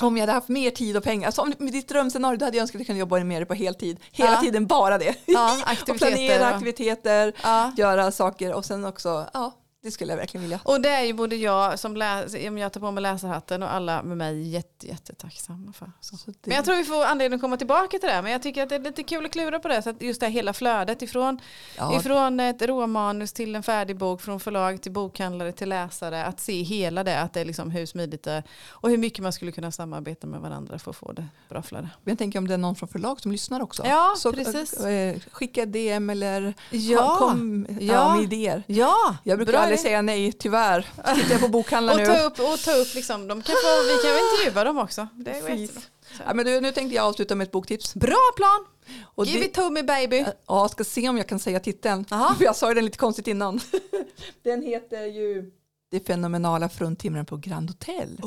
Om 0.00 0.16
jag 0.16 0.22
hade 0.22 0.32
haft 0.32 0.48
mer 0.48 0.70
tid 0.70 0.96
och 0.96 1.04
pengar. 1.04 1.26
Alltså, 1.26 1.42
om, 1.42 1.52
med 1.58 1.72
ditt 1.72 1.88
drömscenario 1.88 2.36
då 2.38 2.44
hade 2.44 2.56
jag 2.56 2.62
önskat 2.62 2.76
att 2.76 2.80
jag 2.80 2.86
kunde 2.86 3.00
jobba 3.00 3.18
med 3.24 3.42
det 3.42 3.46
på 3.46 3.54
heltid. 3.54 4.00
Hela 4.12 4.30
Ja. 4.32 4.40
tiden 4.40 4.66
bara 4.66 4.98
det. 4.98 5.14
Ja, 5.26 5.58
och 5.88 5.96
planera 5.96 6.46
aktiviteter, 6.46 7.32
Ja. 7.42 7.72
göra 7.76 8.12
saker 8.12 8.52
och 8.54 8.64
sen 8.64 8.84
också, 8.84 9.26
ja, 9.34 9.52
det 9.82 9.90
skulle 9.90 10.12
jag 10.12 10.16
verkligen 10.16 10.42
vilja. 10.42 10.60
Och 10.64 10.80
det 10.80 10.88
är 10.88 11.02
ju 11.04 11.12
både 11.12 11.36
jag 11.36 11.78
som 11.78 11.96
läser, 11.96 12.48
om 12.48 12.58
jag 12.58 12.72
tar 12.72 12.80
på 12.80 12.90
mig 12.90 13.02
läsarhatten 13.02 13.62
och 13.62 13.72
alla 13.72 14.02
med 14.02 14.16
mig 14.16 14.48
jätte, 14.48 14.86
jättetacksamma 14.86 15.72
för. 15.72 15.92
Så. 16.00 16.16
Så 16.16 16.30
det, 16.30 16.36
Men 16.42 16.56
jag 16.56 16.64
tror 16.64 16.76
vi 16.76 16.84
får 16.84 17.04
anledning 17.04 17.36
att 17.36 17.40
komma 17.40 17.56
tillbaka 17.56 17.98
till 17.98 18.08
det. 18.08 18.22
Men 18.22 18.32
jag 18.32 18.42
tycker 18.42 18.62
att 18.62 18.68
det 18.68 18.74
är 18.74 18.80
lite 18.80 19.02
kul 19.02 19.26
att 19.26 19.32
klura 19.32 19.58
på 19.58 19.68
det. 19.68 19.82
Så 19.82 19.90
att 19.90 20.02
just 20.02 20.20
det 20.20 20.26
här 20.26 20.32
hela 20.32 20.52
flödet 20.52 21.02
ifrån, 21.02 21.40
ja, 21.76 21.96
ifrån 22.00 22.40
ett 22.40 22.62
råmanus 22.62 23.32
till 23.32 23.54
en 23.54 23.62
färdig 23.62 23.96
bok, 23.96 24.20
från 24.22 24.40
förlag 24.40 24.82
till 24.82 24.92
bokhandlare 24.92 25.52
till 25.52 25.68
läsare. 25.68 26.24
Att 26.24 26.40
se 26.40 26.62
hela 26.62 27.04
det, 27.04 27.20
att 27.20 27.32
det 27.32 27.40
är 27.40 27.44
liksom 27.44 27.70
hur 27.70 27.86
smidigt 27.86 28.22
det 28.22 28.32
är. 28.32 28.42
Och 28.68 28.90
hur 28.90 28.98
mycket 28.98 29.22
man 29.22 29.32
skulle 29.32 29.52
kunna 29.52 29.70
samarbeta 29.72 30.26
med 30.26 30.40
varandra 30.40 30.78
för 30.78 30.90
att 30.90 30.96
få 30.96 31.12
det 31.12 31.26
bra 31.48 31.62
flöde. 31.62 31.88
jag 32.04 32.18
tänker 32.18 32.38
om 32.38 32.48
det 32.48 32.54
är 32.54 32.58
någon 32.58 32.76
från 32.76 32.88
förlag 32.88 33.20
som 33.20 33.32
lyssnar 33.32 33.60
också. 33.62 33.86
Ja, 33.86 34.14
så, 34.18 34.32
precis. 34.32 34.80
eh, 34.80 35.16
skicka 35.32 35.66
DM 35.66 36.10
eller 36.10 36.54
Ja. 36.70 37.16
kom 37.18 37.66
ja. 37.80 37.92
Ja. 37.94 38.14
med 38.14 38.22
idéer. 38.24 38.62
Ja, 38.66 39.16
Jag 39.24 39.38
brukar 39.38 39.52
bra 39.52 39.71
aldrig 39.72 39.80
säga 39.80 40.02
nej, 40.02 40.32
tyvärr. 40.32 40.86
Tittar 41.14 41.30
jag 41.30 41.40
på 41.40 41.48
bokhandlar 41.48 41.92
Och 41.94 41.98
nu. 42.00 42.06
ta 42.06 42.18
upp, 42.22 42.32
och 42.40 42.58
ta 42.60 42.72
upp 42.72 42.94
liksom, 42.94 43.28
de 43.28 43.42
kan 43.42 43.54
få, 43.54 43.82
vi 43.86 44.02
kan 44.02 44.12
väl 44.12 44.20
intervjua 44.32 44.64
dem 44.64 44.78
också. 44.78 45.08
Det 45.14 45.30
jättebra. 45.30 45.82
Ja, 46.26 46.34
men 46.34 46.44
du, 46.46 46.60
nu 46.60 46.72
tänkte 46.72 46.96
jag 46.96 47.04
avsluta 47.04 47.34
med 47.34 47.44
ett 47.44 47.50
boktips. 47.52 47.94
Bra 47.94 48.30
plan! 48.36 48.66
Och 49.14 49.24
Give 49.26 49.38
det- 49.40 49.44
it 49.46 49.54
to 49.54 49.70
me 49.70 49.82
baby. 49.82 50.18
Ja, 50.18 50.34
jag 50.46 50.70
ska 50.70 50.84
se 50.84 51.08
om 51.08 51.16
jag 51.16 51.26
kan 51.28 51.38
säga 51.38 51.60
titeln. 51.60 52.04
För 52.04 52.36
jag 52.44 52.56
sa 52.56 52.68
ju 52.68 52.74
den 52.74 52.84
lite 52.84 52.98
konstigt 52.98 53.26
innan. 53.26 53.60
den 54.42 54.62
heter 54.62 55.04
ju 55.06 55.50
Det 55.90 56.06
fenomenala 56.06 56.68
fruntimren 56.68 57.26
på 57.26 57.36
Grand 57.36 57.70
Hotel 57.70 58.20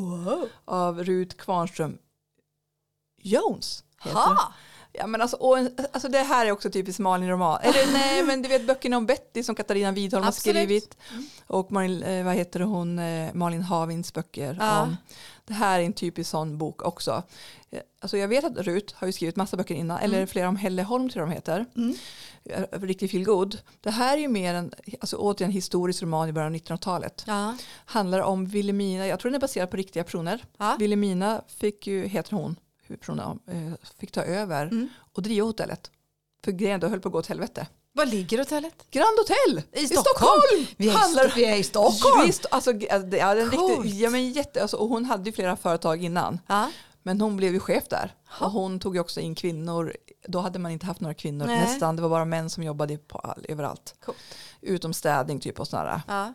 av 0.65 1.03
Rut 1.03 1.38
Kvarnström 1.38 1.97
Jones. 3.21 3.84
Heter. 4.03 4.19
Ja, 4.97 5.08
men 5.08 5.21
alltså, 5.21 5.38
och, 5.38 5.58
alltså 5.91 6.10
det 6.10 6.19
här 6.19 6.45
är 6.45 6.51
också 6.51 6.69
typiskt 6.69 6.99
Malin 6.99 7.29
roman. 7.29 7.60
Eller 7.62 7.88
nej, 7.93 8.23
men 8.23 8.41
du 8.41 8.49
vet 8.49 8.67
böckerna 8.67 8.97
om 8.97 9.05
Betty 9.05 9.43
som 9.43 9.55
Katarina 9.55 9.91
Widholm 9.91 10.23
har 10.23 10.31
skrivit. 10.31 10.97
Och 11.47 11.71
Malin, 11.71 12.03
eh, 12.03 12.25
vad 12.25 12.36
heter 12.36 12.60
hon, 12.60 12.99
eh, 12.99 13.34
Malin 13.34 13.62
Havins 13.62 14.13
böcker. 14.13 14.58
Ja. 14.60 14.81
Om, 14.81 14.97
det 15.45 15.53
här 15.53 15.79
är 15.79 15.84
en 15.84 15.93
typisk 15.93 16.29
sån 16.29 16.58
bok 16.58 16.81
också. 16.81 17.23
Eh, 17.71 17.79
Alltså 18.05 18.17
jag 18.17 18.27
vet 18.27 18.43
att 18.43 18.58
Rut 18.58 18.91
har 18.91 19.08
ju 19.08 19.13
skrivit 19.13 19.36
massa 19.36 19.58
böcker 19.58 19.75
innan, 19.75 19.99
eller 19.99 20.25
flera 20.25 20.49
om 20.49 20.55
Helleholm 20.55 21.10
tror 21.10 21.21
jag 21.21 21.29
de 21.29 21.36
heter. 21.36 21.65
Mm. 21.75 21.95
Riktigt 22.71 23.12
feelgood. 23.12 23.58
Det 23.81 23.91
här 23.91 24.17
är 24.17 24.21
ju 24.21 24.27
mer 24.27 24.53
en, 24.53 24.71
alltså 25.01 25.17
återigen 25.17 25.51
historisk 25.51 26.03
roman 26.03 26.29
i 26.29 26.34
början 26.34 26.53
av 26.53 26.60
1900-talet. 26.60 27.23
Ja. 27.27 27.58
Handlar 27.86 28.19
om 28.19 28.45
Wilhelmina, 28.45 29.08
jag 29.08 29.19
tror 29.19 29.29
den 29.31 29.36
är 29.36 29.39
baserad 29.39 29.71
på 29.71 29.77
riktiga 29.77 30.03
personer. 30.03 30.43
Ja. 30.58 30.75
Wilhelmina 30.79 31.41
fick 31.47 31.88
ju, 31.88 32.08
heter 32.08 32.31
hon, 32.36 32.55
huvudpersonen, 32.87 33.39
eh, 33.47 33.73
fick 33.99 34.11
ta 34.11 34.21
över 34.23 34.63
Mm. 34.65 34.89
och 35.13 35.21
driva 35.23 35.45
hotellet. 35.45 35.91
För 36.45 36.51
grejen 36.51 36.79
då 36.79 36.87
höll 36.87 36.99
på 36.99 37.07
att 37.07 37.11
gå 37.13 37.19
åt 37.19 37.27
helvete. 37.27 37.67
Var 37.93 38.05
ligger 38.05 38.37
hotellet? 38.37 38.85
Grand 38.91 39.17
Hotel 39.17 39.63
I 39.83 39.87
Stockholm! 39.87 40.65
Vi 40.77 40.87
är, 40.87 40.91
i 40.91 40.95
Handlar- 40.95 41.23
Sto- 41.27 41.35
vi 41.35 41.45
är 41.45 41.55
i 41.55 41.63
Stockholm! 41.63 42.25
Visst, 42.25 42.45
alltså, 42.51 42.73
det 42.73 43.19
är 43.19 43.35
en 43.35 43.49
Coolt. 43.49 43.83
riktig, 43.85 43.99
ja, 44.01 44.09
men 44.09 44.31
jätte, 44.31 44.61
alltså, 44.61 44.77
och 44.77 44.89
hon 44.89 45.05
hade 45.05 45.29
ju 45.29 45.33
flera 45.33 45.55
företag 45.55 46.03
innan. 46.03 46.39
Ja. 46.47 46.71
Men 47.03 47.21
hon 47.21 47.37
blev 47.37 47.53
ju 47.53 47.59
chef 47.59 47.83
där. 47.89 48.15
Ha. 48.39 48.45
Och 48.45 48.51
hon 48.51 48.79
tog 48.79 48.95
ju 48.95 49.01
också 49.01 49.19
in 49.19 49.35
kvinnor. 49.35 49.93
Då 50.27 50.39
hade 50.39 50.59
man 50.59 50.71
inte 50.71 50.85
haft 50.85 50.99
några 51.01 51.13
kvinnor 51.13 51.45
Nej. 51.45 51.59
nästan. 51.59 51.95
Det 51.95 52.01
var 52.01 52.09
bara 52.09 52.25
män 52.25 52.49
som 52.49 52.63
jobbade 52.63 52.97
på 52.97 53.17
all, 53.17 53.45
överallt. 53.49 53.95
Coolt. 54.05 54.17
Utom 54.61 54.93
städning 54.93 55.39
typ 55.39 55.59
och 55.59 55.67
sådär. 55.67 56.01
Ja. 56.07 56.33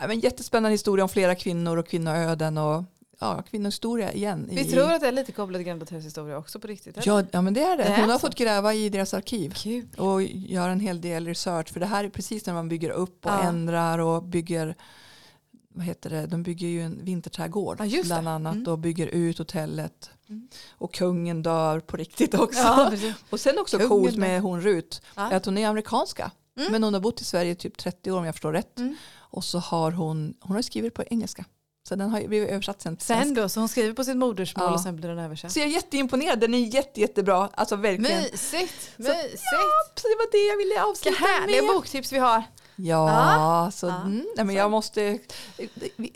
Ja, 0.00 0.06
men 0.06 0.20
jättespännande 0.20 0.70
historia 0.74 1.02
om 1.04 1.08
flera 1.08 1.34
kvinnor 1.34 1.76
och 1.76 1.88
kvinnoöden 1.88 2.58
och 2.58 2.84
ja, 3.22 3.42
kvinnohistoria 3.42 4.12
igen. 4.12 4.46
Vi 4.50 4.60
i, 4.60 4.64
tror 4.64 4.92
att 4.92 5.00
det 5.00 5.08
är 5.08 5.12
lite 5.12 5.32
kopplat 5.32 5.58
till 5.58 5.66
Grand 5.66 5.82
Hotels 5.82 6.04
historia 6.06 6.38
också 6.38 6.60
på 6.60 6.66
riktigt. 6.66 6.96
eller? 6.96 7.06
Ja, 7.20 7.24
ja 7.32 7.42
men 7.42 7.54
det 7.54 7.62
är 7.62 7.76
det. 7.76 7.82
Det 7.82 7.88
är 7.88 8.00
Hon 8.00 8.10
har 8.10 8.18
så. 8.18 8.26
fått 8.26 8.34
gräva 8.36 8.74
i 8.74 8.88
deras 8.88 9.14
arkiv. 9.14 9.54
Kul. 9.54 9.86
och 9.98 10.22
göra 10.22 10.72
en 10.72 10.80
hel 10.80 11.00
del 11.00 11.26
research. 11.26 11.72
För 11.72 11.80
det 11.80 11.86
här 11.86 12.04
är 12.04 12.08
precis 12.08 12.46
när 12.46 12.54
man 12.54 12.68
bygger 12.68 12.90
upp 12.90 13.26
och 13.26 13.32
Ja. 13.32 13.42
ändrar 13.42 13.98
och 13.98 14.22
bygger 14.22 14.74
vad 15.74 15.84
heter 15.84 16.10
det, 16.10 16.26
de 16.26 16.42
bygger 16.42 16.68
ju 16.68 16.82
en 16.82 17.04
vinterträdgård 17.04 17.78
det. 17.78 18.02
bland 18.06 18.28
annat 18.28 18.54
Mm. 18.54 18.72
och 18.72 18.78
bygger 18.78 19.06
ut 19.06 19.38
hotellet. 19.38 20.10
Mm. 20.28 20.48
Och 20.70 20.94
kungen 20.94 21.42
dör 21.42 21.80
på 21.80 21.96
riktigt 21.96 22.34
också. 22.34 22.60
Ja, 22.62 22.92
och 23.30 23.40
sen 23.40 23.58
också 23.58 23.76
Kungen 23.78 23.88
coolt 23.88 24.16
med 24.16 24.40
hon 24.40 24.60
Rut, 24.60 25.02
Ja. 25.16 25.32
att 25.32 25.44
hon 25.44 25.58
är 25.58 25.68
amerikanska. 25.68 26.30
Mm. 26.58 26.72
Men 26.72 26.82
hon 26.84 26.94
har 26.94 27.00
bott 27.00 27.20
i 27.20 27.24
Sverige 27.24 27.54
typ 27.54 27.76
30 27.78 28.10
år 28.12 28.18
om 28.18 28.24
jag 28.24 28.34
förstår 28.34 28.52
rätt. 28.52 28.78
Mm. 28.78 28.96
Och 29.14 29.44
så 29.44 29.58
har 29.58 29.90
hon, 29.92 30.34
hon 30.40 30.54
har 30.56 30.62
skrivit 30.62 30.94
på 30.94 31.02
engelska. 31.10 31.44
Så 31.88 31.94
den 31.94 32.10
har 32.10 32.20
blivit 32.28 32.48
översatt 32.50 32.82
sen 32.82 32.96
Sen 33.00 33.34
då, 33.34 33.48
så 33.48 33.60
hon 33.60 33.68
skriver 33.68 33.94
på 33.94 34.04
sitt 34.04 34.16
modersmål 34.16 34.66
Ja. 34.68 34.74
och 34.74 34.80
sen 34.80 34.96
blir 34.96 35.08
den 35.08 35.18
översatt. 35.18 35.52
Så 35.52 35.58
jag 35.58 35.66
är 35.68 35.70
jätteimponerad, 35.72 36.40
den 36.40 36.54
är 36.54 36.58
jätte, 36.58 37.00
jättebra. 37.00 37.48
Alltså 37.54 37.76
verkligen. 37.76 38.22
Mysigt, 38.22 38.40
Så- 38.96 39.02
mysigt. 39.02 39.42
Så 39.94 40.08
det 40.08 40.16
var 40.18 40.32
det 40.32 40.48
jag 40.48 40.56
ville 40.56 40.68
Vilka 40.74 40.84
avsluta 40.84 41.24
härliga 41.24 41.62
med. 41.62 41.70
boktips 41.74 42.12
vi 42.12 42.18
har. 42.18 42.42
Ja, 42.76 43.10
Ja. 43.64 43.70
så, 43.70 43.86
Ja. 43.86 44.00
Mm, 44.00 44.26
nej, 44.36 44.44
men 44.44 44.54
jag 44.54 44.70
måste, 44.70 45.18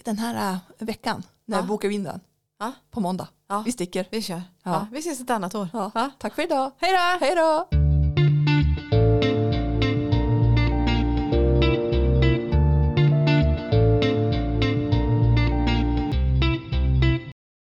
den 0.04 0.18
här 0.18 0.52
äh, 0.52 0.56
veckan 0.86 1.22
när 1.44 1.56
Ja. 1.56 1.60
jag 1.62 1.68
bokar 1.68 1.88
vinden 1.88 2.20
Ja. 2.58 2.72
på 2.90 3.00
måndag, 3.00 3.28
Ja. 3.48 3.62
vi 3.66 3.72
sticker. 3.72 4.06
Vi 4.10 4.22
kör. 4.22 4.34
Ja. 4.36 4.42
Ja. 4.72 4.86
vi 4.92 4.98
ses 4.98 5.20
ett 5.20 5.30
annat 5.30 5.54
år. 5.54 5.68
Ja. 5.72 5.90
Ja. 5.94 6.10
Tack 6.18 6.34
för 6.34 6.42
idag. 6.42 6.70
Hej 6.78 6.92
då! 6.92 7.26
Hej 7.26 7.34
då! 7.36 7.68